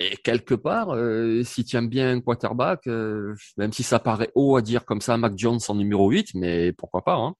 Et 0.00 0.16
quelque 0.16 0.54
part, 0.54 0.90
euh, 0.94 1.42
si 1.44 1.64
tu 1.64 1.76
aimes 1.76 1.88
bien 1.88 2.10
un 2.10 2.20
quarterback, 2.20 2.86
euh, 2.88 3.34
même 3.56 3.72
si 3.72 3.82
ça 3.82 3.98
paraît 4.00 4.30
haut 4.34 4.56
à 4.56 4.62
dire 4.62 4.84
comme 4.84 5.00
ça, 5.00 5.16
Mac 5.16 5.34
Jones 5.36 5.60
en 5.68 5.74
numéro 5.76 6.10
8, 6.10 6.34
mais 6.34 6.72
pourquoi 6.72 7.02
pas 7.04 7.14
hein 7.14 7.34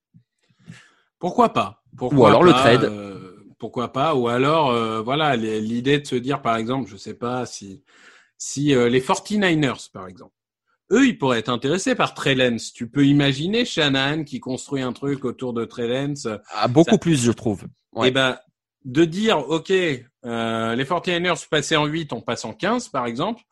Pourquoi 1.18 1.52
pas? 1.52 1.82
Pourquoi 1.96 2.18
Ou 2.18 2.26
alors 2.26 2.42
le 2.44 2.52
pas, 2.52 2.60
trade. 2.60 2.84
euh, 2.84 3.44
pourquoi 3.58 3.92
pas? 3.92 4.14
Ou 4.14 4.28
alors, 4.28 4.70
euh, 4.70 5.00
voilà, 5.02 5.36
l'idée 5.36 5.98
de 5.98 6.06
se 6.06 6.16
dire, 6.16 6.42
par 6.42 6.56
exemple, 6.56 6.88
je 6.90 6.96
sais 6.96 7.14
pas 7.14 7.46
si 7.46 7.82
si 8.36 8.74
euh, 8.74 8.88
les 8.88 9.00
49ers, 9.00 9.90
par 9.92 10.06
exemple, 10.06 10.34
eux, 10.92 11.06
ils 11.06 11.16
pourraient 11.16 11.38
être 11.38 11.48
intéressés 11.48 11.94
par 11.94 12.14
Trey 12.14 12.34
Lance. 12.34 12.72
Tu 12.72 12.88
peux 12.88 13.06
imaginer 13.06 13.64
Shanahan 13.64 14.24
qui 14.24 14.38
construit 14.38 14.82
un 14.82 14.92
truc 14.92 15.24
autour 15.24 15.54
de 15.54 15.64
Trey 15.64 15.88
Lance. 15.88 16.28
ah, 16.50 16.68
Beaucoup 16.68 16.90
Ça- 16.92 16.98
plus, 16.98 17.22
je 17.22 17.32
trouve. 17.32 17.64
Ouais. 17.92 18.08
Et 18.08 18.10
ben, 18.10 18.36
de 18.84 19.04
dire, 19.04 19.38
OK, 19.48 19.70
euh, 19.70 20.74
les 20.74 20.84
49ers 20.84 21.48
passaient 21.48 21.76
en 21.76 21.86
8, 21.86 22.12
on 22.12 22.20
passe 22.20 22.44
en 22.44 22.52
15, 22.52 22.88
par 22.88 23.06
exemple. 23.06 23.42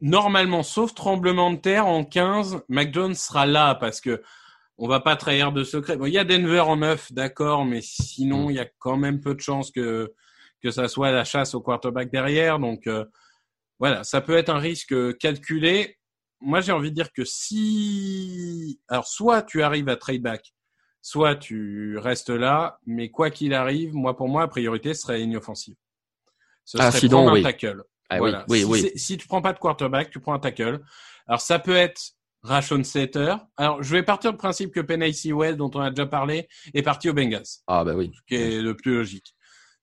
Normalement, 0.00 0.62
sauf 0.62 0.94
tremblement 0.94 1.50
de 1.50 1.56
terre, 1.56 1.86
en 1.86 2.04
15, 2.04 2.62
Mac 2.68 2.92
Jones 2.92 3.14
sera 3.14 3.46
là 3.46 3.74
parce 3.74 4.00
que 4.00 4.22
on 4.76 4.86
va 4.86 5.00
pas 5.00 5.16
trahir 5.16 5.50
de 5.50 5.64
secret. 5.64 5.96
Bon, 5.96 6.06
il 6.06 6.12
y 6.12 6.18
a 6.18 6.24
Denver 6.24 6.60
en 6.60 6.76
9, 6.76 7.12
d'accord, 7.12 7.64
mais 7.64 7.80
sinon, 7.82 8.48
il 8.48 8.56
y 8.56 8.60
a 8.60 8.68
quand 8.78 8.96
même 8.96 9.20
peu 9.20 9.34
de 9.34 9.40
chances 9.40 9.72
que, 9.72 10.14
que 10.62 10.70
ça 10.70 10.86
soit 10.86 11.10
la 11.10 11.24
chasse 11.24 11.54
au 11.54 11.60
quarterback 11.60 12.12
derrière. 12.12 12.60
Donc, 12.60 12.86
euh, 12.86 13.04
voilà, 13.80 14.04
ça 14.04 14.20
peut 14.20 14.36
être 14.36 14.50
un 14.50 14.58
risque 14.58 14.94
calculé. 15.18 15.98
Moi, 16.40 16.60
j'ai 16.60 16.70
envie 16.70 16.90
de 16.90 16.94
dire 16.94 17.12
que 17.12 17.24
si, 17.24 18.80
alors, 18.86 19.08
soit 19.08 19.42
tu 19.42 19.62
arrives 19.62 19.88
à 19.88 19.96
trade 19.96 20.22
back, 20.22 20.54
soit 21.08 21.36
tu 21.36 21.96
restes 21.96 22.28
là, 22.28 22.78
mais 22.84 23.08
quoi 23.10 23.30
qu'il 23.30 23.54
arrive, 23.54 23.94
moi, 23.94 24.14
pour 24.14 24.28
moi, 24.28 24.42
la 24.42 24.48
priorité 24.48 24.92
serait 24.92 25.18
ligne 25.18 25.38
offensive. 25.38 25.76
Ce 26.66 26.76
Ah, 26.78 26.90
serait 26.90 27.00
sinon, 27.00 27.18
prendre 27.22 27.32
oui. 27.32 27.40
un 27.40 27.44
tackle. 27.44 27.82
Ah, 28.10 28.18
voilà. 28.18 28.44
oui, 28.50 28.62
oui, 28.64 28.80
si, 28.94 28.98
si 28.98 29.16
tu 29.16 29.26
prends 29.26 29.40
pas 29.40 29.54
de 29.54 29.58
quarterback, 29.58 30.10
tu 30.10 30.20
prends 30.20 30.34
un 30.34 30.38
tackle. 30.38 30.80
Alors, 31.26 31.40
ça 31.40 31.58
peut 31.58 31.74
être 31.76 32.12
Rashon 32.42 32.84
Setter. 32.84 33.36
Alors, 33.56 33.82
je 33.82 33.90
vais 33.90 34.02
partir 34.02 34.32
du 34.32 34.36
principe 34.36 34.70
que 34.72 34.80
Penny 34.80 35.14
Sewell, 35.14 35.56
dont 35.56 35.70
on 35.74 35.80
a 35.80 35.88
déjà 35.90 36.04
parlé, 36.06 36.46
est 36.74 36.82
parti 36.82 37.08
aux 37.08 37.14
Bengals 37.14 37.42
Ah 37.66 37.84
bah 37.84 37.94
oui. 37.94 38.10
ce 38.14 38.20
qui 38.26 38.34
est 38.34 38.60
le 38.60 38.76
plus 38.76 38.94
logique. 38.96 39.34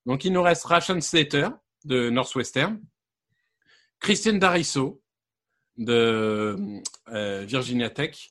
Donc, 0.05 0.25
il 0.25 0.31
nous 0.33 0.43
reste 0.43 0.65
Rashon 0.65 1.01
Slater 1.01 1.47
de 1.85 2.11
Northwestern, 2.11 2.79
Christian 3.99 4.33
Darisso 4.33 5.01
de 5.77 6.55
euh, 7.09 7.43
Virginia 7.47 7.89
Tech 7.89 8.29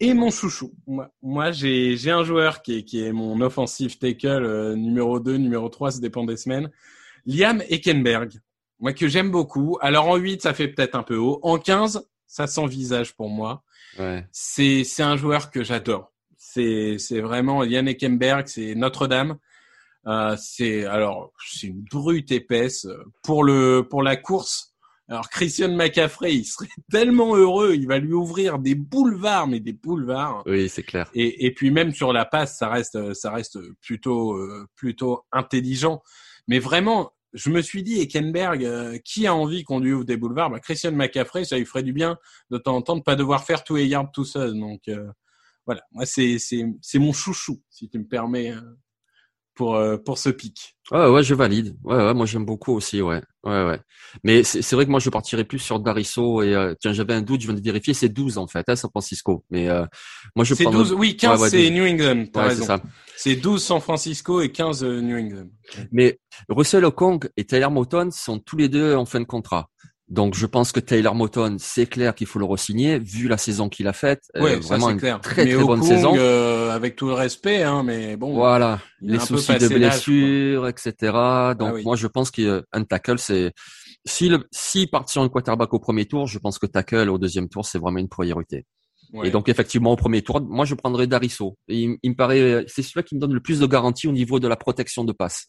et 0.00 0.14
mon 0.14 0.30
chouchou. 0.30 0.72
Moi, 0.86 1.10
moi 1.22 1.50
j'ai 1.50 2.10
un 2.10 2.24
joueur 2.24 2.62
qui 2.62 2.78
est, 2.78 2.82
qui 2.84 3.02
est 3.02 3.12
mon 3.12 3.40
offensive 3.40 3.98
tackle 3.98 4.26
euh, 4.44 4.74
numéro 4.74 5.20
2, 5.20 5.36
numéro 5.36 5.68
3, 5.68 5.92
ça 5.92 5.98
dépend 6.00 6.24
des 6.24 6.36
semaines. 6.36 6.70
Liam 7.26 7.62
Eckenberg. 7.68 8.40
Moi, 8.80 8.92
que 8.92 9.08
j'aime 9.08 9.30
beaucoup. 9.30 9.76
Alors, 9.80 10.06
en 10.08 10.16
8, 10.16 10.42
ça 10.42 10.54
fait 10.54 10.68
peut-être 10.68 10.94
un 10.94 11.02
peu 11.02 11.16
haut. 11.16 11.40
En 11.42 11.58
15, 11.58 12.08
ça 12.26 12.46
s'envisage 12.46 13.14
pour 13.16 13.28
moi 13.28 13.64
Ouais. 13.98 14.24
c'est 14.30 14.84
un 15.00 15.16
joueur 15.16 15.50
que 15.50 15.64
j'adore. 15.64 16.12
C'est 16.36 17.20
vraiment 17.20 17.64
Yann 17.64 17.88
Eckenberg, 17.88 18.46
c'est 18.46 18.74
Notre-Dame. 18.76 19.38
Euh, 20.06 20.36
c'est 20.38 20.84
alors 20.84 21.32
c'est 21.44 21.66
une 21.66 21.82
brute 21.82 22.30
épaisse 22.30 22.86
pour 23.24 23.42
le 23.42 23.86
pour 23.88 24.02
la 24.02 24.16
course. 24.16 24.74
Alors 25.08 25.30
Christian 25.30 25.74
McCaffrey, 25.74 26.34
il 26.34 26.44
serait 26.44 26.68
tellement 26.90 27.34
heureux, 27.34 27.74
il 27.74 27.86
va 27.86 27.98
lui 27.98 28.12
ouvrir 28.12 28.58
des 28.58 28.74
boulevards, 28.74 29.48
mais 29.48 29.60
des 29.60 29.72
boulevards. 29.72 30.42
Oui, 30.46 30.68
c'est 30.68 30.82
clair. 30.82 31.10
Et, 31.14 31.46
et 31.46 31.52
puis 31.52 31.70
même 31.70 31.92
sur 31.92 32.12
la 32.12 32.24
passe, 32.24 32.58
ça 32.58 32.68
reste 32.68 33.14
ça 33.14 33.30
reste 33.30 33.58
plutôt 33.80 34.34
euh, 34.34 34.66
plutôt 34.76 35.24
intelligent. 35.32 36.02
Mais 36.46 36.58
vraiment, 36.58 37.12
je 37.34 37.50
me 37.50 37.60
suis 37.60 37.82
dit 37.82 38.00
Eckenberg, 38.00 38.64
euh, 38.64 38.98
qui 39.04 39.26
a 39.26 39.34
envie 39.34 39.62
qu'on 39.62 39.80
lui 39.80 39.92
ouvre 39.92 40.04
des 40.04 40.16
boulevards? 40.16 40.50
Bah, 40.50 40.60
Christian 40.60 40.92
McCaffrey, 40.92 41.44
ça 41.44 41.58
lui 41.58 41.66
ferait 41.66 41.82
du 41.82 41.92
bien 41.92 42.18
de 42.50 42.58
temps 42.58 42.76
en 42.76 42.82
temps 42.82 42.96
de 42.96 43.02
pas 43.02 43.16
devoir 43.16 43.44
faire 43.44 43.64
tous 43.64 43.76
les 43.76 43.86
yards 43.86 44.10
tout 44.12 44.24
seul. 44.24 44.58
Donc 44.58 44.88
euh, 44.88 45.10
voilà, 45.66 45.82
moi 45.92 46.06
c'est 46.06 46.38
c'est 46.38 46.64
c'est 46.80 46.98
mon 46.98 47.12
chouchou, 47.12 47.62
si 47.70 47.88
tu 47.88 47.98
me 47.98 48.06
permets, 48.06 48.52
euh, 48.52 48.60
pour 49.58 49.74
euh, 49.74 49.96
pour 49.98 50.16
ce 50.16 50.30
pic. 50.30 50.76
Ouais, 50.92 51.06
ouais, 51.10 51.22
je 51.22 51.34
valide. 51.34 51.76
Ouais, 51.84 51.96
ouais, 51.96 52.14
moi 52.14 52.24
j'aime 52.24 52.46
beaucoup 52.46 52.72
aussi, 52.72 53.02
ouais. 53.02 53.20
Ouais, 53.44 53.64
ouais. 53.66 53.80
Mais 54.24 54.42
c'est 54.44 54.72
vrai 54.74 54.86
que 54.86 54.90
moi 54.90 55.00
je 55.00 55.10
partirais 55.10 55.44
plus 55.44 55.58
sur 55.58 55.80
Darisso 55.80 56.42
et 56.42 56.54
euh, 56.54 56.74
tiens, 56.80 56.92
j'avais 56.94 57.12
un 57.12 57.20
doute, 57.22 57.40
je 57.42 57.46
viens 57.48 57.56
de 57.56 57.60
vérifier, 57.60 57.92
c'est 57.92 58.08
12 58.08 58.38
en 58.38 58.46
fait, 58.46 58.64
hein, 58.68 58.76
San 58.76 58.88
Francisco. 58.90 59.44
Mais 59.50 59.68
euh, 59.68 59.84
moi 60.36 60.44
je 60.44 60.54
C'est 60.54 60.62
prends 60.64 60.72
12, 60.72 60.92
oui, 60.92 61.16
15 61.16 61.36
Ouais, 61.36 61.42
ouais, 61.42 61.50
c'est 61.50 61.68
12. 61.70 61.72
New 61.72 61.84
England, 61.86 62.24
t'as 62.32 62.40
Ouais, 62.44 62.54
c'est 62.54 62.60
raison. 62.60 62.64
ça. 62.66 62.82
C'est 63.16 63.36
12 63.36 63.62
San 63.62 63.80
Francisco 63.80 64.40
et 64.40 64.50
15 64.52 64.84
euh, 64.84 65.00
New 65.02 65.18
England. 65.18 65.48
Mais 65.92 66.20
Russell 66.48 66.84
Okong 66.84 67.28
et 67.36 67.44
Taylor 67.44 67.70
Moton 67.72 68.10
sont 68.12 68.38
tous 68.38 68.56
les 68.56 68.68
deux 68.68 68.94
en 68.94 69.04
fin 69.04 69.18
de 69.20 69.24
contrat. 69.26 69.68
Donc 70.10 70.34
je 70.34 70.46
pense 70.46 70.72
que 70.72 70.80
Taylor 70.80 71.14
Moton, 71.14 71.56
c'est 71.58 71.84
clair 71.86 72.14
qu'il 72.14 72.26
faut 72.26 72.38
le 72.38 72.46
re-signer 72.46 72.98
vu 72.98 73.28
la 73.28 73.36
saison 73.36 73.68
qu'il 73.68 73.86
a 73.88 73.92
faite. 73.92 74.22
Euh, 74.36 74.42
Ouais, 74.42 74.56
vraiment 74.56 74.88
une 74.90 74.96
clair. 74.98 75.20
très 75.20 75.44
mais 75.44 75.54
très 75.54 75.64
bonne 75.64 75.82
saison. 75.82 76.14
euh, 76.16 76.70
avec 76.70 76.96
tout 76.96 77.08
le 77.08 77.12
respect, 77.12 77.62
hein, 77.62 77.82
mais 77.82 78.16
bon. 78.16 78.32
Voilà, 78.32 78.80
les 79.02 79.18
soucis 79.18 79.52
de 79.52 79.58
passé 79.58 79.78
l'âge, 79.78 80.06
blessure, 80.06 80.66
etc. 80.68 80.92
Donc 81.02 81.12
Ah 81.12 81.72
oui. 81.74 81.82
moi 81.84 81.94
je 81.96 82.06
pense 82.06 82.30
qu'un 82.30 82.62
tackle 82.88 83.18
c'est 83.18 83.52
si 84.06 84.30
le 84.30 84.46
si 84.50 84.86
part 84.86 85.06
sur 85.10 85.20
un 85.20 85.28
quarterback 85.28 85.74
au 85.74 85.78
premier 85.78 86.06
tour, 86.06 86.26
je 86.26 86.38
pense 86.38 86.58
que 86.58 86.64
tackle 86.66 87.10
au 87.10 87.18
deuxième 87.18 87.48
tour 87.50 87.66
c'est 87.66 87.78
vraiment 87.78 87.98
une 87.98 88.08
priorité. 88.08 88.64
Ouais. 89.12 89.28
Et 89.28 89.30
donc 89.30 89.48
effectivement 89.50 89.92
au 89.92 89.96
premier 89.96 90.22
tour, 90.22 90.40
moi 90.40 90.64
je 90.64 90.74
prendrais 90.74 91.06
Darisso. 91.06 91.56
Et 91.68 91.82
il, 91.82 91.96
il 92.02 92.10
me 92.12 92.16
paraît 92.16 92.64
c'est 92.66 92.82
celui 92.82 93.04
qui 93.04 93.14
me 93.14 93.20
donne 93.20 93.34
le 93.34 93.40
plus 93.40 93.58
de 93.60 93.66
garantie 93.66 94.08
au 94.08 94.12
niveau 94.12 94.40
de 94.40 94.48
la 94.48 94.56
protection 94.56 95.04
de 95.04 95.12
passe. 95.12 95.48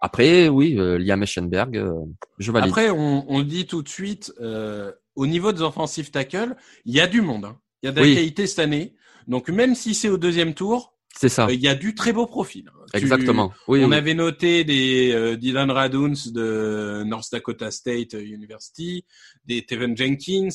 Après 0.00 0.48
oui, 0.48 0.76
euh, 0.78 0.98
Liam 0.98 1.22
Eschenberg, 1.22 1.76
euh, 1.76 1.92
je 2.38 2.52
valide. 2.52 2.68
Après, 2.68 2.90
on, 2.90 3.24
on 3.30 3.38
le 3.38 3.44
dit 3.44 3.66
tout 3.66 3.82
de 3.82 3.88
suite, 3.88 4.32
euh, 4.40 4.92
au 5.14 5.26
niveau 5.26 5.52
des 5.52 5.62
offensive 5.62 6.10
tackle, 6.10 6.56
il 6.84 6.94
y 6.94 7.00
a 7.00 7.06
du 7.06 7.20
monde. 7.22 7.44
hein. 7.46 7.58
Il 7.82 7.86
y 7.86 7.88
a 7.88 7.92
de 7.92 7.96
la 8.00 8.02
Oui. 8.06 8.14
qualité 8.14 8.46
cette 8.46 8.58
année. 8.58 8.94
Donc 9.26 9.48
même 9.48 9.74
si 9.74 9.94
c'est 9.94 10.08
au 10.08 10.18
deuxième 10.18 10.54
tour, 10.54 10.94
c'est 11.16 11.28
ça. 11.28 11.46
euh, 11.46 11.52
il 11.52 11.60
y 11.60 11.68
a 11.68 11.74
du 11.74 11.94
très 11.94 12.12
beau 12.12 12.26
profil. 12.26 12.68
hein. 12.68 12.78
Tu- 12.92 12.98
Exactement. 13.00 13.52
Oui, 13.68 13.82
on 13.84 13.88
oui. 13.90 13.94
avait 13.96 14.14
noté 14.14 14.64
des 14.64 15.12
euh, 15.12 15.36
Dylan 15.36 15.70
Raduns 15.70 16.30
de 16.32 17.02
North 17.04 17.30
Dakota 17.32 17.70
State 17.70 18.12
University, 18.14 19.04
des 19.44 19.64
Teven 19.64 19.96
Jenkins. 19.96 20.48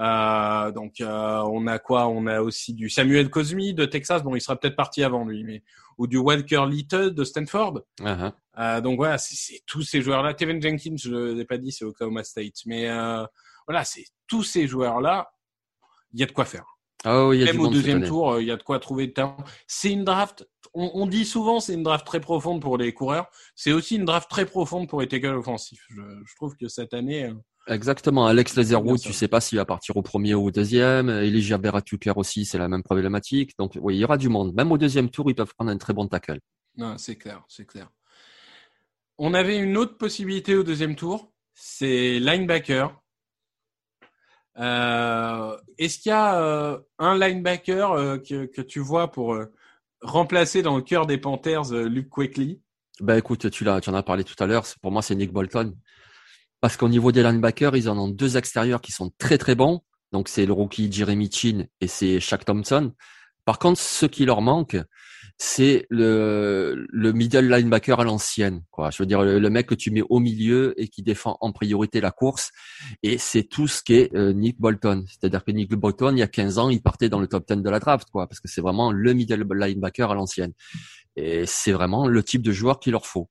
Euh, 0.00 0.70
donc 0.72 1.00
euh, 1.00 1.42
on 1.52 1.66
a 1.66 1.78
quoi? 1.78 2.08
On 2.08 2.26
a 2.26 2.40
aussi 2.40 2.72
du 2.72 2.88
Samuel 2.88 3.28
Cosmi 3.28 3.74
de 3.74 3.84
Texas. 3.84 4.22
Bon, 4.22 4.34
il 4.34 4.40
sera 4.40 4.56
peut-être 4.56 4.76
parti 4.76 5.02
avant 5.02 5.24
lui, 5.24 5.44
mais 5.44 5.62
ou 5.98 6.06
du 6.06 6.16
Walker 6.16 6.64
Little 6.68 7.12
de 7.12 7.24
Stanford. 7.24 7.82
Uh-huh. 8.00 8.32
Euh, 8.58 8.80
donc 8.80 8.96
voilà, 8.96 9.18
c'est 9.18 9.60
tous 9.66 9.82
ces 9.82 10.00
joueurs-là. 10.00 10.32
Teven 10.32 10.60
Jenkins, 10.60 10.96
je 10.96 11.10
ne 11.10 11.32
l'ai 11.32 11.44
pas 11.44 11.58
dit, 11.58 11.70
c'est 11.72 11.84
Oklahoma 11.84 12.24
State. 12.24 12.64
Mais 12.64 12.88
voilà, 13.66 13.84
c'est 13.84 14.06
tous 14.26 14.42
ces 14.42 14.66
joueurs-là. 14.66 15.30
Il 16.12 16.20
y 16.20 16.22
a 16.22 16.26
de 16.26 16.32
quoi 16.32 16.46
faire. 16.46 16.64
Y 17.04 17.08
a 17.08 17.32
du 17.32 17.44
Même 17.44 17.60
au 17.60 17.68
deuxième 17.68 18.04
tour, 18.04 18.40
il 18.40 18.46
y 18.46 18.50
a 18.50 18.56
de 18.56 18.62
quoi 18.62 18.78
trouver 18.78 19.06
de 19.08 19.12
talent. 19.12 19.36
C'est 19.66 19.92
une 19.92 20.04
draft. 20.04 20.48
On, 20.74 20.90
on 20.94 21.06
dit 21.06 21.24
souvent 21.24 21.58
c'est 21.60 21.74
une 21.74 21.82
draft 21.82 22.06
très 22.06 22.20
profonde 22.20 22.60
pour 22.60 22.78
les 22.78 22.92
coureurs. 22.94 23.28
C'est 23.56 23.72
aussi 23.72 23.96
une 23.96 24.04
draft 24.04 24.30
très 24.30 24.46
profonde 24.46 24.88
pour 24.88 25.00
les 25.00 25.08
tackles 25.08 25.34
offensifs. 25.36 25.84
Je, 25.90 26.00
je 26.24 26.36
trouve 26.36 26.56
que 26.56 26.68
cette 26.68 26.94
année, 26.94 27.24
euh, 27.24 27.34
Exactement. 27.66 28.26
Alex 28.26 28.56
Leatherwood, 28.56 28.98
ça. 28.98 29.06
tu 29.08 29.12
sais 29.12 29.28
pas 29.28 29.40
s'il 29.40 29.58
va 29.58 29.64
partir 29.64 29.96
au 29.96 30.02
premier 30.02 30.34
ou 30.34 30.46
au 30.46 30.50
deuxième. 30.50 31.08
Elijah 31.10 31.58
Beratucler 31.58 32.12
aussi, 32.16 32.44
c'est 32.44 32.58
la 32.58 32.68
même 32.68 32.82
problématique. 32.82 33.56
Donc 33.58 33.78
oui, 33.80 33.96
il 33.96 33.98
y 34.00 34.04
aura 34.04 34.16
du 34.16 34.28
monde. 34.28 34.54
Même 34.54 34.72
au 34.72 34.78
deuxième 34.78 35.10
tour, 35.10 35.30
ils 35.30 35.34
peuvent 35.34 35.52
prendre 35.54 35.70
un 35.70 35.76
très 35.78 35.92
bon 35.92 36.06
tackle. 36.08 36.40
non, 36.76 36.96
c'est 36.98 37.16
clair, 37.16 37.44
c'est 37.48 37.66
clair. 37.66 37.88
on 39.18 39.34
avait 39.34 39.58
une 39.58 39.76
autre 39.76 39.98
possibilité 39.98 40.56
au 40.56 40.62
deuxième 40.62 40.96
tour, 40.96 41.30
c'est 41.54 42.18
linebacker. 42.18 42.98
Euh, 44.58 45.56
Est-ce 45.78 45.98
qu'il 45.98 46.10
y 46.10 46.12
a 46.12 46.40
euh, 46.42 46.78
un 46.98 47.16
linebacker 47.18 47.92
euh, 47.92 48.18
que, 48.18 48.46
que, 48.46 48.62
tu 48.62 48.80
vois 48.80 49.10
pour 49.10 49.36
remplacer 50.02 50.62
dans 50.62 50.76
le 50.76 50.82
cœur 50.82 51.06
des 51.06 51.18
Panthers 51.18 51.72
euh, 51.72 51.88
Luke 51.88 52.08
Quickly 52.08 52.60
Ben 53.00 53.16
écoute, 53.16 53.50
tu, 53.50 53.64
l'as, 53.64 53.80
tu 53.80 53.90
en 53.90 53.94
as 53.94 54.02
parlé 54.02 54.24
tout 54.24 54.40
à 54.42 54.46
l'heure. 54.46 54.64
Pour 54.80 54.92
moi, 54.92 55.02
c'est 55.02 55.14
Nick 55.14 55.32
Bolton. 55.32 55.74
Parce 56.60 56.76
qu'au 56.76 56.88
niveau 56.88 57.12
des 57.12 57.22
linebackers, 57.22 57.76
ils 57.76 57.88
en 57.88 57.98
ont 57.98 58.08
deux 58.08 58.36
extérieurs 58.36 58.80
qui 58.80 58.92
sont 58.92 59.10
très 59.18 59.38
très 59.38 59.54
bons. 59.54 59.82
Donc 60.12 60.28
c'est 60.28 60.46
le 60.46 60.52
rookie 60.52 60.90
Jeremy 60.90 61.30
Chin 61.30 61.64
et 61.80 61.86
c'est 61.86 62.20
Shaq 62.20 62.44
Thompson. 62.44 62.92
Par 63.44 63.58
contre, 63.58 63.80
ce 63.80 64.06
qui 64.06 64.24
leur 64.26 64.42
manque, 64.42 64.76
c'est 65.42 65.86
le, 65.88 66.86
le 66.90 67.12
middle 67.14 67.48
linebacker 67.48 67.98
à 67.98 68.04
l'ancienne. 68.04 68.62
Quoi. 68.70 68.90
Je 68.90 69.02
veux 69.02 69.06
dire, 69.06 69.22
le, 69.22 69.48
mec 69.48 69.66
que 69.66 69.74
tu 69.74 69.90
mets 69.90 70.02
au 70.10 70.18
milieu 70.18 70.78
et 70.78 70.88
qui 70.88 71.02
défend 71.02 71.38
en 71.40 71.50
priorité 71.50 72.02
la 72.02 72.10
course. 72.10 72.50
Et 73.02 73.16
c'est 73.16 73.44
tout 73.44 73.66
ce 73.66 73.82
qu'est 73.82 74.14
euh, 74.14 74.34
Nick 74.34 74.60
Bolton. 74.60 75.02
C'est-à-dire 75.08 75.42
que 75.42 75.50
Nick 75.50 75.70
Bolton, 75.70 76.14
il 76.14 76.18
y 76.18 76.22
a 76.22 76.26
15 76.26 76.58
ans, 76.58 76.68
il 76.68 76.82
partait 76.82 77.08
dans 77.08 77.20
le 77.20 77.26
top 77.26 77.48
10 77.48 77.62
de 77.62 77.70
la 77.70 77.80
draft, 77.80 78.10
quoi, 78.12 78.26
parce 78.26 78.38
que 78.38 78.48
c'est 78.48 78.60
vraiment 78.60 78.92
le 78.92 79.14
middle 79.14 79.46
linebacker 79.50 80.10
à 80.10 80.14
l'ancienne. 80.14 80.52
Et 81.16 81.46
c'est 81.46 81.72
vraiment 81.72 82.06
le 82.06 82.22
type 82.22 82.42
de 82.42 82.52
joueur 82.52 82.78
qu'il 82.78 82.92
leur 82.92 83.06
faut. 83.06 83.30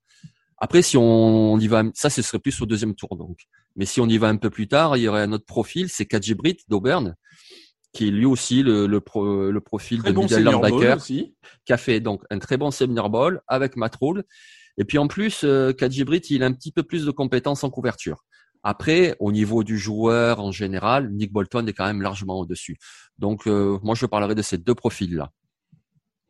Après, 0.58 0.82
si 0.82 0.98
on, 0.98 1.60
y 1.60 1.68
va, 1.68 1.84
ça, 1.94 2.10
ce 2.10 2.24
serait 2.24 2.40
plus 2.40 2.60
au 2.60 2.66
deuxième 2.66 2.96
tour, 2.96 3.18
donc. 3.18 3.42
Mais 3.76 3.86
si 3.86 4.02
on 4.02 4.08
y 4.08 4.18
va 4.18 4.30
un 4.30 4.38
peu 4.38 4.50
plus 4.50 4.68
tard, 4.68 4.98
il 4.98 5.04
y 5.04 5.08
aurait 5.08 5.22
un 5.22 5.32
autre 5.32 5.46
profil, 5.46 5.90
c'est 5.90 6.08
Kadji 6.08 6.34
Britt 6.34 6.62
d'Auburn, 6.70 7.16
qui 7.92 8.08
est 8.08 8.12
lui 8.12 8.26
aussi 8.26 8.64
le, 8.64 8.88
le, 8.88 9.02
pro, 9.02 9.52
le 9.52 9.62
profil 9.62 10.00
très 10.00 10.10
de 10.10 10.16
bon 10.16 10.28
aussi. 10.96 11.36
qui 11.66 11.74
a 11.74 11.78
fait 11.78 12.00
donc 12.00 12.24
un 12.30 12.40
très 12.40 12.58
bon 12.58 12.72
senior 12.72 13.10
ball 13.10 13.42
avec 13.48 13.76
Matt 13.76 13.96
Rule. 14.00 14.24
Et 14.78 14.86
puis 14.86 14.98
en 14.98 15.08
plus, 15.08 15.42
euh, 15.44 15.74
Kadji 15.74 16.04
Britt, 16.04 16.30
il 16.30 16.44
a 16.44 16.46
un 16.46 16.54
petit 16.54 16.72
peu 16.72 16.84
plus 16.84 17.06
de 17.06 17.12
compétences 17.12 17.64
en 17.64 17.70
couverture. 17.70 18.24
Après, 18.64 19.16
au 19.20 19.32
niveau 19.32 19.64
du 19.64 19.78
joueur 19.78 20.40
en 20.40 20.52
général, 20.52 21.12
Nick 21.12 21.32
Bolton 21.32 21.66
est 21.68 21.74
quand 21.74 21.86
même 21.86 22.02
largement 22.02 22.40
au-dessus. 22.40 22.78
Donc, 23.18 23.48
euh, 23.48 23.80
moi, 23.84 23.96
je 23.96 24.06
parlerai 24.06 24.36
de 24.36 24.42
ces 24.42 24.58
deux 24.58 24.76
profils-là. 24.76 25.32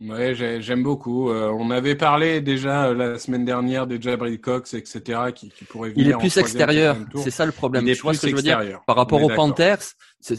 Ouais, 0.01 0.33
j'aime 0.61 0.81
beaucoup. 0.81 1.29
Euh, 1.29 1.49
on 1.49 1.71
avait 1.71 1.95
parlé 1.95 2.39
déjà 2.39 2.85
euh, 2.85 2.93
la 2.93 3.19
semaine 3.19 3.43
dernière 3.43 3.85
de 3.85 4.01
Jabril 4.01 4.39
Cox, 4.39 4.73
etc., 4.73 5.19
qui, 5.35 5.49
qui 5.49 5.65
pourrait 5.65 5.89
venir. 5.89 6.05
Il 6.07 6.11
est 6.11 6.17
plus 6.17 6.37
extérieur. 6.37 6.95
C'est 7.15 7.31
ça 7.31 7.45
le 7.45 7.51
problème. 7.51 7.85
Il 7.85 7.91
est 7.91 7.95
tu 7.95 8.03
vois 8.03 8.11
plus 8.11 8.19
ce 8.19 8.21
que 8.23 8.29
je 8.31 8.35
veux 8.35 8.41
dire 8.41 8.57
extérieur. 8.59 8.83
Par 8.85 8.95
rapport 8.95 9.21
aux. 9.21 9.29
Panthers, 9.29 9.79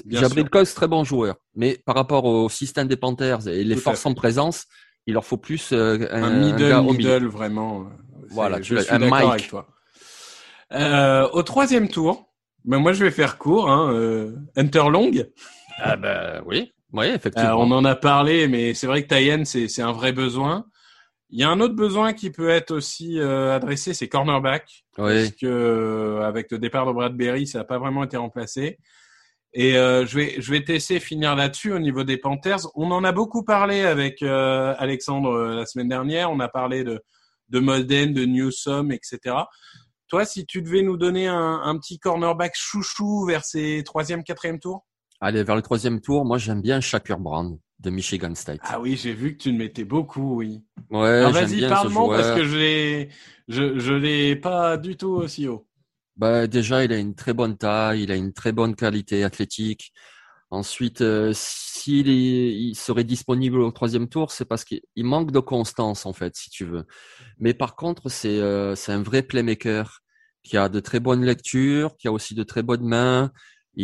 Jabril 0.07 0.45
sûr. 0.45 0.51
Cox, 0.51 0.75
très 0.75 0.89
bon 0.89 1.05
joueur. 1.05 1.37
Mais 1.55 1.79
par 1.85 1.95
rapport 1.95 2.25
au 2.25 2.49
système 2.49 2.89
des 2.89 2.97
Panthers 2.97 3.49
et 3.49 3.63
les 3.63 3.75
Tout 3.75 3.83
forces 3.83 4.07
en 4.07 4.15
présence, 4.15 4.67
il 5.07 5.15
leur 5.15 5.25
faut 5.25 5.37
plus 5.37 5.73
euh, 5.73 6.07
un, 6.11 6.23
Un 6.23 6.31
middle, 6.41 6.69
gars 6.69 6.81
au 6.81 6.93
middle, 6.93 7.09
milieu. 7.09 7.29
vraiment. 7.29 7.87
Voilà, 8.31 8.63
je 8.63 8.77
suis 8.77 8.91
un 8.91 8.99
d'accord 8.99 9.19
Mike. 9.19 9.31
avec 9.31 9.49
toi. 9.49 9.69
Euh, 10.73 11.29
au 11.33 11.43
troisième 11.43 11.89
tour, 11.89 12.33
ben 12.65 12.79
moi 12.79 12.93
je 12.93 13.05
vais 13.05 13.11
faire 13.11 13.39
court, 13.39 13.69
hein, 13.69 13.93
euh, 13.93 14.37
Hunter 14.57 14.85
Long. 14.91 15.11
Ah 15.79 15.97
ben 15.97 16.43
oui, 16.47 16.73
oui, 16.93 17.07
Euh, 17.09 17.15
effectivement. 17.15 17.57
on 17.61 17.71
en 17.73 17.85
a 17.85 17.95
parlé, 17.97 18.49
mais 18.49 18.75
c'est 18.75 18.87
vrai 18.87 19.03
que 19.03 19.09
Tayen, 19.09 19.45
c'est 19.45 19.69
c'est 19.69 19.83
un 19.83 19.93
vrai 19.93 20.13
besoin. 20.13 20.65
Il 21.31 21.39
y 21.39 21.45
a 21.45 21.49
un 21.51 21.61
autre 21.61 21.75
besoin 21.77 22.13
qui 22.13 22.31
peut 22.31 22.49
être 22.49 22.73
aussi 22.73 23.19
euh, 23.21 23.55
adressé, 23.55 23.95
c'est 23.95 24.09
cornerback. 24.09 24.85
Oui. 24.99 25.05
Parce 25.15 25.31
que 25.37 25.47
euh, 25.47 26.23
avec 26.27 26.51
le 26.51 26.59
départ 26.59 26.87
de 26.87 26.93
Bradbury, 26.93 27.47
ça 27.47 27.59
n'a 27.59 27.65
pas 27.65 27.79
vraiment 27.79 28.03
été 28.05 28.17
remplacé. 28.17 28.79
Et 29.53 29.77
euh, 29.77 30.07
je 30.07 30.17
vais 30.17 30.41
je 30.41 30.51
vais 30.51 30.63
te 30.65 30.71
laisser 30.73 31.01
finir 31.01 31.35
là-dessus 31.37 31.73
au 31.73 31.79
niveau 31.79 32.05
des 32.05 32.17
Panthers. 32.17 32.67
On 32.75 32.91
en 32.93 33.05
a 33.05 33.13
beaucoup 33.13 33.45
parlé 33.45 33.83
avec 33.83 34.23
euh, 34.23 34.75
Alexandre 34.79 35.37
la 35.55 35.67
semaine 35.67 35.89
dernière. 35.89 36.31
On 36.31 36.41
a 36.41 36.49
parlé 36.49 36.85
de 36.85 37.01
de 37.49 37.59
Molden, 37.61 38.13
de 38.13 38.25
Newsom, 38.25 38.93
etc. 38.93 39.37
Toi, 40.09 40.25
si 40.25 40.47
tu 40.47 40.63
devais 40.63 40.83
nous 40.83 40.97
donner 40.97 41.27
un, 41.29 41.61
un 41.65 41.77
petit 41.79 41.99
cornerback 41.99 42.53
chouchou 42.57 43.25
vers 43.27 43.45
ces 43.45 43.83
troisième, 43.85 44.23
quatrième 44.25 44.59
tours? 44.61 44.85
Allez, 45.21 45.43
vers 45.45 45.57
le 45.57 45.63
troisième 45.63 46.01
tour, 46.01 46.25
moi 46.25 46.39
j'aime 46.39 46.63
bien 46.63 46.81
Shakur 46.81 47.19
Brown 47.19 47.59
de 47.81 47.91
Michigan 47.91 48.35
State. 48.35 48.61
Ah 48.65 48.81
oui, 48.81 48.97
j'ai 48.97 49.13
vu 49.13 49.37
que 49.37 49.43
tu 49.43 49.53
le 49.53 49.59
mettais 49.59 49.85
beaucoup, 49.85 50.37
oui. 50.37 50.63
ouais, 50.91 51.31
vas-y, 51.31 51.61
parle-moi 51.67 52.09
parce 52.11 52.31
que 52.31 52.45
je 52.45 52.57
l'ai, 52.57 53.09
je, 53.49 53.79
je 53.79 53.93
l'ai 53.93 54.37
pas 54.37 54.77
du 54.77 54.97
tout 54.97 55.09
aussi 55.11 55.47
haut. 55.47 55.67
Bah, 56.17 56.47
déjà, 56.47 56.85
il 56.85 56.93
a 56.93 56.99
une 56.99 57.15
très 57.15 57.33
bonne 57.33 57.57
taille, 57.57 58.03
il 58.03 58.13
a 58.13 58.17
une 58.17 58.33
très 58.33 58.53
bonne 58.53 58.75
qualité 58.75 59.25
athlétique. 59.25 59.93
Ensuite, 60.51 61.01
euh, 61.03 61.33
s'il 61.35 62.09
est- 62.09 62.53
il 62.55 62.75
serait 62.75 63.05
disponible 63.05 63.61
au 63.61 63.71
troisième 63.71 64.09
tour, 64.09 64.33
c'est 64.33 64.45
parce 64.45 64.65
qu'il 64.65 64.81
il 64.97 65.05
manque 65.05 65.31
de 65.33 65.39
constance, 65.41 66.07
en 66.07 66.13
fait, 66.13 66.37
si 66.37 66.51
tu 66.51 66.65
veux. 66.65 66.85
Mais 67.39 67.55
par 67.55 67.77
contre, 67.77 68.09
c'est 68.11 68.41
euh, 68.41 68.75
c'est 68.77 68.93
un 68.93 69.03
vrai 69.03 69.23
playmaker 69.23 70.01
qui 70.45 70.57
a 70.59 70.69
de 70.71 70.81
très 70.81 71.01
bonnes 71.01 71.25
lectures, 71.25 71.97
qui 71.99 72.09
a 72.09 72.13
aussi 72.13 72.35
de 72.35 72.45
très 72.45 72.63
bonnes 72.65 72.85
mains. 72.87 73.33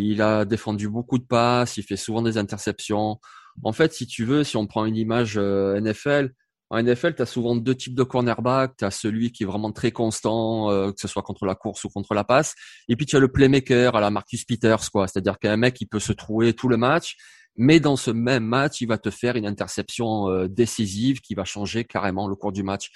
Il 0.05 0.23
a 0.23 0.45
défendu 0.45 0.89
beaucoup 0.89 1.19
de 1.19 1.25
passes, 1.25 1.77
il 1.77 1.83
fait 1.83 1.97
souvent 1.97 2.23
des 2.23 2.39
interceptions. 2.39 3.19
En 3.63 3.73
fait, 3.73 3.93
si 3.93 4.07
tu 4.07 4.25
veux, 4.25 4.45
si 4.45 4.57
on 4.57 4.67
prend 4.67 4.85
une 4.85 4.97
image 4.97 5.37
euh, 5.37 5.81
NFL, 5.81 6.33
en 6.71 6.83
NFL, 6.83 7.15
tu 7.15 7.23
as 7.23 7.27
souvent 7.27 7.55
deux 7.55 7.75
types 7.75 7.95
de 7.95 8.03
cornerback. 8.03 8.77
Tu 8.77 8.85
as 8.85 8.91
celui 8.91 9.31
qui 9.31 9.45
est 9.45 9.47
vraiment 9.47 9.71
très 9.71 9.93
constant, 9.93 10.71
euh, 10.71 10.91
que 10.91 11.01
ce 11.01 11.07
soit 11.07 11.23
contre 11.23 11.47
la 11.47 11.55
course 11.55 11.85
ou 11.85 11.89
contre 11.89 12.13
la 12.15 12.25
passe. 12.25 12.55
Et 12.89 12.97
puis 12.97 13.07
tu 13.07 13.17
as 13.17 13.21
le 13.21 13.29
playmaker 13.29 13.95
à 13.95 14.01
la 14.01 14.11
Marcus 14.11 14.45
Peters, 14.45 14.91
quoi. 14.91 15.07
C'est-à-dire 15.07 15.39
qu'un 15.39 15.57
mec 15.57 15.75
qui 15.75 15.87
peut 15.87 16.01
se 16.01 16.13
trouver 16.13 16.55
tout 16.55 16.69
le 16.69 16.77
match, 16.77 17.17
mais 17.57 17.81
dans 17.81 17.97
ce 17.97 18.11
même 18.11 18.45
match, 18.45 18.81
il 18.81 18.89
va 18.89 18.99
te 18.99 19.11
faire 19.11 19.37
une 19.37 19.47
interception 19.47 20.29
euh, 20.29 20.49
décisive 20.49 21.21
qui 21.21 21.35
va 21.35 21.45
changer 21.45 21.85
carrément 21.85 22.29
le 22.29 22.35
cours 22.35 22.53
du 22.53 22.63
match. 22.63 22.91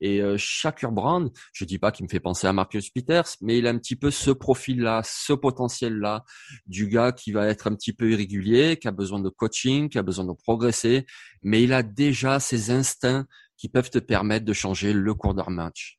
Et 0.00 0.22
euh, 0.22 0.36
Shakur 0.38 0.92
Brown, 0.92 1.30
je 1.52 1.64
dis 1.64 1.78
pas 1.78 1.90
qu'il 1.90 2.04
me 2.04 2.08
fait 2.08 2.20
penser 2.20 2.46
à 2.46 2.52
Marcus 2.52 2.90
Peters, 2.90 3.36
mais 3.40 3.58
il 3.58 3.66
a 3.66 3.70
un 3.70 3.78
petit 3.78 3.96
peu 3.96 4.10
ce 4.10 4.30
profil-là, 4.30 5.02
ce 5.04 5.32
potentiel-là 5.32 6.24
du 6.66 6.88
gars 6.88 7.12
qui 7.12 7.32
va 7.32 7.46
être 7.46 7.66
un 7.66 7.74
petit 7.74 7.92
peu 7.92 8.12
irrégulier, 8.12 8.76
qui 8.76 8.88
a 8.88 8.92
besoin 8.92 9.20
de 9.20 9.28
coaching, 9.28 9.88
qui 9.88 9.98
a 9.98 10.02
besoin 10.02 10.24
de 10.24 10.32
progresser, 10.32 11.06
mais 11.42 11.62
il 11.62 11.72
a 11.72 11.82
déjà 11.82 12.38
ces 12.38 12.70
instincts 12.70 13.26
qui 13.56 13.68
peuvent 13.68 13.90
te 13.90 13.98
permettre 13.98 14.44
de 14.44 14.52
changer 14.52 14.92
le 14.92 15.14
cours 15.14 15.34
d'un 15.34 15.50
match. 15.50 15.98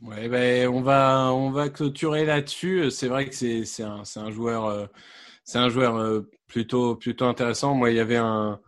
Ouais, 0.00 0.28
ben 0.28 0.68
on 0.68 0.80
va, 0.80 1.32
on 1.32 1.50
va 1.50 1.68
clôturer 1.68 2.24
là-dessus. 2.24 2.90
C'est 2.92 3.08
vrai 3.08 3.28
que 3.28 3.34
c'est, 3.34 3.82
un, 3.82 4.04
un 4.14 4.30
joueur, 4.30 4.66
euh, 4.66 4.86
c'est 5.42 5.58
un 5.58 5.68
joueur 5.68 5.96
euh, 5.96 6.30
plutôt, 6.48 6.96
plutôt 6.96 7.26
intéressant. 7.26 7.74
Moi, 7.74 7.90
il 7.90 7.96
y 7.96 8.00
avait 8.00 8.16
un, 8.16 8.58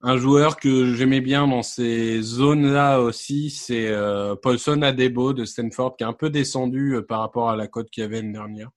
un 0.00 0.16
joueur 0.16 0.56
que 0.56 0.94
j'aimais 0.94 1.20
bien 1.20 1.46
dans 1.46 1.62
ces 1.62 2.22
zones-là 2.22 3.00
aussi, 3.00 3.50
c'est 3.50 3.88
euh, 3.88 4.34
Paulson 4.36 4.80
Adebo 4.82 5.32
de 5.32 5.44
Stanford, 5.44 5.96
qui 5.96 6.04
est 6.04 6.06
un 6.06 6.12
peu 6.12 6.30
descendu 6.30 6.94
euh, 6.94 7.02
par 7.02 7.20
rapport 7.20 7.50
à 7.50 7.56
la 7.56 7.66
cote 7.66 7.90
qu'il 7.90 8.02
y 8.02 8.04
avait 8.04 8.16
l'année 8.16 8.32
dernière. 8.32 8.70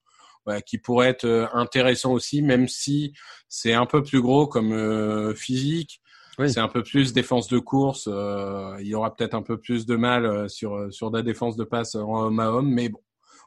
Ouais, 0.46 0.62
qui 0.62 0.78
pourrait 0.78 1.10
être 1.10 1.26
euh, 1.26 1.46
intéressant 1.54 2.14
aussi, 2.14 2.42
même 2.42 2.68
si 2.68 3.14
c'est 3.50 3.74
un 3.74 3.86
peu 3.86 4.02
plus 4.02 4.22
gros 4.22 4.48
comme 4.48 4.72
euh, 4.72 5.36
physique. 5.36 6.02
Oui. 6.40 6.50
C'est 6.50 6.62
un 6.62 6.70
peu 6.70 6.82
plus 6.82 7.12
défense 7.12 7.50
de 7.50 7.60
course. 7.60 8.08
euh, 8.08 8.76
il 8.80 8.88
y 8.88 8.96
aura 8.96 9.14
peut-être 9.14 9.36
un 9.36 9.44
peu 9.44 9.60
plus 9.60 9.86
de 9.86 9.98
mal 9.98 10.26
euh, 10.26 10.48
sur 10.48 10.92
sur 10.92 11.12
la 11.12 11.22
défense 11.22 11.58
de 11.58 11.66
passe 11.66 11.94
en 11.96 12.28
homme 12.28 12.40
à 12.40 12.52
homme, 12.52 12.72
mais 12.74 12.88
bon, 12.88 13.02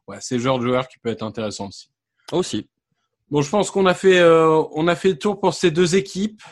ouais, 0.06 0.18
c'est 0.20 0.36
le 0.36 0.42
genre 0.42 0.58
de 0.58 0.66
joueur 0.66 0.86
qui 0.86 0.98
peut 0.98 1.08
être 1.08 1.22
intéressant 1.22 1.68
aussi. 1.68 1.88
Aussi. 2.30 2.68
Bon, 3.32 3.40
je 3.40 3.48
pense 3.48 3.70
qu'on 3.70 3.86
a 3.86 3.94
fait 3.94 4.18
euh, 4.18 4.62
on 4.72 4.86
a 4.88 4.94
fait 4.94 5.08
le 5.08 5.18
tour 5.18 5.40
pour 5.40 5.54
ces 5.54 5.70
deux 5.70 5.96
équipes. 5.96 6.42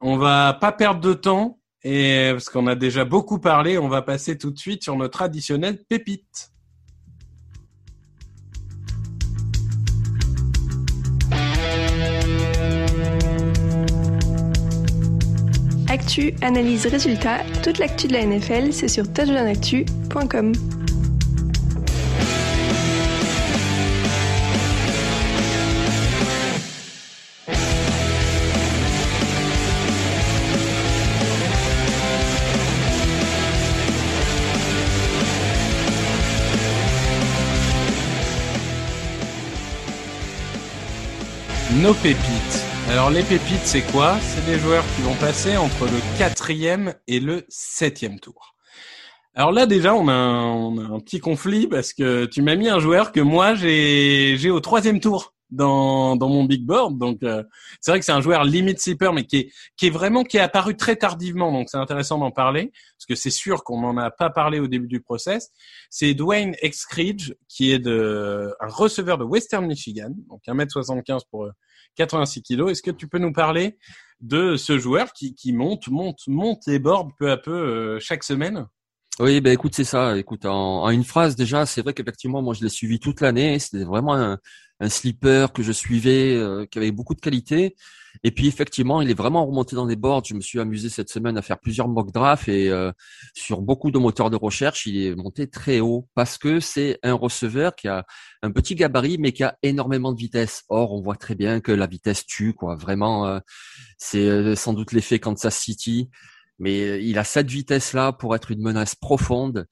On 0.00 0.16
va 0.16 0.54
pas 0.54 0.72
perdre 0.72 1.00
de 1.00 1.12
temps 1.12 1.58
et 1.82 2.30
parce 2.32 2.48
qu'on 2.48 2.66
a 2.66 2.74
déjà 2.74 3.04
beaucoup 3.04 3.38
parlé, 3.38 3.76
on 3.76 3.88
va 3.88 4.00
passer 4.00 4.38
tout 4.38 4.50
de 4.50 4.58
suite 4.58 4.82
sur 4.82 4.96
notre 4.96 5.12
traditionnelle 5.12 5.84
pépite. 5.86 6.50
Actu, 15.90 16.32
analyse, 16.40 16.86
résultat, 16.86 17.40
toute 17.62 17.76
l'actu 17.76 18.08
de 18.08 18.14
la 18.14 18.24
NFL, 18.24 18.72
c'est 18.72 18.88
sur 18.88 19.04
touchdownactu.com. 19.12 20.52
Nos 41.84 41.92
pépites. 41.92 42.64
Alors 42.88 43.10
les 43.10 43.22
pépites, 43.22 43.66
c'est 43.66 43.82
quoi? 43.82 44.16
C'est 44.20 44.46
des 44.46 44.58
joueurs 44.58 44.84
qui 44.96 45.02
vont 45.02 45.14
passer 45.16 45.58
entre 45.58 45.84
le 45.84 46.16
quatrième 46.16 46.94
et 47.06 47.20
le 47.20 47.44
septième 47.50 48.18
tour. 48.20 48.54
Alors 49.34 49.52
là 49.52 49.66
déjà, 49.66 49.94
on 49.94 50.08
a 50.08 50.14
un, 50.14 50.98
petit 51.00 51.20
conflit 51.20 51.66
parce 51.66 51.92
que 51.92 52.24
tu 52.24 52.40
m'as 52.40 52.56
mis 52.56 52.70
un 52.70 52.78
joueur 52.78 53.12
que 53.12 53.20
moi 53.20 53.54
j'ai 53.54 54.50
au 54.50 54.60
troisième 54.60 54.98
tour. 54.98 55.34
dans, 55.50 56.16
dans 56.16 56.30
mon 56.30 56.44
big 56.44 56.64
board. 56.64 56.96
Donc 56.96 57.22
euh, 57.22 57.42
c'est 57.82 57.90
vrai 57.90 58.00
que 58.00 58.06
c'est 58.06 58.12
un 58.12 58.22
joueur 58.22 58.44
limite 58.44 58.80
sleeper, 58.80 59.12
mais 59.12 59.24
qui 59.24 59.36
est, 59.36 59.52
qui 59.76 59.88
est 59.88 59.90
vraiment 59.90 60.24
qui 60.24 60.38
est 60.38 60.40
apparu 60.40 60.78
très 60.78 60.96
tardivement. 60.96 61.52
Donc 61.52 61.68
c'est 61.68 61.76
intéressant 61.76 62.16
d'en 62.16 62.30
parler 62.30 62.72
parce 62.96 63.06
que 63.06 63.14
c'est 63.14 63.30
sûr 63.30 63.62
qu'on 63.62 63.82
n'en 63.82 63.98
a 63.98 64.10
pas 64.10 64.30
parlé 64.30 64.58
au 64.58 64.68
début 64.68 64.88
du 64.88 65.02
process. 65.02 65.50
C'est 65.90 66.14
Dwayne 66.14 66.54
Exkridge 66.62 67.34
qui 67.46 67.72
est 67.72 67.78
de 67.78 68.54
un 68.58 68.68
receveur 68.68 69.18
de 69.18 69.24
Western 69.24 69.66
Michigan, 69.66 70.14
donc 70.30 70.40
1m75 70.46 71.20
pour 71.30 71.46
86 71.96 72.42
kg. 72.42 72.68
Est-ce 72.70 72.82
que 72.82 72.90
tu 72.90 73.08
peux 73.08 73.18
nous 73.18 73.32
parler 73.32 73.78
de 74.20 74.56
ce 74.56 74.78
joueur 74.78 75.12
qui, 75.12 75.52
monte, 75.52 75.88
monte, 75.88 76.20
monte 76.26 76.62
les 76.66 76.78
boards 76.78 77.08
peu 77.18 77.30
à 77.30 77.36
peu 77.36 77.52
euh, 77.52 77.98
chaque 78.00 78.24
semaine? 78.24 78.66
Oui, 79.20 79.40
ben 79.40 79.52
écoute, 79.52 79.74
c'est 79.74 79.84
ça. 79.84 80.16
Écoute, 80.18 80.44
en, 80.44 80.82
en, 80.82 80.90
une 80.90 81.04
phrase 81.04 81.36
déjà, 81.36 81.66
c'est 81.66 81.82
vrai 81.82 81.94
qu'effectivement, 81.94 82.42
moi, 82.42 82.54
je 82.54 82.62
l'ai 82.62 82.68
suivi 82.68 82.98
toute 82.98 83.20
l'année. 83.20 83.58
C'était 83.58 83.84
vraiment 83.84 84.16
un, 84.16 84.38
un 84.80 84.88
slipper 84.88 85.46
que 85.54 85.62
je 85.62 85.72
suivais, 85.72 86.34
euh, 86.34 86.66
qui 86.66 86.78
avait 86.78 86.90
beaucoup 86.90 87.14
de 87.14 87.20
qualité. 87.20 87.76
Et 88.22 88.30
puis 88.30 88.46
effectivement, 88.46 89.02
il 89.02 89.10
est 89.10 89.14
vraiment 89.14 89.44
remonté 89.44 89.74
dans 89.74 89.86
les 89.86 89.96
boards. 89.96 90.24
Je 90.26 90.34
me 90.34 90.40
suis 90.40 90.60
amusé 90.60 90.88
cette 90.88 91.10
semaine 91.10 91.36
à 91.36 91.42
faire 91.42 91.58
plusieurs 91.58 91.88
mock 91.88 92.12
drafts 92.12 92.48
et 92.48 92.70
euh, 92.70 92.92
sur 93.34 93.60
beaucoup 93.60 93.90
de 93.90 93.98
moteurs 93.98 94.30
de 94.30 94.36
recherche, 94.36 94.86
il 94.86 94.96
est 94.96 95.14
monté 95.14 95.48
très 95.48 95.80
haut 95.80 96.08
parce 96.14 96.38
que 96.38 96.60
c'est 96.60 96.98
un 97.02 97.14
receveur 97.14 97.74
qui 97.74 97.88
a 97.88 98.04
un 98.42 98.52
petit 98.52 98.74
gabarit 98.74 99.18
mais 99.18 99.32
qui 99.32 99.42
a 99.42 99.58
énormément 99.62 100.12
de 100.12 100.18
vitesse. 100.18 100.62
Or, 100.68 100.92
on 100.92 101.02
voit 101.02 101.16
très 101.16 101.34
bien 101.34 101.60
que 101.60 101.72
la 101.72 101.86
vitesse 101.86 102.24
tue, 102.24 102.54
quoi. 102.54 102.76
Vraiment, 102.76 103.26
euh, 103.26 103.40
c'est 103.98 104.54
sans 104.56 104.74
doute 104.74 104.92
l'effet 104.92 105.18
Kansas 105.18 105.56
City, 105.56 106.08
mais 106.58 107.04
il 107.04 107.18
a 107.18 107.24
cette 107.24 107.50
vitesse 107.50 107.92
là 107.94 108.12
pour 108.12 108.34
être 108.36 108.50
une 108.50 108.62
menace 108.62 108.94
profonde. 108.94 109.66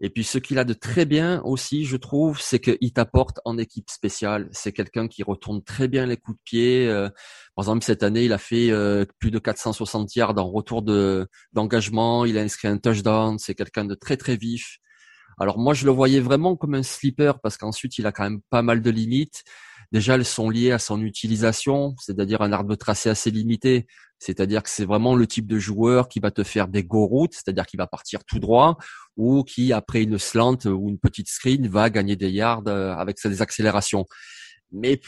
Et 0.00 0.10
puis 0.10 0.24
ce 0.24 0.36
qu'il 0.38 0.58
a 0.58 0.64
de 0.64 0.74
très 0.74 1.06
bien 1.06 1.40
aussi, 1.42 1.86
je 1.86 1.96
trouve, 1.96 2.38
c'est 2.40 2.58
qu'il 2.58 2.92
t'apporte 2.92 3.40
en 3.46 3.56
équipe 3.56 3.88
spéciale. 3.88 4.48
C'est 4.52 4.72
quelqu'un 4.72 5.08
qui 5.08 5.22
retourne 5.22 5.62
très 5.62 5.88
bien 5.88 6.04
les 6.04 6.18
coups 6.18 6.36
de 6.36 6.42
pied. 6.44 6.86
Euh, 6.86 7.08
par 7.54 7.64
exemple, 7.64 7.84
cette 7.84 8.02
année, 8.02 8.24
il 8.24 8.32
a 8.34 8.38
fait 8.38 8.70
euh, 8.70 9.06
plus 9.18 9.30
de 9.30 9.38
460 9.38 10.14
yards 10.14 10.36
en 10.36 10.50
retour 10.50 10.82
de 10.82 11.28
d'engagement. 11.54 12.26
Il 12.26 12.36
a 12.36 12.42
inscrit 12.42 12.68
un 12.68 12.76
touchdown. 12.76 13.38
C'est 13.38 13.54
quelqu'un 13.54 13.86
de 13.86 13.94
très 13.94 14.18
très 14.18 14.36
vif. 14.36 14.78
Alors 15.38 15.58
moi, 15.58 15.72
je 15.72 15.86
le 15.86 15.92
voyais 15.92 16.20
vraiment 16.20 16.56
comme 16.56 16.74
un 16.74 16.82
sleeper 16.82 17.40
parce 17.40 17.56
qu'ensuite, 17.56 17.96
il 17.98 18.06
a 18.06 18.12
quand 18.12 18.24
même 18.24 18.40
pas 18.50 18.62
mal 18.62 18.82
de 18.82 18.90
limites. 18.90 19.44
Déjà, 19.92 20.14
elles 20.14 20.24
sont 20.24 20.50
liées 20.50 20.72
à 20.72 20.78
son 20.78 21.02
utilisation, 21.02 21.94
c'est-à-dire 21.98 22.42
un 22.42 22.52
arbre 22.52 22.74
tracé 22.74 23.08
assez 23.08 23.30
limité. 23.30 23.86
C'est-à-dire 24.18 24.62
que 24.62 24.70
c'est 24.70 24.86
vraiment 24.86 25.14
le 25.14 25.26
type 25.26 25.46
de 25.46 25.58
joueur 25.58 26.08
qui 26.08 26.20
va 26.20 26.30
te 26.30 26.42
faire 26.42 26.68
des 26.68 26.82
go 26.82 27.06
routes, 27.06 27.34
c'est-à-dire 27.34 27.66
qui 27.66 27.76
va 27.76 27.86
partir 27.86 28.24
tout 28.24 28.38
droit, 28.38 28.78
ou 29.16 29.44
qui 29.44 29.72
après 29.72 30.02
une 30.02 30.18
slant 30.18 30.56
ou 30.66 30.88
une 30.88 30.98
petite 30.98 31.28
screen 31.28 31.68
va 31.68 31.90
gagner 31.90 32.16
des 32.16 32.30
yards 32.30 32.62
euh, 32.66 32.94
avec 32.94 33.18
ses 33.18 33.42
accélérations. 33.42 34.06
Mais 34.72 35.00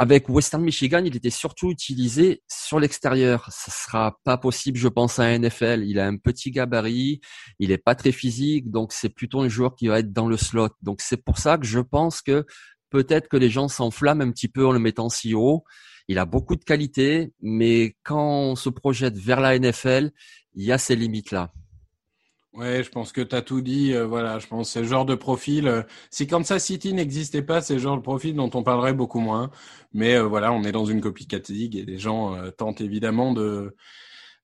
avec 0.00 0.28
Western 0.28 0.62
Michigan, 0.62 1.02
il 1.04 1.16
était 1.16 1.28
surtout 1.28 1.70
utilisé 1.72 2.42
sur 2.48 2.78
l'extérieur. 2.78 3.48
Ce 3.52 3.72
sera 3.72 4.16
pas 4.22 4.38
possible, 4.38 4.78
je 4.78 4.86
pense, 4.86 5.18
à 5.18 5.24
un 5.24 5.38
NFL. 5.40 5.82
Il 5.84 5.98
a 5.98 6.06
un 6.06 6.16
petit 6.16 6.52
gabarit, 6.52 7.20
il 7.58 7.72
est 7.72 7.78
pas 7.78 7.96
très 7.96 8.12
physique, 8.12 8.70
donc 8.70 8.92
c'est 8.92 9.08
plutôt 9.08 9.40
un 9.40 9.48
joueur 9.48 9.74
qui 9.74 9.88
va 9.88 9.98
être 9.98 10.12
dans 10.12 10.28
le 10.28 10.36
slot. 10.36 10.70
Donc 10.82 11.00
c'est 11.00 11.16
pour 11.16 11.38
ça 11.38 11.58
que 11.58 11.66
je 11.66 11.80
pense 11.80 12.22
que 12.22 12.46
peut-être 12.90 13.28
que 13.28 13.36
les 13.36 13.50
gens 13.50 13.68
s'enflamment 13.68 14.22
un 14.22 14.30
petit 14.30 14.48
peu 14.48 14.66
en 14.66 14.72
le 14.72 14.78
mettant 14.78 15.08
si 15.08 15.34
haut. 15.34 15.64
Il 16.08 16.18
a 16.18 16.24
beaucoup 16.24 16.56
de 16.56 16.64
qualités, 16.64 17.32
mais 17.40 17.96
quand 18.02 18.50
on 18.50 18.56
se 18.56 18.70
projette 18.70 19.16
vers 19.16 19.40
la 19.40 19.58
NFL, 19.58 20.10
il 20.54 20.64
y 20.64 20.72
a 20.72 20.78
ces 20.78 20.96
limites-là. 20.96 21.52
Ouais, 22.54 22.82
je 22.82 22.90
pense 22.90 23.12
que 23.12 23.20
tu 23.20 23.36
as 23.36 23.42
tout 23.42 23.60
dit. 23.60 23.92
Euh, 23.92 24.06
voilà, 24.06 24.38
je 24.38 24.46
pense 24.46 24.68
que 24.68 24.72
c'est 24.72 24.82
le 24.82 24.88
genre 24.88 25.04
de 25.04 25.14
profil. 25.14 25.68
Euh, 25.68 25.82
si 26.10 26.26
Kansas 26.26 26.64
City 26.64 26.92
n'existait 26.92 27.42
pas, 27.42 27.60
c'est 27.60 27.74
le 27.74 27.78
genre 27.78 27.96
de 27.96 28.02
profil 28.02 28.34
dont 28.34 28.50
on 28.54 28.62
parlerait 28.62 28.94
beaucoup 28.94 29.20
moins. 29.20 29.50
Mais 29.92 30.16
euh, 30.16 30.24
voilà, 30.24 30.52
on 30.52 30.64
est 30.64 30.72
dans 30.72 30.86
une 30.86 31.00
league 31.48 31.76
et 31.76 31.84
les 31.84 31.98
gens 31.98 32.36
tentent 32.56 32.80
évidemment 32.80 33.32
de 33.32 33.76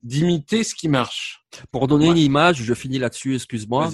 d'imiter 0.02 0.64
ce 0.64 0.74
qui 0.74 0.86
marche. 0.86 1.44
Pour 1.72 1.88
donner 1.88 2.06
une 2.06 2.18
image, 2.18 2.62
je 2.62 2.74
finis 2.74 2.98
là-dessus, 2.98 3.34
excuse-moi. 3.34 3.90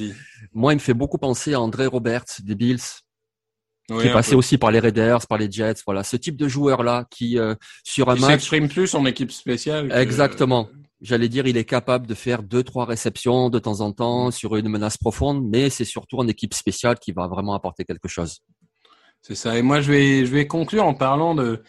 Moi, 0.52 0.72
il 0.72 0.76
me 0.76 0.80
fait 0.80 0.92
beaucoup 0.92 1.18
penser 1.18 1.54
à 1.54 1.60
André 1.60 1.86
Roberts 1.86 2.24
des 2.42 2.56
Bills 2.56 2.80
qui 3.98 4.06
est 4.06 4.12
passé 4.12 4.34
aussi 4.34 4.58
par 4.58 4.70
les 4.70 4.78
Raiders, 4.78 5.26
par 5.26 5.38
les 5.38 5.50
Jets, 5.50 5.82
voilà, 5.84 6.04
ce 6.04 6.16
type 6.16 6.36
de 6.36 6.48
joueur 6.48 6.82
là 6.82 7.06
qui 7.10 7.38
euh, 7.38 7.54
sur 7.84 8.08
un 8.10 8.14
il 8.14 8.20
match 8.20 8.30
s'exprime 8.30 8.68
plus 8.68 8.94
en 8.94 9.04
équipe 9.06 9.32
spéciale. 9.32 9.92
Exactement. 9.92 10.68
J'allais 11.00 11.28
dire, 11.28 11.46
il 11.46 11.56
est 11.56 11.64
capable 11.64 12.06
de 12.06 12.14
faire 12.14 12.42
deux 12.42 12.62
trois 12.62 12.84
réceptions 12.84 13.48
de 13.48 13.58
temps 13.58 13.80
en 13.80 13.92
temps 13.92 14.28
mm. 14.28 14.32
sur 14.32 14.56
une 14.56 14.68
menace 14.68 14.98
profonde, 14.98 15.42
mais 15.48 15.70
c'est 15.70 15.84
surtout 15.84 16.18
en 16.18 16.28
équipe 16.28 16.54
spéciale 16.54 16.98
qui 16.98 17.12
va 17.12 17.26
vraiment 17.26 17.54
apporter 17.54 17.84
quelque 17.84 18.08
chose. 18.08 18.40
C'est 19.22 19.34
ça. 19.34 19.56
Et 19.58 19.62
moi, 19.62 19.80
je 19.80 19.90
vais 19.92 20.26
je 20.26 20.32
vais 20.32 20.46
conclure 20.46 20.84
en 20.84 20.94
parlant 20.94 21.34
de 21.34 21.62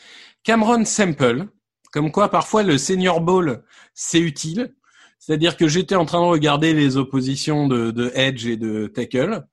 Cameron 0.44 0.86
Semple. 0.86 1.48
Comme 1.92 2.12
quoi, 2.12 2.30
parfois, 2.30 2.64
le 2.64 2.78
senior 2.78 3.20
ball, 3.20 3.64
c'est 3.94 4.20
utile. 4.20 4.74
C'est-à-dire 5.20 5.56
que 5.56 5.68
j'étais 5.68 5.96
en 5.96 6.06
train 6.06 6.22
de 6.22 6.26
regarder 6.26 6.74
les 6.74 6.98
oppositions 6.98 7.68
de, 7.68 7.92
de 7.92 8.12
Edge 8.16 8.48
et 8.48 8.58
de 8.58 8.88
Tackle. 8.88 9.44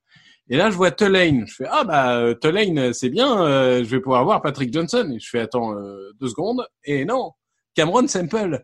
Et 0.50 0.56
là, 0.56 0.70
je 0.70 0.76
vois 0.76 0.90
Tulane. 0.90 1.46
Je 1.46 1.54
fais 1.54 1.66
ah 1.70 1.84
bah 1.84 2.34
Tulane, 2.40 2.92
c'est 2.92 3.10
bien. 3.10 3.42
Euh, 3.42 3.84
je 3.84 3.90
vais 3.90 4.00
pouvoir 4.00 4.24
voir 4.24 4.40
Patrick 4.40 4.72
Johnson. 4.72 5.10
Et 5.14 5.18
je 5.18 5.28
fais 5.28 5.40
attends 5.40 5.74
euh, 5.74 6.12
deux 6.20 6.28
secondes. 6.28 6.66
Et 6.84 7.04
non, 7.04 7.32
Cameron 7.74 8.06
Semple. 8.08 8.62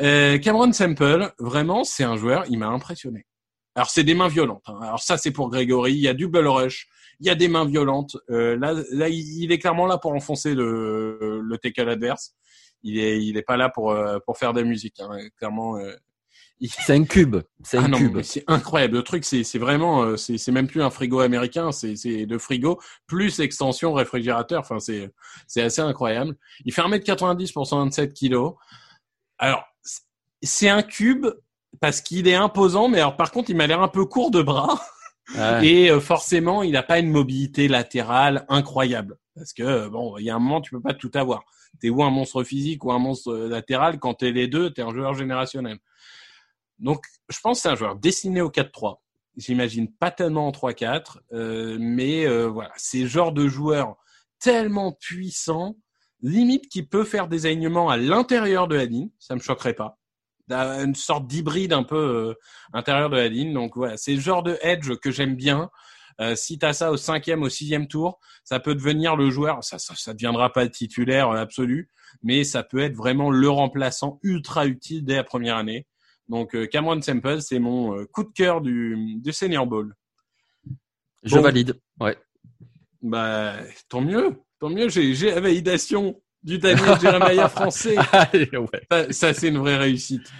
Euh, 0.00 0.38
Cameron 0.38 0.72
Semple, 0.72 1.32
vraiment, 1.38 1.82
c'est 1.82 2.04
un 2.04 2.16
joueur. 2.16 2.44
Il 2.48 2.58
m'a 2.58 2.68
impressionné. 2.68 3.26
Alors 3.74 3.90
c'est 3.90 4.04
des 4.04 4.14
mains 4.14 4.28
violentes. 4.28 4.64
Hein. 4.66 4.78
Alors 4.80 5.00
ça 5.00 5.16
c'est 5.16 5.30
pour 5.30 5.50
Grégory. 5.50 5.94
Il 5.94 6.00
y 6.00 6.08
a 6.08 6.14
du 6.14 6.26
rush. 6.26 6.88
Il 7.20 7.26
y 7.26 7.30
a 7.30 7.34
des 7.34 7.48
mains 7.48 7.64
violentes. 7.64 8.16
Euh, 8.30 8.56
là, 8.56 8.74
là, 8.92 9.08
il 9.08 9.50
est 9.50 9.58
clairement 9.58 9.86
là 9.86 9.98
pour 9.98 10.12
enfoncer 10.12 10.54
le, 10.54 11.40
le 11.42 11.58
tackle 11.58 11.88
adverse. 11.88 12.34
Il 12.84 12.96
est, 12.96 13.20
il 13.24 13.36
est 13.36 13.42
pas 13.42 13.56
là 13.56 13.70
pour 13.70 13.96
pour 14.24 14.38
faire 14.38 14.52
de 14.52 14.60
la 14.60 14.66
musique. 14.66 15.00
Hein. 15.00 15.18
Clairement, 15.36 15.76
c'est 16.66 16.94
un 16.94 17.04
cube. 17.04 17.36
C'est 17.62 17.78
un 17.78 17.92
ah 17.92 17.96
cube. 17.96 18.20
C'est 18.22 18.44
incroyable. 18.46 18.96
Le 18.96 19.02
truc, 19.02 19.24
c'est 19.24 19.58
vraiment, 19.58 20.02
euh, 20.02 20.16
c'est 20.16 20.50
même 20.50 20.66
plus 20.66 20.82
un 20.82 20.90
frigo 20.90 21.20
américain, 21.20 21.72
c'est 21.72 22.26
de 22.26 22.38
frigo 22.38 22.80
plus 23.06 23.40
extension 23.40 23.92
réfrigérateur. 23.92 24.60
Enfin, 24.60 24.78
c'est 24.80 25.62
assez 25.62 25.80
incroyable. 25.80 26.36
Il 26.64 26.72
fait 26.72 26.82
1m90 26.82 27.52
pour 27.52 27.66
127 27.66 28.12
kilos. 28.12 28.54
Alors, 29.38 29.64
c'est 30.42 30.68
un 30.68 30.82
cube 30.82 31.26
parce 31.80 32.00
qu'il 32.00 32.26
est 32.26 32.34
imposant, 32.34 32.88
mais 32.88 32.98
alors 32.98 33.16
par 33.16 33.30
contre, 33.30 33.50
il 33.50 33.56
m'a 33.56 33.66
l'air 33.66 33.82
un 33.82 33.88
peu 33.88 34.04
court 34.04 34.30
de 34.30 34.42
bras. 34.42 34.80
Et 35.62 35.90
euh, 35.90 36.00
forcément, 36.00 36.62
il 36.62 36.72
n'a 36.72 36.82
pas 36.82 36.98
une 36.98 37.10
mobilité 37.10 37.68
latérale 37.68 38.46
incroyable. 38.48 39.18
Parce 39.34 39.52
que 39.52 39.86
bon, 39.88 40.16
il 40.18 40.24
y 40.24 40.30
a 40.30 40.34
un 40.34 40.38
moment, 40.38 40.60
tu 40.60 40.70
peux 40.70 40.80
pas 40.80 40.94
tout 40.94 41.10
avoir. 41.14 41.44
T'es 41.80 41.90
ou 41.90 42.02
un 42.02 42.10
monstre 42.10 42.42
physique 42.42 42.84
ou 42.84 42.92
un 42.92 42.98
monstre 42.98 43.34
latéral. 43.34 43.98
Quand 43.98 44.14
t'es 44.14 44.32
les 44.32 44.48
deux, 44.48 44.70
t'es 44.70 44.82
un 44.82 44.92
joueur 44.92 45.14
générationnel. 45.14 45.78
Donc, 46.78 47.04
je 47.28 47.38
pense 47.40 47.58
que 47.58 47.62
c'est 47.62 47.68
un 47.68 47.76
joueur 47.76 47.96
destiné 47.96 48.40
au 48.40 48.50
4-3. 48.50 48.96
J'imagine 49.36 49.92
pas 49.92 50.10
tellement 50.10 50.48
en 50.48 50.50
3-4, 50.50 51.18
euh, 51.32 51.76
mais 51.80 52.26
euh, 52.26 52.48
voilà, 52.48 52.72
c'est 52.76 53.00
le 53.00 53.06
genre 53.06 53.32
de 53.32 53.46
joueur 53.48 53.96
tellement 54.40 54.92
puissant, 54.92 55.76
limite 56.22 56.68
qui 56.68 56.82
peut 56.82 57.04
faire 57.04 57.28
des 57.28 57.46
alignements 57.46 57.88
à 57.88 57.96
l'intérieur 57.96 58.68
de 58.68 58.76
la 58.76 58.84
ligne, 58.84 59.10
ça 59.18 59.34
me 59.34 59.40
choquerait 59.40 59.74
pas. 59.74 59.98
Une 60.50 60.94
sorte 60.94 61.26
d'hybride 61.26 61.72
un 61.74 61.82
peu 61.82 61.96
euh, 61.96 62.34
intérieur 62.72 63.10
de 63.10 63.16
la 63.16 63.28
ligne. 63.28 63.52
Donc 63.52 63.76
voilà, 63.76 63.98
c'est 63.98 64.14
le 64.14 64.20
genre 64.20 64.42
de 64.42 64.56
edge 64.62 64.94
que 64.96 65.10
j'aime 65.10 65.36
bien. 65.36 65.70
Euh, 66.20 66.34
si 66.34 66.58
tu 66.58 66.72
ça 66.72 66.90
au 66.90 66.96
cinquième, 66.96 67.42
au 67.42 67.50
sixième 67.50 67.86
tour, 67.86 68.18
ça 68.44 68.58
peut 68.58 68.74
devenir 68.74 69.14
le 69.14 69.30
joueur. 69.30 69.62
Ça, 69.62 69.78
ça, 69.78 69.94
ça 69.94 70.14
deviendra 70.14 70.52
pas 70.52 70.64
le 70.64 70.70
titulaire 70.70 71.30
absolu, 71.30 71.90
mais 72.22 72.44
ça 72.44 72.62
peut 72.62 72.80
être 72.80 72.96
vraiment 72.96 73.30
le 73.30 73.48
remplaçant 73.50 74.18
ultra 74.22 74.66
utile 74.66 75.04
dès 75.04 75.16
la 75.16 75.24
première 75.24 75.56
année. 75.56 75.86
Donc 76.28 76.54
euh, 76.54 76.66
Cameron 76.66 77.00
Semple, 77.00 77.40
c'est 77.40 77.58
mon 77.58 77.96
euh, 77.96 78.06
coup 78.06 78.24
de 78.24 78.32
cœur 78.32 78.60
du, 78.60 79.16
du 79.16 79.32
Senior 79.32 79.66
Bowl. 79.66 79.94
Je 81.22 81.38
valide, 81.38 81.80
ouais. 82.00 82.16
Bah, 83.02 83.54
tant 83.88 84.00
mieux, 84.00 84.40
tant 84.60 84.68
mieux. 84.68 84.88
J'ai, 84.88 85.14
la 85.30 85.40
validation 85.40 86.20
du 86.42 86.58
Daniel 86.58 87.00
Jeremiah 87.00 87.48
français. 87.48 87.96
Ça, 89.10 89.34
c'est 89.34 89.48
une 89.48 89.58
vraie 89.58 89.76
réussite. 89.76 90.30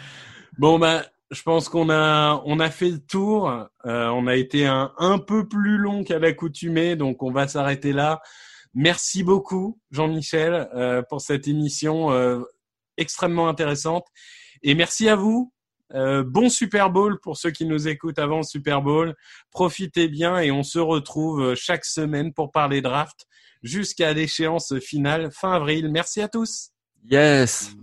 Bon, 0.59 0.78
bah, 0.78 1.05
je 1.30 1.43
pense 1.43 1.68
qu'on 1.68 1.91
a, 1.91 2.43
on 2.45 2.61
a 2.61 2.70
fait 2.70 2.91
le 2.91 3.01
tour. 3.01 3.51
Euh, 3.51 4.09
on 4.09 4.26
a 4.26 4.36
été 4.36 4.66
un, 4.66 4.93
un 4.99 5.18
peu 5.18 5.49
plus 5.49 5.78
long 5.78 6.05
qu'à 6.05 6.18
l'accoutumée, 6.18 6.97
donc 6.97 7.22
on 7.22 7.32
va 7.32 7.49
s'arrêter 7.49 7.93
là. 7.93 8.20
Merci 8.74 9.24
beaucoup, 9.24 9.80
Jean-Michel, 9.91 10.68
pour 11.09 11.20
cette 11.20 11.49
émission 11.49 12.11
extrêmement 12.97 13.49
intéressante. 13.49 14.05
Et 14.62 14.74
merci 14.74 15.09
à 15.09 15.16
vous 15.16 15.53
euh, 15.95 16.22
bon 16.24 16.49
Super 16.49 16.91
Bowl 16.91 17.18
pour 17.20 17.36
ceux 17.36 17.51
qui 17.51 17.64
nous 17.64 17.89
écoutent 17.89 18.18
avant 18.18 18.39
le 18.39 18.43
Super 18.43 18.82
Bowl. 18.82 19.14
Profitez 19.51 20.09
bien 20.09 20.39
et 20.39 20.51
on 20.51 20.62
se 20.62 20.78
retrouve 20.78 21.41
euh, 21.43 21.55
chaque 21.55 21.84
semaine 21.84 22.32
pour 22.32 22.53
parler 22.53 22.80
draft 22.80 23.26
jusqu'à 23.62 24.12
l'échéance 24.12 24.78
finale 24.80 25.30
fin 25.32 25.53
avril. 25.53 25.91
Merci 25.91 26.20
à 26.20 26.28
tous. 26.28 26.70
Yes. 27.11 27.74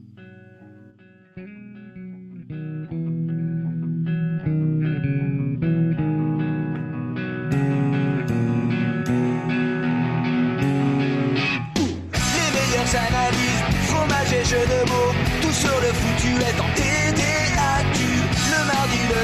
les 14.35 14.43
jeux 14.43 14.65
de 14.65 14.89
mots. 14.89 15.34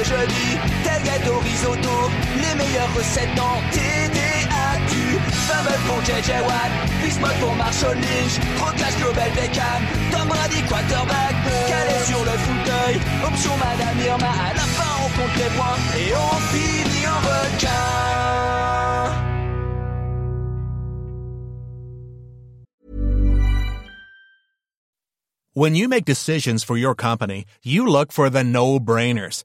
Le 0.02 0.08
jeudi, 0.08 0.58
tel 0.84 1.30
au 1.30 1.38
risotto. 1.38 2.10
Les 2.36 2.54
meilleures 2.56 2.94
recettes 2.94 3.38
en 3.38 3.60
TDAQ. 3.70 4.94
Fumble 5.46 5.78
pour 5.86 6.00
JJ 6.02 6.30
Watt, 6.46 6.72
pour 7.40 7.54
Marshall 7.56 7.96
Lynch. 7.96 8.34
Trop 8.56 8.72
clash 8.76 8.96
Global 8.96 9.30
Beckham, 9.34 9.80
Tom 10.10 10.28
Brady 10.28 10.62
quarterback. 10.68 11.34
Calé 11.68 11.98
sur 12.04 12.20
le 12.24 12.36
fauteuil, 12.44 13.00
option 13.26 13.52
Madame 13.58 13.98
Irma. 14.04 14.26
À 14.26 14.54
la 14.54 14.66
fin, 14.76 14.92
on 15.04 15.08
compte 15.16 15.36
les 15.36 15.50
points 15.56 15.78
et 15.98 16.12
on 16.14 16.36
finit 16.50 17.06
en 17.06 17.20
requin. 17.28 17.68
When 25.54 25.74
you 25.74 25.86
make 25.86 26.06
decisions 26.06 26.64
for 26.64 26.78
your 26.78 26.94
company, 26.94 27.44
you 27.62 27.86
look 27.86 28.10
for 28.10 28.30
the 28.30 28.42
no-brainers. 28.42 29.44